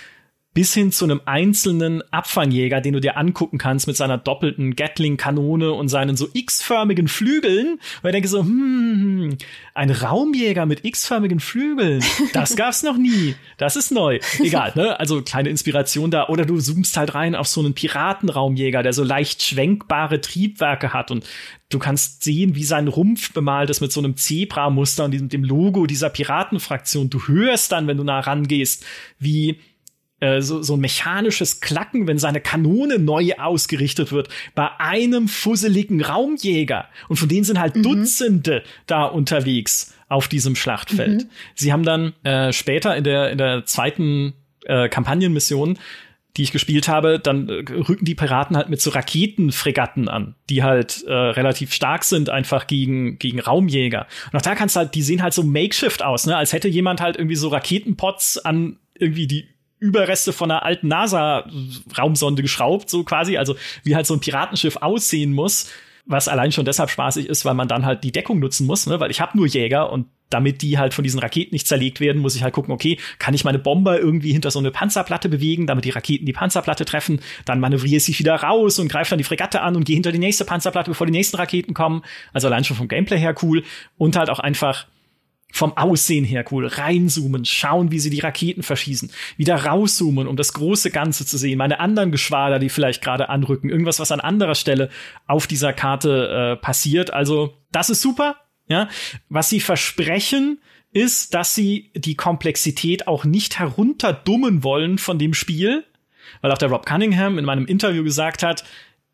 [0.54, 5.72] bis hin zu einem einzelnen Abfangjäger, den du dir angucken kannst mit seiner doppelten Gatling-Kanone
[5.72, 7.80] und seinen so X-förmigen Flügeln.
[8.02, 9.38] Weil ich denke so, hm,
[9.72, 13.34] ein Raumjäger mit X-förmigen Flügeln, das gab's noch nie.
[13.56, 14.18] Das ist neu.
[14.40, 15.00] Egal, ne?
[15.00, 16.28] Also kleine Inspiration da.
[16.28, 21.10] Oder du zoomst halt rein auf so einen Piratenraumjäger, der so leicht schwenkbare Triebwerke hat
[21.10, 21.24] und
[21.72, 25.86] Du kannst sehen, wie sein Rumpf bemalt ist mit so einem Zebra-Muster und dem Logo
[25.86, 27.08] dieser Piratenfraktion.
[27.08, 28.84] Du hörst dann, wenn du nah rangehst,
[29.18, 29.58] wie
[30.22, 36.00] äh, so, so ein mechanisches Klacken, wenn seine Kanone neu ausgerichtet wird, bei einem fusseligen
[36.00, 36.88] Raumjäger.
[37.08, 37.82] Und von denen sind halt mhm.
[37.82, 41.24] Dutzende da unterwegs auf diesem Schlachtfeld.
[41.24, 41.30] Mhm.
[41.56, 45.78] Sie haben dann äh, später in der, in der zweiten äh, Kampagnenmission
[46.38, 50.62] die ich gespielt habe, dann äh, rücken die Piraten halt mit so Raketenfregatten an, die
[50.62, 54.06] halt äh, relativ stark sind, einfach gegen, gegen Raumjäger.
[54.32, 56.34] Und auch da kannst du halt, die sehen halt so makeshift aus, ne?
[56.34, 59.46] Als hätte jemand halt irgendwie so Raketenpots an irgendwie die
[59.82, 63.36] Überreste von einer alten NASA-Raumsonde geschraubt, so quasi.
[63.36, 65.70] Also wie halt so ein Piratenschiff aussehen muss.
[66.04, 68.98] Was allein schon deshalb spaßig ist, weil man dann halt die Deckung nutzen muss, ne?
[68.98, 72.20] weil ich habe nur Jäger und damit die halt von diesen Raketen nicht zerlegt werden,
[72.20, 75.66] muss ich halt gucken, okay, kann ich meine Bomber irgendwie hinter so eine Panzerplatte bewegen,
[75.66, 79.18] damit die Raketen die Panzerplatte treffen, dann manövriere ich sie wieder raus und greife dann
[79.18, 82.02] die Fregatte an und gehe hinter die nächste Panzerplatte, bevor die nächsten Raketen kommen.
[82.32, 83.62] Also allein schon vom Gameplay her cool
[83.96, 84.86] und halt auch einfach
[85.52, 86.66] vom Aussehen her cool.
[86.66, 89.12] Reinzoomen, schauen, wie sie die Raketen verschießen.
[89.36, 91.58] Wieder rauszoomen, um das große Ganze zu sehen.
[91.58, 93.68] Meine anderen Geschwader, die vielleicht gerade anrücken.
[93.68, 94.88] Irgendwas, was an anderer Stelle
[95.26, 97.12] auf dieser Karte äh, passiert.
[97.12, 98.36] Also, das ist super.
[98.66, 98.88] Ja,
[99.28, 100.58] was sie versprechen,
[100.92, 105.84] ist, dass sie die Komplexität auch nicht herunterdummen wollen von dem Spiel.
[106.40, 108.64] Weil auch der Rob Cunningham in meinem Interview gesagt hat,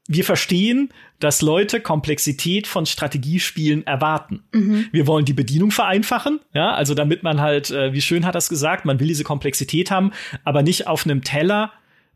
[0.08, 0.88] wir verstehen,
[1.20, 4.42] dass Leute Komplexität von Strategiespielen erwarten.
[4.52, 4.86] Mhm.
[4.90, 8.48] Wir wollen die Bedienung vereinfachen, ja, also damit man halt, äh, wie schön hat das
[8.48, 10.12] gesagt, man will diese Komplexität haben,
[10.44, 11.72] aber nicht auf einem Teller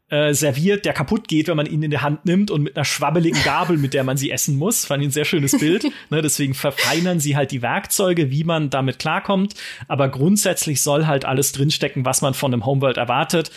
[0.09, 2.85] äh, serviert, der kaputt geht, wenn man ihn in die Hand nimmt und mit einer
[2.85, 4.85] schwabbeligen Gabel, mit der man sie essen muss.
[4.85, 5.85] Fand ich ein sehr schönes Bild.
[6.11, 9.55] ne, deswegen verfeinern sie halt die Werkzeuge, wie man damit klarkommt.
[9.89, 13.51] Aber grundsätzlich soll halt alles drinstecken, was man von einem Homeworld erwartet.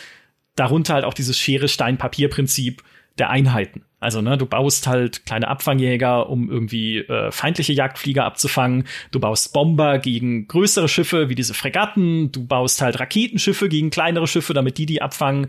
[0.55, 2.83] Darunter halt auch dieses Schere-Stein-Papier-Prinzip
[3.17, 3.83] der Einheiten.
[4.05, 8.83] Also, ne, du baust halt kleine Abfangjäger, um irgendwie äh, feindliche Jagdflieger abzufangen.
[9.09, 12.31] Du baust Bomber gegen größere Schiffe wie diese Fregatten.
[12.31, 15.47] Du baust halt Raketenschiffe gegen kleinere Schiffe, damit die die abfangen.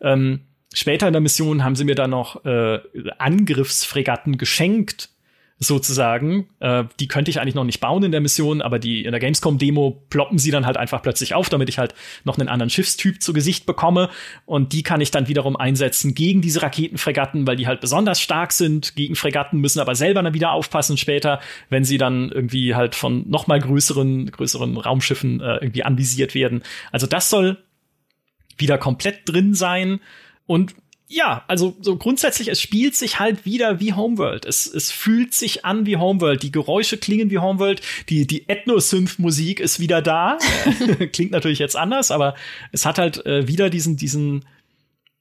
[0.00, 0.40] Ähm,
[0.72, 2.78] später in der Mission haben sie mir dann noch äh,
[3.18, 5.10] Angriffsfregatten geschenkt,
[5.58, 6.48] sozusagen.
[6.60, 9.20] Äh, die könnte ich eigentlich noch nicht bauen in der Mission, aber die in der
[9.20, 11.94] Gamescom-Demo ploppen sie dann halt einfach plötzlich auf, damit ich halt
[12.24, 14.08] noch einen anderen Schiffstyp zu Gesicht bekomme.
[14.46, 18.52] Und die kann ich dann wiederum einsetzen gegen diese Raketenfregatten, weil die halt besonders stark
[18.52, 21.40] sind gegen Fregatten, müssen aber selber dann wieder aufpassen später,
[21.70, 26.62] wenn sie dann irgendwie halt von noch mal größeren, größeren Raumschiffen äh, irgendwie anvisiert werden.
[26.92, 27.58] Also das soll
[28.56, 30.00] wieder komplett drin sein.
[30.46, 30.74] Und
[31.10, 34.44] ja, also so grundsätzlich, es spielt sich halt wieder wie Homeworld.
[34.44, 36.42] Es, es fühlt sich an wie Homeworld.
[36.42, 37.80] Die Geräusche klingen wie Homeworld.
[38.10, 40.38] Die, die Ethno-Synth-Musik ist wieder da.
[41.12, 42.34] Klingt natürlich jetzt anders, aber
[42.72, 44.44] es hat halt äh, wieder diesen, diesen,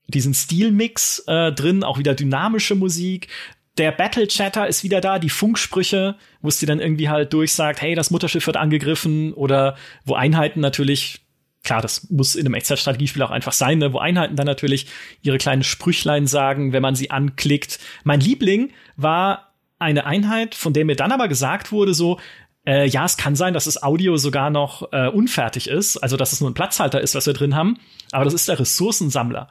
[0.08, 3.30] diesen Stilmix äh, drin, auch wieder dynamische Musik.
[3.78, 7.82] Der Battle Chatter ist wieder da, die Funksprüche, wo es dir dann irgendwie halt durchsagt,
[7.82, 11.22] hey, das Mutterschiff wird angegriffen oder wo Einheiten natürlich
[11.68, 14.88] klar, das muss in einem Echtzeitstrategiespiel auch einfach sein, ne, wo Einheiten dann natürlich
[15.22, 17.80] ihre kleinen Sprüchlein sagen, wenn man sie anklickt.
[18.06, 22.20] Mein Liebling war eine Einheit, von der mir dann aber gesagt wurde, so,
[22.66, 26.32] äh, ja, es kann sein, dass das Audio sogar noch äh, unfertig ist, also dass
[26.32, 27.78] es nur ein Platzhalter ist, was wir drin haben,
[28.14, 29.50] aber das ist der Ressourcensammler.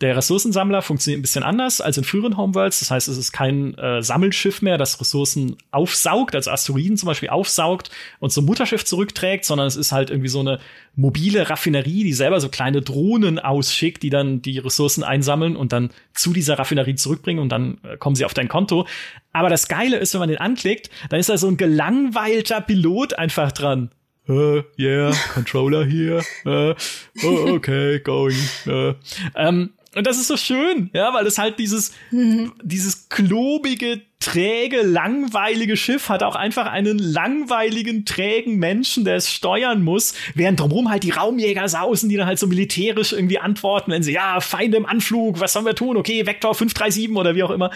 [0.00, 2.80] Der Ressourcensammler funktioniert ein bisschen anders als in früheren Homeworlds.
[2.80, 7.28] Das heißt, es ist kein äh, Sammelschiff mehr, das Ressourcen aufsaugt, also Asteroiden zum Beispiel
[7.28, 10.58] aufsaugt und zum Mutterschiff zurückträgt, sondern es ist halt irgendwie so eine
[10.96, 15.90] mobile Raffinerie, die selber so kleine Drohnen ausschickt, die dann die Ressourcen einsammeln und dann
[16.12, 18.88] zu dieser Raffinerie zurückbringen und dann äh, kommen sie auf dein Konto.
[19.32, 23.14] Aber das Geile ist, wenn man den anklickt, dann ist da so ein gelangweilter Pilot
[23.14, 23.90] einfach dran
[24.28, 26.74] uh, yeah, Controller hier, uh,
[27.22, 28.36] okay, going.
[28.66, 28.94] Uh.
[29.34, 32.52] Ähm, und das ist so schön, ja, weil es halt dieses, mhm.
[32.62, 39.82] dieses klobige, träge, langweilige Schiff hat auch einfach einen langweiligen, trägen Menschen, der es steuern
[39.82, 44.02] muss, während drumherum halt die Raumjäger sausen, die dann halt so militärisch irgendwie antworten, wenn
[44.02, 45.96] sie, ja, Feinde im Anflug, was sollen wir tun?
[45.96, 47.70] Okay, Vektor 537 oder wie auch immer.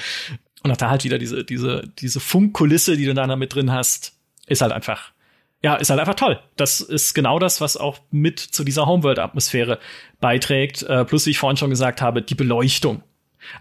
[0.62, 4.14] Und auch da halt wieder diese, diese, diese Funkkulisse, die du da mit drin hast,
[4.46, 5.12] ist halt einfach
[5.62, 6.38] ja, ist halt einfach toll.
[6.56, 9.78] Das ist genau das, was auch mit zu dieser Homeworld-Atmosphäre
[10.20, 10.82] beiträgt.
[10.84, 13.02] Äh, plus, wie ich vorhin schon gesagt habe, die Beleuchtung.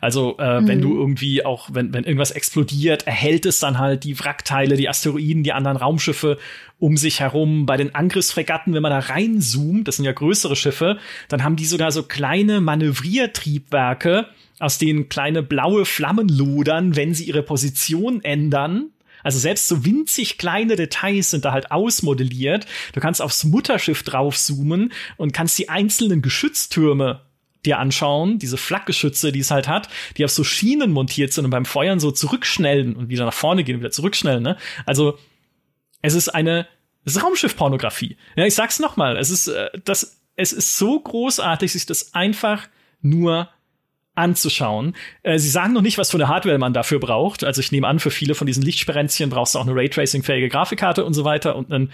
[0.02, 0.68] Also, äh, mhm.
[0.68, 4.90] wenn du irgendwie auch, wenn, wenn irgendwas explodiert, erhält es dann halt die Wrackteile, die
[4.90, 6.38] Asteroiden, die anderen Raumschiffe
[6.80, 7.66] um sich herum.
[7.66, 10.98] Bei den Angriffsfregatten, wenn man da reinzoomt, das sind ja größere Schiffe,
[11.30, 14.28] dann haben die sogar so kleine Manövriertriebwerke,
[14.60, 18.92] aus denen kleine blaue Flammen lodern, wenn sie ihre Position ändern.
[19.28, 22.66] Also selbst so winzig kleine Details sind da halt ausmodelliert.
[22.94, 27.26] Du kannst aufs Mutterschiff draufzoomen und kannst die einzelnen Geschütztürme
[27.66, 31.52] dir anschauen, diese Flakgeschütze, die es halt hat, die auf so Schienen montiert sind und
[31.52, 34.42] beim Feuern so zurückschnellen und wieder nach vorne gehen und wieder zurückschnellen.
[34.42, 34.56] Ne?
[34.86, 35.20] Also
[36.02, 36.66] es ist eine
[37.06, 38.16] Raumschiffpornografie.
[38.38, 42.14] Ja, ich sag's noch mal, es ist äh, das es ist so großartig, sich das
[42.14, 42.70] einfach
[43.02, 43.50] nur
[44.18, 44.96] anzuschauen.
[45.24, 47.44] Äh, sie sagen noch nicht, was für eine Hardware man dafür braucht.
[47.44, 51.06] Also ich nehme an, für viele von diesen Lichtsperenzchen brauchst du auch eine Raytracing-fähige Grafikkarte
[51.06, 51.92] und so weiter und einen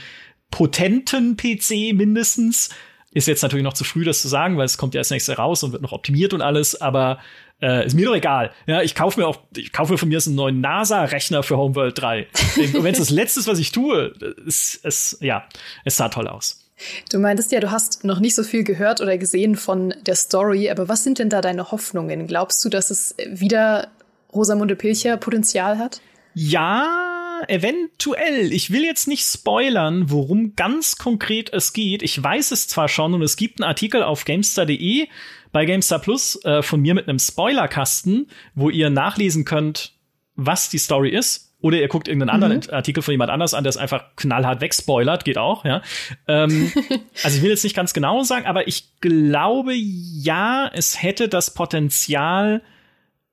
[0.49, 2.69] potenten PC mindestens.
[3.11, 5.37] Ist jetzt natürlich noch zu früh, das zu sagen, weil es kommt ja erst nächstes
[5.37, 7.19] raus und wird noch optimiert und alles, aber
[7.61, 8.51] äh, ist mir doch egal.
[8.65, 11.99] Ja, ich kaufe mir auch, ich kaufe mir von mir einen neuen NASA-Rechner für Homeworld
[11.99, 12.27] 3.
[12.73, 14.13] und wenn es das Letzte ist, was ich tue,
[14.47, 15.47] es, es, ja,
[15.85, 16.62] es sah toll aus.
[17.09, 20.69] Du meintest ja, du hast noch nicht so viel gehört oder gesehen von der Story,
[20.69, 22.27] aber was sind denn da deine Hoffnungen?
[22.27, 23.89] Glaubst du, dass es wieder
[24.33, 26.01] Rosamunde Pilcher Potenzial hat?
[26.33, 28.51] Ja, eventuell.
[28.51, 32.01] Ich will jetzt nicht spoilern, worum ganz konkret es geht.
[32.01, 35.07] Ich weiß es zwar schon und es gibt einen Artikel auf GameStar.de
[35.51, 39.93] bei GameStar Plus äh, von mir mit einem Spoilerkasten, wo ihr nachlesen könnt,
[40.35, 41.52] was die Story ist.
[41.63, 42.43] Oder ihr guckt irgendeinen mhm.
[42.43, 45.81] anderen Artikel von jemand anders an, der es einfach knallhart wegspoilert, geht auch, ja.
[46.27, 46.71] Ähm,
[47.23, 51.53] also ich will jetzt nicht ganz genau sagen, aber ich glaube, ja, es hätte das
[51.53, 52.61] Potenzial,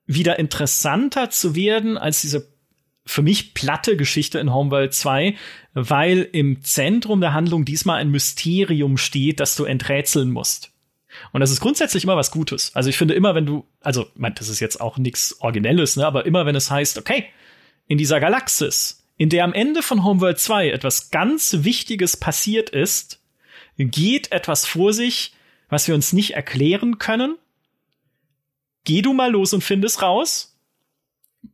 [0.05, 2.51] wieder interessanter zu werden als diese
[3.05, 5.35] für mich platte Geschichte in Homeworld 2,
[5.73, 10.71] weil im Zentrum der Handlung diesmal ein Mysterium steht, das du enträtseln musst.
[11.33, 12.73] Und das ist grundsätzlich immer was Gutes.
[12.75, 16.05] Also ich finde immer, wenn du, also, mein, das ist jetzt auch nichts Originelles, ne,
[16.05, 17.25] aber immer wenn es heißt, okay,
[17.91, 23.21] in dieser Galaxis, in der am Ende von Homeworld 2 etwas ganz Wichtiges passiert ist,
[23.77, 25.33] geht etwas vor sich,
[25.67, 27.35] was wir uns nicht erklären können.
[28.85, 30.57] Geh du mal los und find es raus.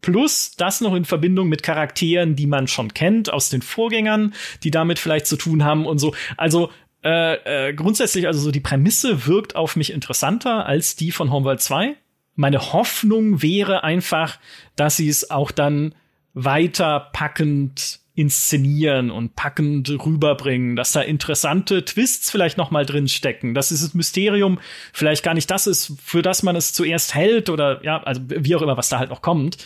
[0.01, 4.69] Plus das noch in Verbindung mit Charakteren, die man schon kennt aus den Vorgängern, die
[4.69, 6.13] damit vielleicht zu tun haben und so.
[6.37, 6.69] Also
[7.03, 11.61] äh, äh, grundsätzlich, also so die Prämisse wirkt auf mich interessanter als die von Homeworld
[11.61, 11.95] 2.
[12.35, 14.37] Meine Hoffnung wäre einfach,
[14.75, 15.95] dass sie es auch dann
[16.37, 23.53] weiter packend inszenieren und packend rüberbringen, dass da interessante Twists vielleicht noch mal drin stecken,
[23.53, 24.59] dass dieses Mysterium
[24.91, 28.55] vielleicht gar nicht das ist, für das man es zuerst hält oder ja, also wie
[28.55, 29.57] auch immer, was da halt noch kommt.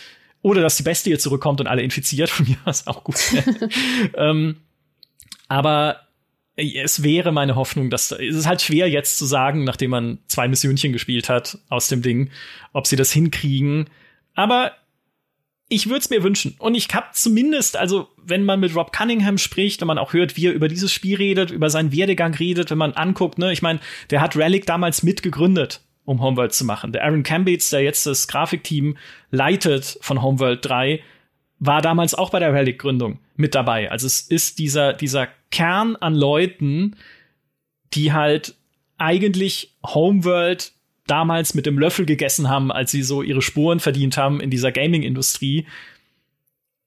[0.42, 3.16] Oder dass die Bestie zurückkommt und alle infiziert, von mir was auch gut
[4.16, 4.56] ähm,
[5.48, 6.00] aber
[6.56, 10.48] es wäre meine Hoffnung, dass es ist halt schwer jetzt zu sagen, nachdem man zwei
[10.48, 12.30] Missionchen gespielt hat aus dem Ding,
[12.72, 13.88] ob sie das hinkriegen.
[14.34, 14.72] Aber
[15.72, 16.54] ich würde es mir wünschen.
[16.58, 20.36] Und ich habe zumindest, also wenn man mit Rob Cunningham spricht und man auch hört,
[20.36, 23.62] wie er über dieses Spiel redet, über seinen Werdegang redet, wenn man anguckt, ne, ich
[23.62, 26.92] meine, der hat Relic damals mitgegründet, um Homeworld zu machen.
[26.92, 28.98] Der Aaron Cambates, der jetzt das Grafikteam
[29.30, 31.00] leitet von Homeworld 3,
[31.58, 33.90] war damals auch bei der Relic-Gründung mit dabei.
[33.90, 36.96] Also es ist dieser, dieser Kern an Leuten,
[37.94, 38.56] die halt
[38.98, 40.72] eigentlich Homeworld
[41.12, 44.72] damals mit dem Löffel gegessen haben, als sie so ihre Spuren verdient haben in dieser
[44.72, 45.66] Gaming-Industrie.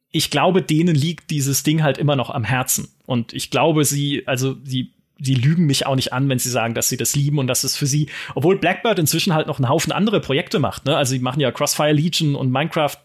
[0.09, 2.88] Ich glaube, denen liegt dieses Ding halt immer noch am Herzen.
[3.05, 6.73] Und ich glaube, sie, also sie, sie lügen mich auch nicht an, wenn sie sagen,
[6.73, 9.69] dass sie das lieben und dass es für sie, obwohl Blackbird inzwischen halt noch einen
[9.69, 10.97] Haufen andere Projekte macht, ne?
[10.97, 12.97] Also sie machen ja Crossfire Legion und Minecraft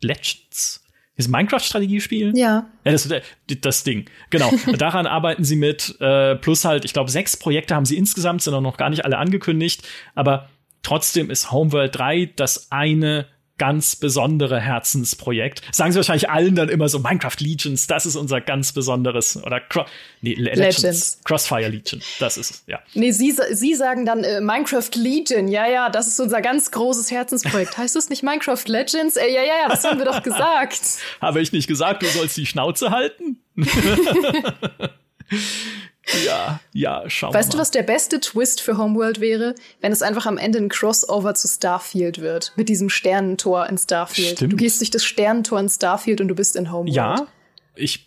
[0.00, 0.84] Legends.
[1.18, 2.32] Dieses Minecraft-Strategiespiel?
[2.36, 2.66] Ja.
[2.84, 3.08] Ja, das,
[3.60, 4.06] das Ding.
[4.30, 4.50] Genau.
[4.78, 6.00] Daran arbeiten sie mit.
[6.00, 9.04] Äh, plus halt, ich glaube, sechs Projekte haben sie insgesamt, sind auch noch gar nicht
[9.04, 9.82] alle angekündigt.
[10.14, 10.48] Aber
[10.82, 13.26] trotzdem ist Homeworld 3 das eine
[13.62, 15.62] ganz besondere Herzensprojekt.
[15.70, 19.60] sagen sie wahrscheinlich allen dann immer so Minecraft Legions, das ist unser ganz besonderes oder
[19.60, 19.84] Cro
[20.20, 21.20] nee, Legends, Legends.
[21.24, 22.80] Crossfire Legion, das ist es, ja.
[22.94, 27.12] Nee, sie, sie sagen dann äh, Minecraft Legion, ja, ja, das ist unser ganz großes
[27.12, 27.78] Herzensprojekt.
[27.78, 29.16] heißt das nicht Minecraft Legends?
[29.16, 30.80] Äh, ja, ja, ja, das haben wir doch gesagt.
[31.20, 33.38] Habe ich nicht gesagt, du sollst die Schnauze halten?
[36.24, 37.52] Ja, ja, schau Weißt mal.
[37.52, 39.54] du, was der beste Twist für Homeworld wäre?
[39.80, 42.52] Wenn es einfach am Ende ein Crossover zu Starfield wird.
[42.56, 44.36] Mit diesem Sternentor in Starfield.
[44.36, 44.52] Stimmt.
[44.52, 46.94] Du gehst durch das Sternentor in Starfield und du bist in Homeworld.
[46.94, 47.26] Ja,
[47.74, 48.04] ich,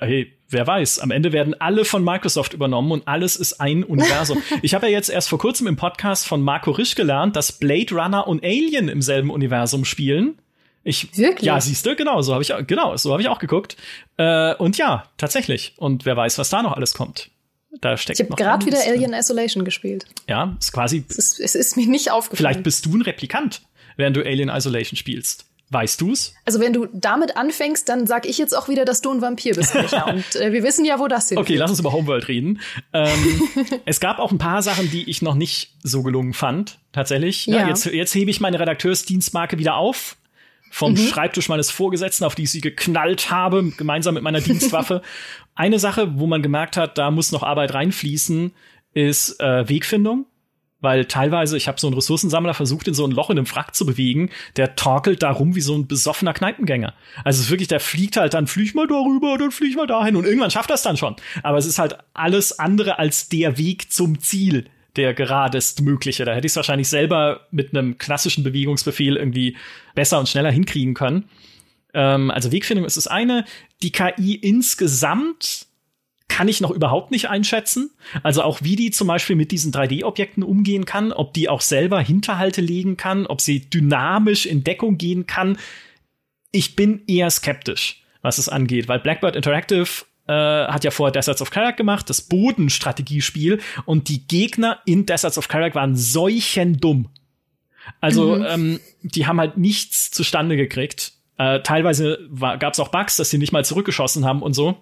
[0.00, 4.42] hey, wer weiß, am Ende werden alle von Microsoft übernommen und alles ist ein Universum.
[4.62, 7.94] ich habe ja jetzt erst vor kurzem im Podcast von Marco Risch gelernt, dass Blade
[7.94, 10.38] Runner und Alien im selben Universum spielen
[10.88, 11.44] Ich, Wirklich?
[11.44, 13.76] Ja, siehst du, genau, so habe ich, genau, so habe ich auch geguckt.
[14.16, 15.74] Äh, und ja, tatsächlich.
[15.76, 17.28] Und wer weiß, was da noch alles kommt.
[17.82, 20.06] Da steckt ich habe gerade wieder Alien Isolation gespielt.
[20.26, 21.04] Ja, ist quasi.
[21.06, 22.38] Es ist, es ist mir nicht aufgefallen.
[22.38, 23.60] Vielleicht bist du ein Replikant,
[23.98, 25.44] während du Alien Isolation spielst.
[25.68, 26.32] Weißt du's?
[26.46, 29.54] Also wenn du damit anfängst, dann sag ich jetzt auch wieder, dass du ein Vampir
[29.54, 30.04] bist, Micha.
[30.10, 31.44] Und äh, wir wissen ja, wo das hingeht.
[31.44, 32.60] Okay, lass uns über Homeworld reden.
[32.94, 33.42] Ähm,
[33.84, 37.44] es gab auch ein paar Sachen, die ich noch nicht so gelungen fand, tatsächlich.
[37.44, 37.58] Ja.
[37.58, 40.16] Ja, jetzt, jetzt hebe ich meine Redakteursdienstmarke wieder auf
[40.70, 40.98] vom mhm.
[40.98, 45.02] Schreibtisch meines Vorgesetzten, auf die ich sie geknallt habe, gemeinsam mit meiner Dienstwaffe.
[45.54, 48.52] Eine Sache, wo man gemerkt hat, da muss noch Arbeit reinfließen,
[48.94, 50.26] ist äh, Wegfindung.
[50.80, 53.74] Weil teilweise, ich habe so einen Ressourcensammler versucht, in so ein Loch in einem Wrack
[53.74, 56.94] zu bewegen, der torkelt da rum wie so ein besoffener Kneipengänger.
[57.24, 60.14] Also es ist wirklich, der fliegt halt, dann flieg mal darüber, dann flieg mal dahin
[60.14, 61.16] und irgendwann schafft das dann schon.
[61.42, 64.66] Aber es ist halt alles andere als der Weg zum Ziel
[64.96, 66.24] der geradest mögliche.
[66.24, 69.56] Da hätte ich es wahrscheinlich selber mit einem klassischen Bewegungsbefehl irgendwie
[69.94, 71.28] besser und schneller hinkriegen können.
[71.94, 73.44] Ähm, also Wegfindung ist das eine.
[73.82, 75.66] Die KI insgesamt
[76.28, 77.90] kann ich noch überhaupt nicht einschätzen.
[78.22, 82.00] Also auch wie die zum Beispiel mit diesen 3D-Objekten umgehen kann, ob die auch selber
[82.00, 85.58] Hinterhalte legen kann, ob sie dynamisch in Deckung gehen kann.
[86.52, 91.42] Ich bin eher skeptisch, was es angeht, weil Blackbird Interactive äh, hat ja vorher Deserts
[91.42, 97.08] of Karak gemacht, das Bodenstrategiespiel, und die Gegner in Deserts of Karak waren seuchen dumm.
[98.00, 98.46] Also, mhm.
[98.48, 101.12] ähm, die haben halt nichts zustande gekriegt.
[101.38, 104.76] Äh, teilweise gab es auch Bugs, dass sie nicht mal zurückgeschossen haben und so.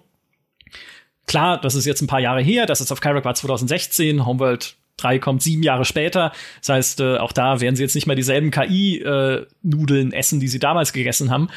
[1.25, 2.65] Klar, das ist jetzt ein paar Jahre her.
[2.65, 6.31] Deserts of Karak war 2016, Homeworld 3 kommt sieben Jahre später.
[6.59, 10.47] Das heißt, äh, auch da werden sie jetzt nicht mehr dieselben KI-Nudeln äh, essen, die
[10.47, 11.49] sie damals gegessen haben.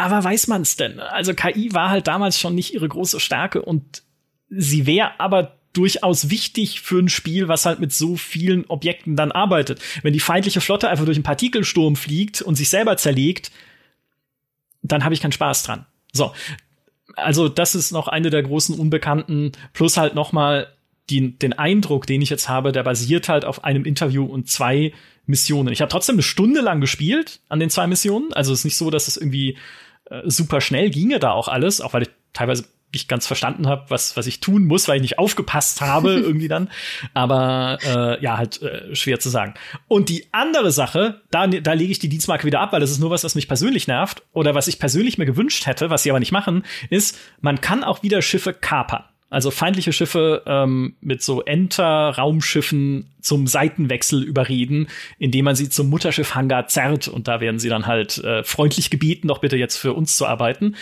[0.00, 0.98] Aber weiß man's denn?
[0.98, 4.02] Also KI war halt damals schon nicht ihre große Stärke und
[4.48, 9.30] sie wäre aber durchaus wichtig für ein Spiel, was halt mit so vielen Objekten dann
[9.30, 9.78] arbeitet.
[10.02, 13.52] Wenn die feindliche Flotte einfach durch einen Partikelsturm fliegt und sich selber zerlegt,
[14.82, 15.84] dann habe ich keinen Spaß dran.
[16.14, 16.32] So.
[17.16, 20.72] Also, das ist noch eine der großen Unbekannten, plus halt noch mal
[21.10, 24.92] die, den Eindruck, den ich jetzt habe, der basiert halt auf einem Interview und zwei
[25.26, 25.72] Missionen.
[25.72, 28.32] Ich habe trotzdem eine Stunde lang gespielt an den zwei Missionen.
[28.32, 29.58] Also es ist nicht so, dass es irgendwie
[30.10, 33.84] äh, super schnell ginge da auch alles, auch weil ich teilweise nicht ganz verstanden habe,
[33.88, 36.68] was, was ich tun muss, weil ich nicht aufgepasst habe irgendwie dann.
[37.14, 39.54] Aber äh, ja, halt äh, schwer zu sagen.
[39.88, 42.98] Und die andere Sache, da, da lege ich die Dienstmarke wieder ab, weil das ist
[42.98, 46.10] nur was, was mich persönlich nervt oder was ich persönlich mir gewünscht hätte, was sie
[46.10, 49.04] aber nicht machen, ist, man kann auch wieder Schiffe kapern.
[49.30, 56.66] Also feindliche Schiffe ähm, mit so Enter-Raumschiffen zum Seitenwechsel überreden, indem man sie zum Mutterschiff-Hangar
[56.66, 60.16] zerrt und da werden sie dann halt äh, freundlich gebeten, doch bitte jetzt für uns
[60.16, 60.74] zu arbeiten.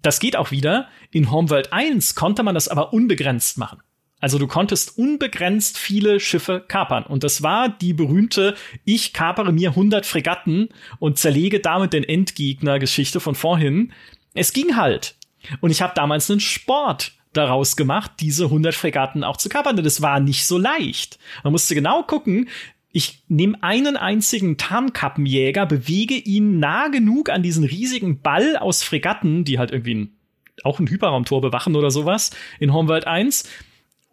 [0.00, 0.88] Das geht auch wieder.
[1.10, 3.80] In Homeworld 1 konnte man das aber unbegrenzt machen.
[4.20, 7.04] Also du konntest unbegrenzt viele Schiffe kapern.
[7.04, 8.54] Und das war die berühmte,
[8.86, 13.92] ich kapere mir 100 Fregatten und zerlege damit den Endgegner-Geschichte von vorhin.
[14.32, 15.16] Es ging halt.
[15.60, 19.76] Und ich habe damals einen Sport daraus gemacht, diese 100 Fregatten auch zu kapern.
[19.76, 21.18] Und das war nicht so leicht.
[21.42, 22.48] Man musste genau gucken,
[22.92, 29.44] ich nehme einen einzigen Tarnkappenjäger, bewege ihn nah genug an diesen riesigen Ball aus Fregatten,
[29.44, 30.16] die halt irgendwie ein,
[30.62, 32.30] auch ein Hyperraumtor bewachen oder sowas
[32.60, 33.48] in Homeworld 1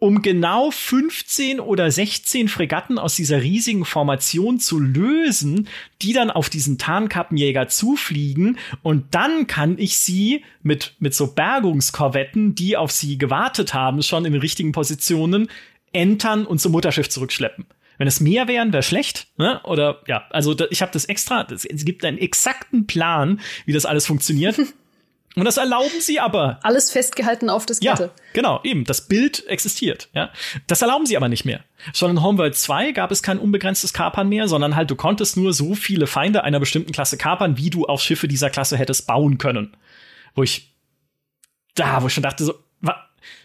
[0.02, 5.68] um genau 15 oder 16 Fregatten aus dieser riesigen Formation zu lösen,
[6.02, 12.56] die dann auf diesen Tarnkappenjäger zufliegen und dann kann ich sie mit, mit so Bergungskorvetten,
[12.56, 15.48] die auf sie gewartet haben, schon in den richtigen Positionen
[15.92, 17.64] entern und zum Mutterschiff zurückschleppen.
[17.96, 19.60] Wenn es mehr wären, wäre schlecht, ne?
[19.62, 23.72] Oder ja, also da, ich habe das extra, das, es gibt einen exakten Plan, wie
[23.72, 24.58] das alles funktioniert.
[25.34, 26.58] Und das erlauben sie aber.
[26.62, 28.04] Alles festgehalten auf Diskette.
[28.04, 28.84] Ja, genau, eben.
[28.84, 30.30] Das Bild existiert, ja.
[30.66, 31.64] Das erlauben sie aber nicht mehr.
[31.94, 35.54] Schon in Homeworld 2 gab es kein unbegrenztes Kapern mehr, sondern halt, du konntest nur
[35.54, 39.38] so viele Feinde einer bestimmten Klasse kapern, wie du auf Schiffe dieser Klasse hättest bauen
[39.38, 39.74] können.
[40.34, 40.74] Wo ich,
[41.74, 42.54] da, wo ich schon dachte so,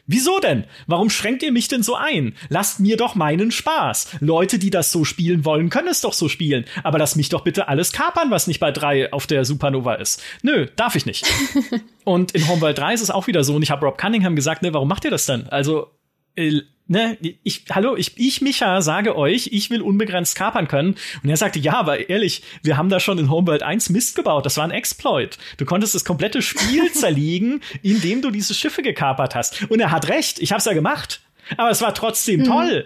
[0.07, 0.63] Wieso denn?
[0.87, 2.33] Warum schränkt ihr mich denn so ein?
[2.47, 4.17] Lasst mir doch meinen Spaß.
[4.21, 6.63] Leute, die das so spielen wollen, können es doch so spielen.
[6.83, 10.23] Aber lass mich doch bitte alles kapern, was nicht bei drei auf der Supernova ist.
[10.41, 11.25] Nö, darf ich nicht.
[12.05, 13.53] und in Homeworld 3 ist es auch wieder so.
[13.55, 15.49] Und ich habe Rob Cunningham gesagt, ne, warum macht ihr das denn?
[15.49, 15.91] Also,
[16.35, 20.95] äh, ne, ich, hallo, ich, ich, Micha, sage euch, ich will unbegrenzt kapern können.
[21.23, 24.45] Und er sagte, ja, aber ehrlich, wir haben da schon in Homeworld 1 Mist gebaut.
[24.45, 25.37] Das war ein Exploit.
[25.57, 29.69] Du konntest das komplette Spiel zerlegen, indem du diese Schiffe gekapert hast.
[29.69, 30.39] Und er hat recht.
[30.39, 31.21] Ich hab's ja gemacht.
[31.55, 32.45] Aber es war trotzdem mhm.
[32.45, 32.85] toll.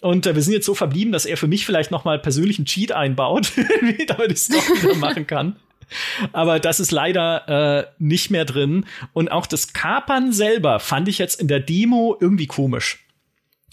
[0.00, 2.64] Und äh, wir sind jetzt so verblieben, dass er für mich vielleicht noch mal persönlichen
[2.64, 3.52] Cheat einbaut,
[4.06, 5.56] damit ich es doch wieder machen kann.
[6.32, 8.84] Aber das ist leider äh, nicht mehr drin.
[9.12, 13.04] Und auch das Kapern selber fand ich jetzt in der Demo irgendwie komisch.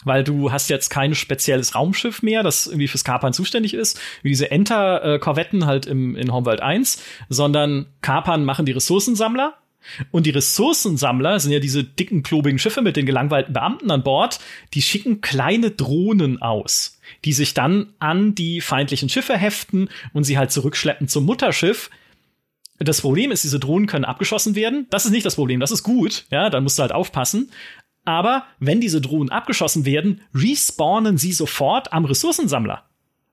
[0.04, 4.30] Weil du hast jetzt kein spezielles Raumschiff mehr, das irgendwie fürs Kapern zuständig ist, wie
[4.30, 9.56] diese Enter-Korvetten halt im, in Homeworld 1, sondern Kapern machen die Ressourcensammler.
[10.12, 14.40] Und die Ressourcensammler sind ja diese dicken, klobigen Schiffe mit den gelangweilten Beamten an Bord,
[14.74, 20.40] die schicken kleine Drohnen aus, die sich dann an die feindlichen Schiffe heften und sie
[20.40, 21.92] halt zurückschleppen zum Mutterschiff.
[22.80, 24.88] Das Problem ist, diese Drohnen können abgeschossen werden.
[24.90, 27.52] Das ist nicht das Problem, das ist gut, ja, dann musst du halt aufpassen.
[28.06, 32.84] Aber wenn diese Drohnen abgeschossen werden, respawnen sie sofort am Ressourcensammler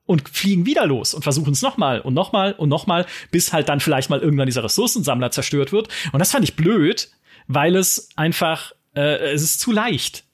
[0.05, 3.79] und fliegen wieder los und versuchen es nochmal und nochmal und nochmal, bis halt dann
[3.79, 5.87] vielleicht mal irgendwann dieser Ressourcensammler zerstört wird.
[6.11, 7.09] Und das fand ich blöd,
[7.47, 10.25] weil es einfach, äh, es ist zu leicht.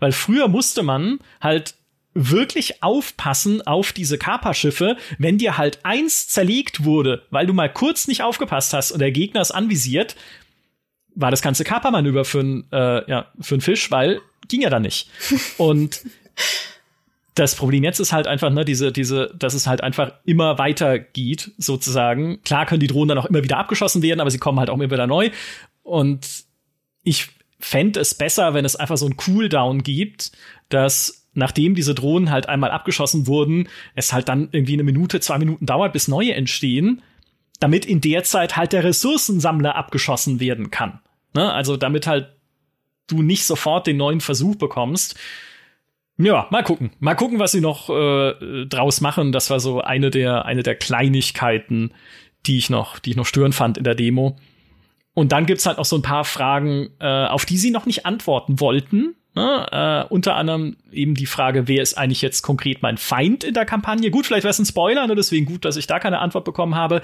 [0.00, 1.76] Weil früher musste man halt
[2.14, 8.06] wirklich aufpassen auf diese Kaperschiffe, wenn dir halt eins zerlegt wurde, weil du mal kurz
[8.06, 10.14] nicht aufgepasst hast und der Gegner ist anvisiert,
[11.14, 14.82] war das ganze Kapermanöver für einen äh, ja, für einen Fisch, weil ging ja dann
[14.82, 15.08] nicht.
[15.58, 16.02] Und
[17.34, 20.98] das Problem jetzt ist halt einfach, ne, diese, diese, dass es halt einfach immer weiter
[20.98, 22.40] geht, sozusagen.
[22.44, 24.74] Klar können die Drohnen dann auch immer wieder abgeschossen werden, aber sie kommen halt auch
[24.74, 25.30] immer wieder neu.
[25.82, 26.44] Und
[27.02, 27.28] ich
[27.58, 30.32] fände es besser, wenn es einfach so ein Cooldown gibt,
[30.68, 35.38] dass nachdem diese Drohnen halt einmal abgeschossen wurden, es halt dann irgendwie eine Minute, zwei
[35.38, 37.02] Minuten dauert, bis neue entstehen,
[37.58, 41.00] damit in der Zeit halt der Ressourcensammler abgeschossen werden kann.
[41.34, 41.52] Ne?
[41.52, 42.28] Also damit halt
[43.06, 45.18] du nicht sofort den neuen Versuch bekommst.
[46.16, 46.92] Ja, mal gucken.
[47.00, 49.32] Mal gucken, was sie noch äh, draus machen.
[49.32, 51.92] Das war so eine der, eine der Kleinigkeiten,
[52.46, 54.36] die ich noch, die ich noch stören fand in der Demo.
[55.12, 58.06] Und dann gibt's halt noch so ein paar Fragen, äh, auf die sie noch nicht
[58.06, 59.16] antworten wollten.
[59.34, 59.66] Ne?
[59.70, 63.64] Äh, unter anderem eben die Frage, wer ist eigentlich jetzt konkret mein Feind in der
[63.64, 64.10] Kampagne?
[64.10, 65.16] Gut, vielleicht wäre es ein Spoiler, ne?
[65.16, 67.02] deswegen gut, dass ich da keine Antwort bekommen habe.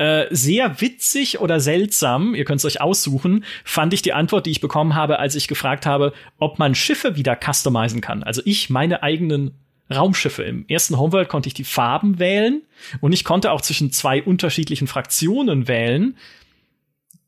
[0.00, 4.50] Äh, sehr witzig oder seltsam, ihr könnt es euch aussuchen, fand ich die Antwort, die
[4.50, 8.22] ich bekommen habe, als ich gefragt habe, ob man Schiffe wieder customizen kann.
[8.22, 9.58] Also ich meine eigenen
[9.94, 10.42] Raumschiffe.
[10.42, 12.62] Im ersten Homeworld konnte ich die Farben wählen
[13.02, 16.16] und ich konnte auch zwischen zwei unterschiedlichen Fraktionen wählen.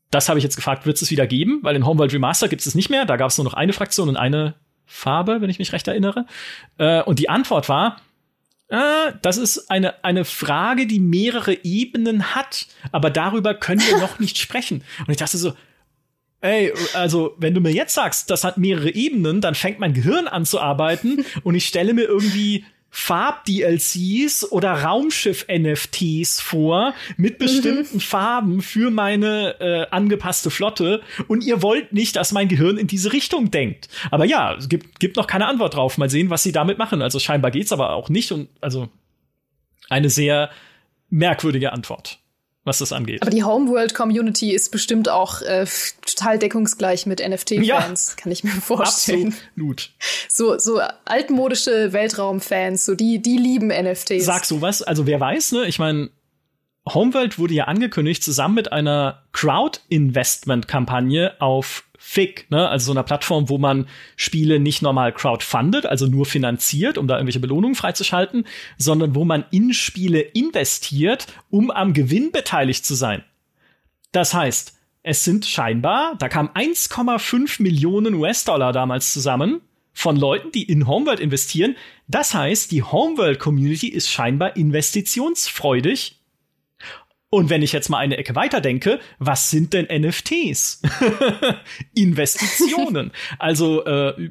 [0.09, 1.59] Das habe ich jetzt gefragt, wird es wieder geben?
[1.61, 3.05] Weil in Homeworld Remaster gibt es nicht mehr.
[3.05, 4.55] Da gab es nur noch eine Fraktion und eine
[4.87, 6.25] Farbe, wenn ich mich recht erinnere.
[6.79, 7.97] Äh, und die Antwort war,
[8.73, 14.17] äh, das ist eine, eine Frage, die mehrere Ebenen hat, aber darüber können wir noch
[14.17, 14.83] nicht sprechen.
[15.05, 15.53] Und ich dachte so,
[16.41, 20.27] ey, also wenn du mir jetzt sagst, das hat mehrere Ebenen, dann fängt mein Gehirn
[20.27, 28.01] an zu arbeiten und ich stelle mir irgendwie Farb-DLCs oder Raumschiff-NFTs vor mit bestimmten mhm.
[28.01, 33.11] Farben für meine äh, angepasste Flotte und ihr wollt nicht, dass mein Gehirn in diese
[33.11, 33.89] Richtung denkt.
[34.11, 35.97] Aber ja, es gibt, gibt noch keine Antwort drauf.
[35.97, 37.01] Mal sehen, was sie damit machen.
[37.01, 38.89] Also scheinbar geht's aber auch nicht und also
[39.89, 40.51] eine sehr
[41.09, 42.19] merkwürdige Antwort
[42.63, 43.21] was das angeht.
[43.21, 45.65] Aber die Homeworld-Community ist bestimmt auch äh,
[46.05, 49.35] total deckungsgleich mit NFT-Fans, ja, kann ich mir vorstellen.
[49.55, 49.91] Absolut.
[50.29, 54.25] So, so altmodische Weltraum-Fans, so die, die lieben NFTs.
[54.25, 55.67] Sag sowas, also wer weiß, ne?
[55.67, 56.09] Ich meine,
[56.87, 62.67] Homeworld wurde ja angekündigt zusammen mit einer Crowd-Investment-Kampagne auf Fig, ne?
[62.67, 67.15] also so einer Plattform, wo man Spiele nicht normal crowdfundet, also nur finanziert, um da
[67.15, 68.45] irgendwelche Belohnungen freizuschalten,
[68.77, 73.23] sondern wo man in Spiele investiert, um am Gewinn beteiligt zu sein.
[74.11, 79.61] Das heißt, es sind scheinbar, da kamen 1,5 Millionen US-Dollar damals zusammen
[79.93, 81.77] von Leuten, die in Homeworld investieren.
[82.09, 86.19] Das heißt, die Homeworld-Community ist scheinbar investitionsfreudig
[87.33, 90.83] und wenn ich jetzt mal eine Ecke weiter denke, was sind denn NFTs?
[91.95, 93.11] Investitionen.
[93.39, 94.29] also äh,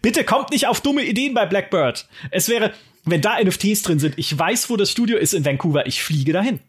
[0.00, 2.06] bitte kommt nicht auf dumme Ideen bei Blackbird.
[2.30, 2.72] Es wäre,
[3.04, 6.32] wenn da NFTs drin sind, ich weiß, wo das Studio ist in Vancouver, ich fliege
[6.32, 6.60] dahin.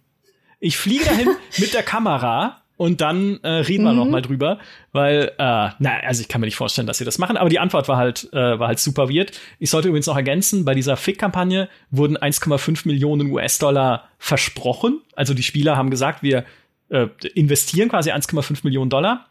[0.59, 3.97] Ich fliege dahin mit der Kamera und dann äh, reden wir mhm.
[3.99, 4.57] noch mal drüber,
[4.91, 7.59] weil äh, na also ich kann mir nicht vorstellen, dass sie das machen, aber die
[7.59, 9.33] Antwort war halt äh, war halt super weird.
[9.59, 14.99] Ich sollte übrigens noch ergänzen, bei dieser Fick-Kampagne wurden 1,5 Millionen US-Dollar versprochen.
[15.15, 16.43] Also die Spieler haben gesagt, wir
[16.89, 17.05] äh,
[17.35, 19.27] investieren quasi 1,5 Millionen Dollar.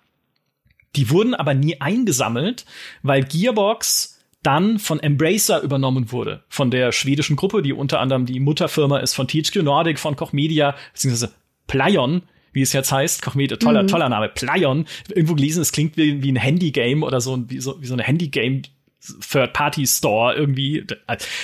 [0.95, 2.67] Die wurden aber nie eingesammelt,
[3.03, 8.39] weil Gearbox dann von Embracer übernommen wurde, von der schwedischen Gruppe, die unter anderem die
[8.39, 11.35] Mutterfirma ist von THQ Nordic, von Koch Media, beziehungsweise
[11.67, 12.23] Plyon,
[12.53, 13.89] wie es jetzt heißt, Kochmete, toller, mhm.
[13.89, 14.87] toller Name, Plyon.
[15.09, 18.03] Irgendwo gelesen, es klingt wie, wie ein Handy-Game oder so, wie so, wie so eine
[18.03, 18.63] Handy-Game
[19.01, 20.85] Third-Party-Store irgendwie.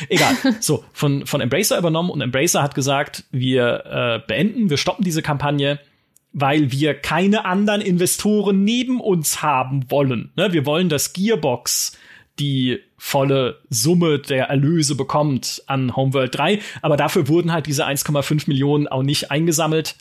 [0.08, 0.36] Egal.
[0.60, 5.22] so, von, von Embracer übernommen und Embracer hat gesagt, wir äh, beenden, wir stoppen diese
[5.22, 5.78] Kampagne,
[6.32, 10.32] weil wir keine anderen Investoren neben uns haben wollen.
[10.36, 10.52] Ne?
[10.52, 11.96] Wir wollen, dass Gearbox
[12.38, 18.44] die volle Summe der Erlöse bekommt an Homeworld 3, aber dafür wurden halt diese 1,5
[18.48, 19.96] Millionen auch nicht eingesammelt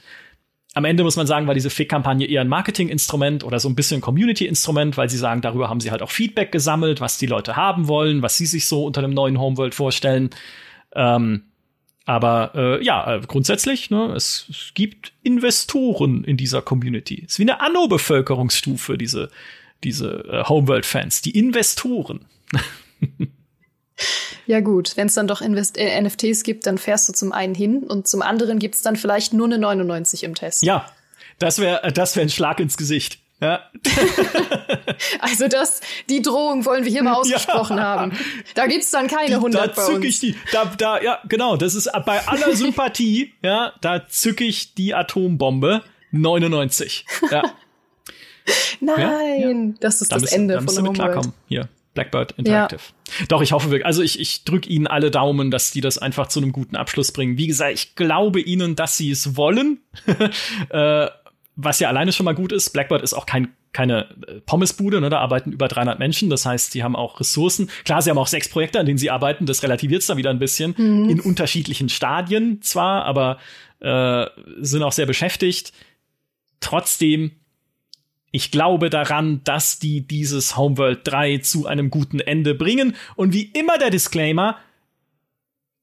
[0.76, 4.02] am Ende muss man sagen, war diese Fick-Kampagne eher ein Marketing-Instrument oder so ein bisschen
[4.02, 7.88] Community-Instrument, weil sie sagen, darüber haben sie halt auch Feedback gesammelt, was die Leute haben
[7.88, 10.32] wollen, was sie sich so unter dem neuen Homeworld vorstellen.
[10.94, 11.44] Ähm,
[12.04, 17.24] aber äh, ja, äh, grundsätzlich, ne, es, es gibt Investoren in dieser Community.
[17.26, 19.30] Es ist wie eine Anno-Bevölkerungsstufe, diese,
[19.86, 22.26] diese äh, Homeworld-Fans, die Investoren.
[24.48, 27.56] Ja gut, wenn es dann doch Invest äh, NFTs gibt, dann fährst du zum einen
[27.56, 30.64] hin und zum anderen gibt es dann vielleicht nur eine 99 im Test.
[30.64, 30.86] Ja,
[31.40, 33.20] das wäre äh, das wär ein Schlag ins Gesicht.
[33.42, 33.70] Ja.
[35.20, 37.84] also das, die Drohung wollen wir hier mal ausgesprochen ja.
[37.84, 38.18] haben.
[38.54, 41.90] Da gibt's dann keine 100 da zück ich die, da, da, ja, genau, das ist
[42.06, 47.06] bei aller Sympathie, ja, da zücke ich die Atombombe 99.
[47.30, 47.44] Ja.
[48.80, 50.96] Nein, ja, das ist da das müssen, Ende von Homeworld.
[50.96, 51.34] klarkommen.
[51.48, 51.68] Hier.
[51.96, 52.80] Blackbird Interactive.
[53.20, 53.26] Ja.
[53.28, 53.86] Doch, ich hoffe wirklich.
[53.86, 57.12] Also ich, ich drücke ihnen alle Daumen, dass die das einfach zu einem guten Abschluss
[57.12, 57.40] bringen.
[57.40, 59.80] Wie gesagt, ich glaube ihnen, dass sie es wollen.
[60.70, 61.08] äh,
[61.58, 62.72] was ja alleine schon mal gut ist.
[62.72, 66.72] Blackbird ist auch kein keine äh, Pommesbude, ne, da arbeiten über 300 Menschen, das heißt,
[66.72, 67.70] sie haben auch Ressourcen.
[67.84, 70.30] Klar, sie haben auch sechs Projekte, an denen sie arbeiten, das relativiert es da wieder
[70.30, 71.10] ein bisschen, mhm.
[71.10, 73.38] in unterschiedlichen Stadien zwar, aber
[73.82, 74.28] äh,
[74.62, 75.74] sind auch sehr beschäftigt.
[76.62, 77.32] Trotzdem
[78.36, 82.98] ich glaube daran, dass die dieses Homeworld 3 zu einem guten Ende bringen.
[83.16, 84.58] Und wie immer der Disclaimer,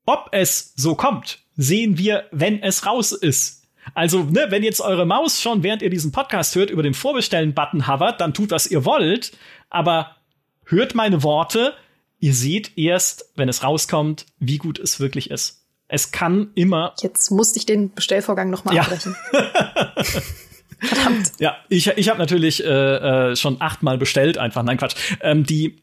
[0.04, 3.62] ob es so kommt, sehen wir, wenn es raus ist.
[3.94, 7.88] Also, ne, wenn jetzt eure Maus schon, während ihr diesen Podcast hört, über den Vorbestellen-Button
[7.88, 9.32] hovert, dann tut, was ihr wollt.
[9.70, 10.16] Aber
[10.66, 11.72] hört meine Worte.
[12.20, 15.64] Ihr seht erst, wenn es rauskommt, wie gut es wirklich ist.
[15.88, 16.94] Es kann immer.
[17.00, 18.82] Jetzt musste ich den Bestellvorgang noch mal ja.
[18.82, 19.16] abbrechen.
[20.82, 21.32] Verdammt.
[21.38, 22.68] Ja, ich, ich habe natürlich äh,
[23.30, 24.62] äh, schon achtmal bestellt, einfach.
[24.62, 24.96] Nein, Quatsch.
[25.20, 25.76] Ähm, die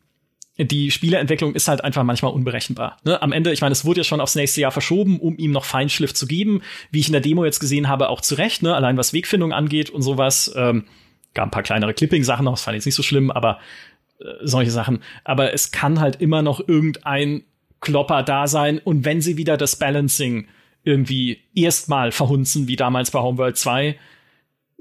[0.61, 2.97] die Spieleentwicklung ist halt einfach manchmal unberechenbar.
[3.05, 3.21] Ne?
[3.21, 5.63] Am Ende, ich meine, es wurde ja schon aufs nächste Jahr verschoben, um ihm noch
[5.63, 6.61] Feinschliff zu geben.
[6.91, 8.75] Wie ich in der Demo jetzt gesehen habe, auch zu Recht, ne?
[8.75, 10.53] allein was Wegfindung angeht und sowas.
[10.57, 10.83] Ähm,
[11.33, 13.59] gab ein paar kleinere Clipping-Sachen noch, das fand ich jetzt nicht so schlimm, aber
[14.19, 14.99] äh, solche Sachen.
[15.23, 17.43] Aber es kann halt immer noch irgendein
[17.79, 18.79] Klopper da sein.
[18.79, 20.47] Und wenn sie wieder das Balancing
[20.83, 23.97] irgendwie erstmal verhunzen, wie damals bei Homeworld 2,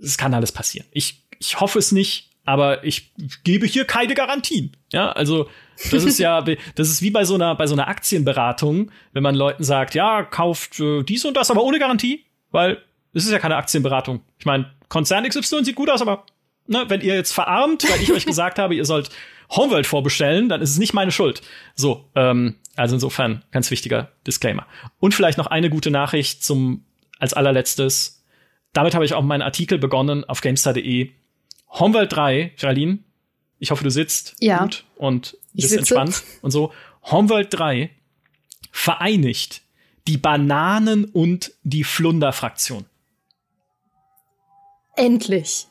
[0.01, 0.87] es kann alles passieren.
[0.93, 3.13] Ich, ich hoffe es nicht, aber ich
[3.45, 4.77] gebe hier keine Garantien.
[4.93, 5.49] Ja, also
[5.91, 6.41] das ist ja,
[6.75, 10.23] das ist wie bei so einer bei so einer Aktienberatung, wenn man Leuten sagt, ja,
[10.23, 14.23] kauft äh, dies und das, aber ohne Garantie, weil es ist ja keine Aktienberatung.
[14.39, 16.25] Ich meine, Konzern XY sieht gut aus, aber
[16.67, 19.11] ne, wenn ihr jetzt verarmt, weil ich euch gesagt habe, ihr sollt
[19.51, 21.43] Homeworld vorbestellen, dann ist es nicht meine Schuld.
[21.75, 24.67] So, ähm, also insofern ganz wichtiger Disclaimer.
[25.01, 26.85] Und vielleicht noch eine gute Nachricht zum
[27.19, 28.18] als allerletztes
[28.73, 31.11] damit habe ich auch meinen Artikel begonnen auf gamestar.de.
[31.71, 32.99] Homeworld 3, Geraldine,
[33.59, 34.63] ich hoffe, du sitzt ja.
[34.63, 36.73] gut und bist entspannt und so.
[37.03, 37.91] Homeworld 3
[38.71, 39.63] vereinigt
[40.07, 42.87] die Bananen- und die Flunder-Fraktion.
[44.97, 45.67] Endlich.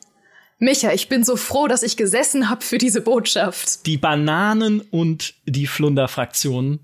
[0.60, 3.86] Micha, ich bin so froh, dass ich gesessen habe für diese Botschaft.
[3.86, 6.80] Die Bananen- und die Flunder-Fraktion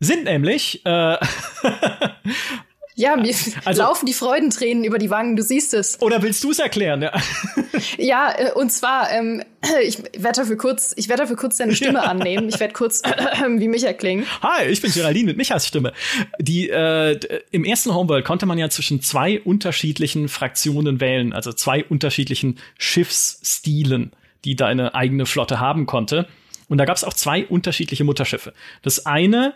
[0.00, 1.18] sind nämlich äh,
[3.02, 3.34] Ja, mir
[3.64, 6.00] also, laufen die Freudentränen über die Wangen, du siehst es.
[6.00, 7.02] Oder willst du es erklären?
[7.02, 7.12] Ja,
[7.98, 9.42] ja äh, und zwar, ähm,
[9.82, 12.04] ich werde dafür kurz, ich werde dafür kurz deine Stimme ja.
[12.04, 12.48] annehmen.
[12.48, 13.02] Ich werde kurz
[13.56, 14.24] wie Micha klingen.
[14.40, 15.92] Hi, ich bin Geraldine mit Michas Stimme.
[16.38, 17.18] Die äh,
[17.50, 24.12] im ersten Homeworld konnte man ja zwischen zwei unterschiedlichen Fraktionen wählen, also zwei unterschiedlichen Schiffsstilen,
[24.44, 26.28] die deine eigene Flotte haben konnte.
[26.68, 28.52] Und da gab es auch zwei unterschiedliche Mutterschiffe.
[28.82, 29.54] Das eine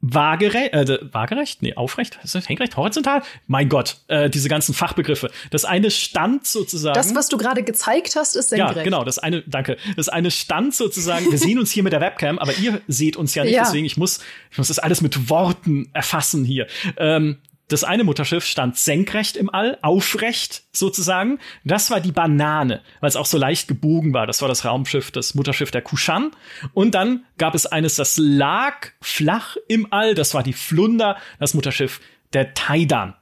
[0.00, 3.22] waagerecht, äh, waagerecht, nee, aufrecht, senkrecht, horizontal?
[3.46, 5.30] Mein Gott, äh, diese ganzen Fachbegriffe.
[5.50, 6.94] Das eine stand sozusagen.
[6.94, 8.76] Das, was du gerade gezeigt hast, ist senkrecht.
[8.76, 9.76] Ja, genau, das eine, danke.
[9.96, 13.34] Das eine stand sozusagen, wir sehen uns hier mit der Webcam, aber ihr seht uns
[13.34, 13.64] ja nicht, ja.
[13.64, 14.20] deswegen ich muss,
[14.50, 16.66] ich muss das alles mit Worten erfassen hier.
[16.96, 17.38] Ähm,
[17.70, 21.38] das eine Mutterschiff stand senkrecht im All, aufrecht sozusagen.
[21.64, 24.26] Das war die Banane, weil es auch so leicht gebogen war.
[24.26, 26.32] Das war das Raumschiff, das Mutterschiff der Kushan.
[26.74, 30.16] Und dann gab es eines, das lag flach im All.
[30.16, 32.00] Das war die Flunder, das Mutterschiff
[32.32, 33.14] der Taidan.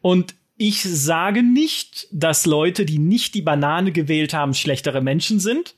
[0.00, 5.76] Und ich sage nicht, dass Leute, die nicht die Banane gewählt haben, schlechtere Menschen sind.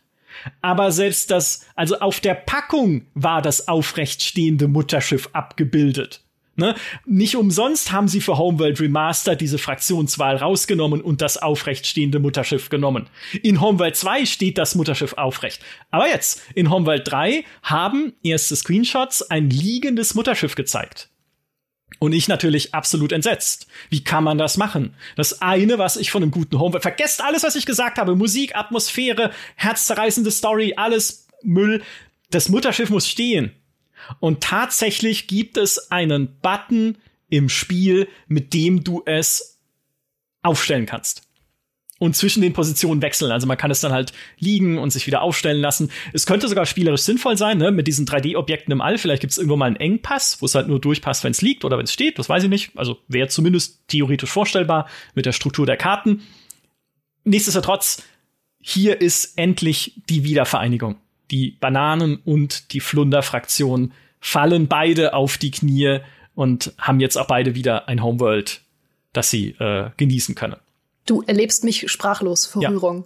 [0.63, 6.23] Aber selbst das, also auf der Packung war das aufrecht stehende Mutterschiff abgebildet.
[6.61, 6.75] Ne?
[7.07, 13.09] Nicht umsonst haben sie für Homeworld Remastered diese Fraktionswahl rausgenommen und das aufrechtstehende Mutterschiff genommen.
[13.43, 15.63] In Homeworld 2 steht das Mutterschiff aufrecht.
[15.91, 21.09] Aber jetzt, in Homeworld 3 haben erste Screenshots ein liegendes Mutterschiff gezeigt.
[21.99, 23.67] Und ich natürlich absolut entsetzt.
[23.89, 24.95] Wie kann man das machen?
[25.17, 28.17] Das eine, was ich von einem guten Homeworld, vergesst alles, was ich gesagt habe.
[28.17, 31.83] Musik, Atmosphäre, herzzerreißende Story, alles Müll.
[32.31, 33.53] Das Mutterschiff muss stehen.
[34.19, 36.99] Und tatsächlich gibt es einen Button
[37.29, 39.61] im Spiel, mit dem du es
[40.43, 41.31] aufstellen kannst
[42.01, 43.31] und zwischen den Positionen wechseln.
[43.31, 45.91] Also man kann es dann halt liegen und sich wieder aufstellen lassen.
[46.15, 48.97] Es könnte sogar spielerisch sinnvoll sein, ne, mit diesen 3D-Objekten im All.
[48.97, 51.65] Vielleicht gibt es irgendwo mal einen Engpass, wo es halt nur durchpasst, wenn es liegt
[51.65, 52.19] oder wenn es steht.
[52.19, 52.71] Das weiß ich nicht.
[52.75, 56.23] Also wäre zumindest theoretisch vorstellbar mit der Struktur der Karten.
[57.25, 58.03] Nichtsdestotrotz,
[58.63, 60.97] hier ist endlich die Wiedervereinigung.
[61.31, 66.01] Die Bananen und die Flunder-Fraktion fallen beide auf die Knie
[66.35, 68.63] und haben jetzt auch beide wieder ein Homeworld,
[69.13, 70.57] das sie äh, genießen können.
[71.07, 72.71] Du erlebst mich sprachlos vor ja.
[72.71, 73.05] Rührung.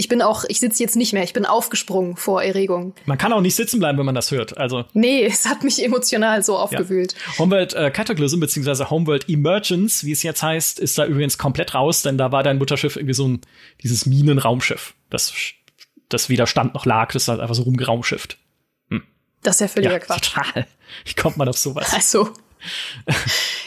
[0.00, 2.94] Ich bin auch, ich sitze jetzt nicht mehr, ich bin aufgesprungen vor Erregung.
[3.06, 4.56] Man kann auch nicht sitzen bleiben, wenn man das hört.
[4.56, 7.14] Also nee, es hat mich emotional so aufgewühlt.
[7.14, 7.38] Ja.
[7.40, 12.02] Homeworld äh, Cataclysm beziehungsweise Homeworld Emergence, wie es jetzt heißt, ist da übrigens komplett raus,
[12.02, 13.40] denn da war dein Mutterschiff irgendwie so ein
[13.82, 15.32] dieses Minenraumschiff, das
[16.08, 18.38] das weder stand noch lag, das hat einfach so rumgeraumschifft.
[18.90, 19.02] Hm.
[19.42, 20.32] Das ist ja völliger ja, Quatsch.
[20.34, 20.66] Total.
[21.04, 21.92] Wie kommt man auf sowas?
[21.92, 22.32] Also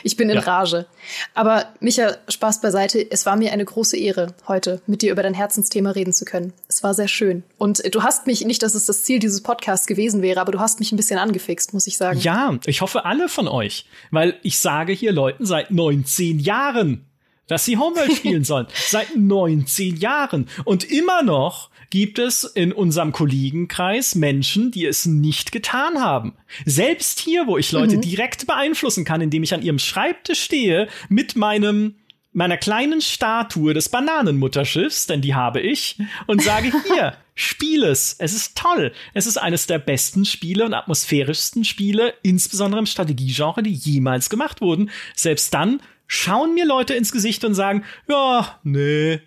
[0.04, 0.42] ich bin in ja.
[0.42, 0.86] Rage.
[1.34, 3.10] Aber Micha, Spaß beiseite.
[3.10, 6.54] Es war mir eine große Ehre, heute mit dir über dein Herzensthema reden zu können.
[6.68, 7.44] Es war sehr schön.
[7.58, 10.60] Und du hast mich, nicht, dass es das Ziel dieses Podcasts gewesen wäre, aber du
[10.60, 12.20] hast mich ein bisschen angefixt, muss ich sagen.
[12.20, 13.86] Ja, ich hoffe alle von euch.
[14.12, 17.06] Weil ich sage hier Leuten seit 19 Jahren,
[17.48, 18.68] dass sie Homeworld spielen sollen.
[18.88, 20.48] Seit 19 Jahren.
[20.66, 26.34] Und immer noch gibt es in unserem Kollegenkreis Menschen, die es nicht getan haben.
[26.66, 28.02] Selbst hier, wo ich Leute mhm.
[28.02, 31.96] direkt beeinflussen kann, indem ich an ihrem Schreibtisch stehe mit meinem
[32.34, 35.98] meiner kleinen Statue des Bananenmutterschiffs, denn die habe ich,
[36.28, 38.16] und sage hier, spiel es.
[38.20, 38.94] Es ist toll.
[39.14, 44.62] Es ist eines der besten Spiele und atmosphärischsten Spiele, insbesondere im Strategiegenre, die jemals gemacht
[44.62, 44.92] wurden.
[45.14, 49.20] Selbst dann schauen mir Leute ins Gesicht und sagen, ja, nee,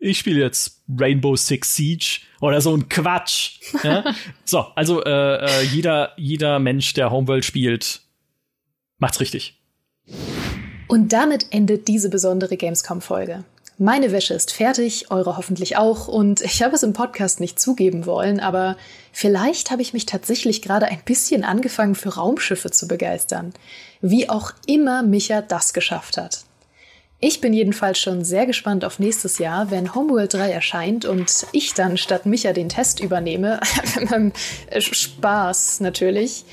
[0.00, 3.60] ich spiele jetzt Rainbow Six Siege oder so ein Quatsch.
[3.84, 4.14] Ja?
[4.44, 8.00] so, also äh, äh, jeder, jeder Mensch, der Homeworld spielt,
[8.98, 9.60] macht's richtig.
[10.88, 13.44] Und damit endet diese besondere Gamescom-Folge.
[13.78, 18.04] Meine Wäsche ist fertig, eure hoffentlich auch, und ich habe es im Podcast nicht zugeben
[18.04, 18.76] wollen, aber
[19.12, 23.54] vielleicht habe ich mich tatsächlich gerade ein bisschen angefangen für Raumschiffe zu begeistern.
[24.02, 26.44] Wie auch immer Micha das geschafft hat.
[27.22, 31.74] Ich bin jedenfalls schon sehr gespannt auf nächstes Jahr, wenn Homeworld 3 erscheint und ich
[31.74, 33.60] dann statt Micha den Test übernehme.
[34.78, 36.46] Spaß natürlich.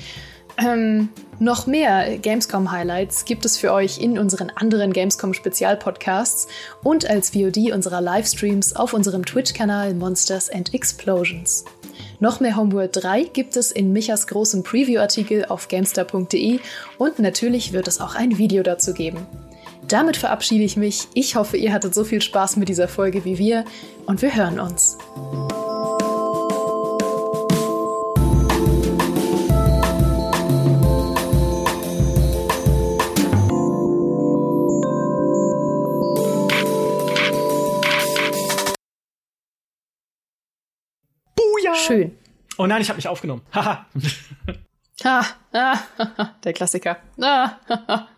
[0.58, 1.08] Ähm,
[1.38, 6.48] noch mehr Gamescom-Highlights gibt es für euch in unseren anderen Gamescom-Spezialpodcasts
[6.82, 11.64] und als VOD unserer Livestreams auf unserem Twitch-Kanal Monsters and Explosions.
[12.20, 16.58] Noch mehr Homeworld 3 gibt es in Michas großem Preview-Artikel auf gamestar.de
[16.98, 19.26] und natürlich wird es auch ein Video dazu geben.
[19.88, 21.08] Damit verabschiede ich mich.
[21.14, 23.64] Ich hoffe, ihr hattet so viel Spaß mit dieser Folge wie wir
[24.04, 24.98] und wir hören uns.
[41.34, 41.74] Buja!
[41.74, 42.14] Schön.
[42.58, 43.40] Oh nein, ich habe mich aufgenommen.
[43.54, 43.86] Haha.
[45.04, 45.24] ah,
[45.54, 45.78] ah,
[46.44, 46.98] der Klassiker.
[47.18, 48.08] Ah,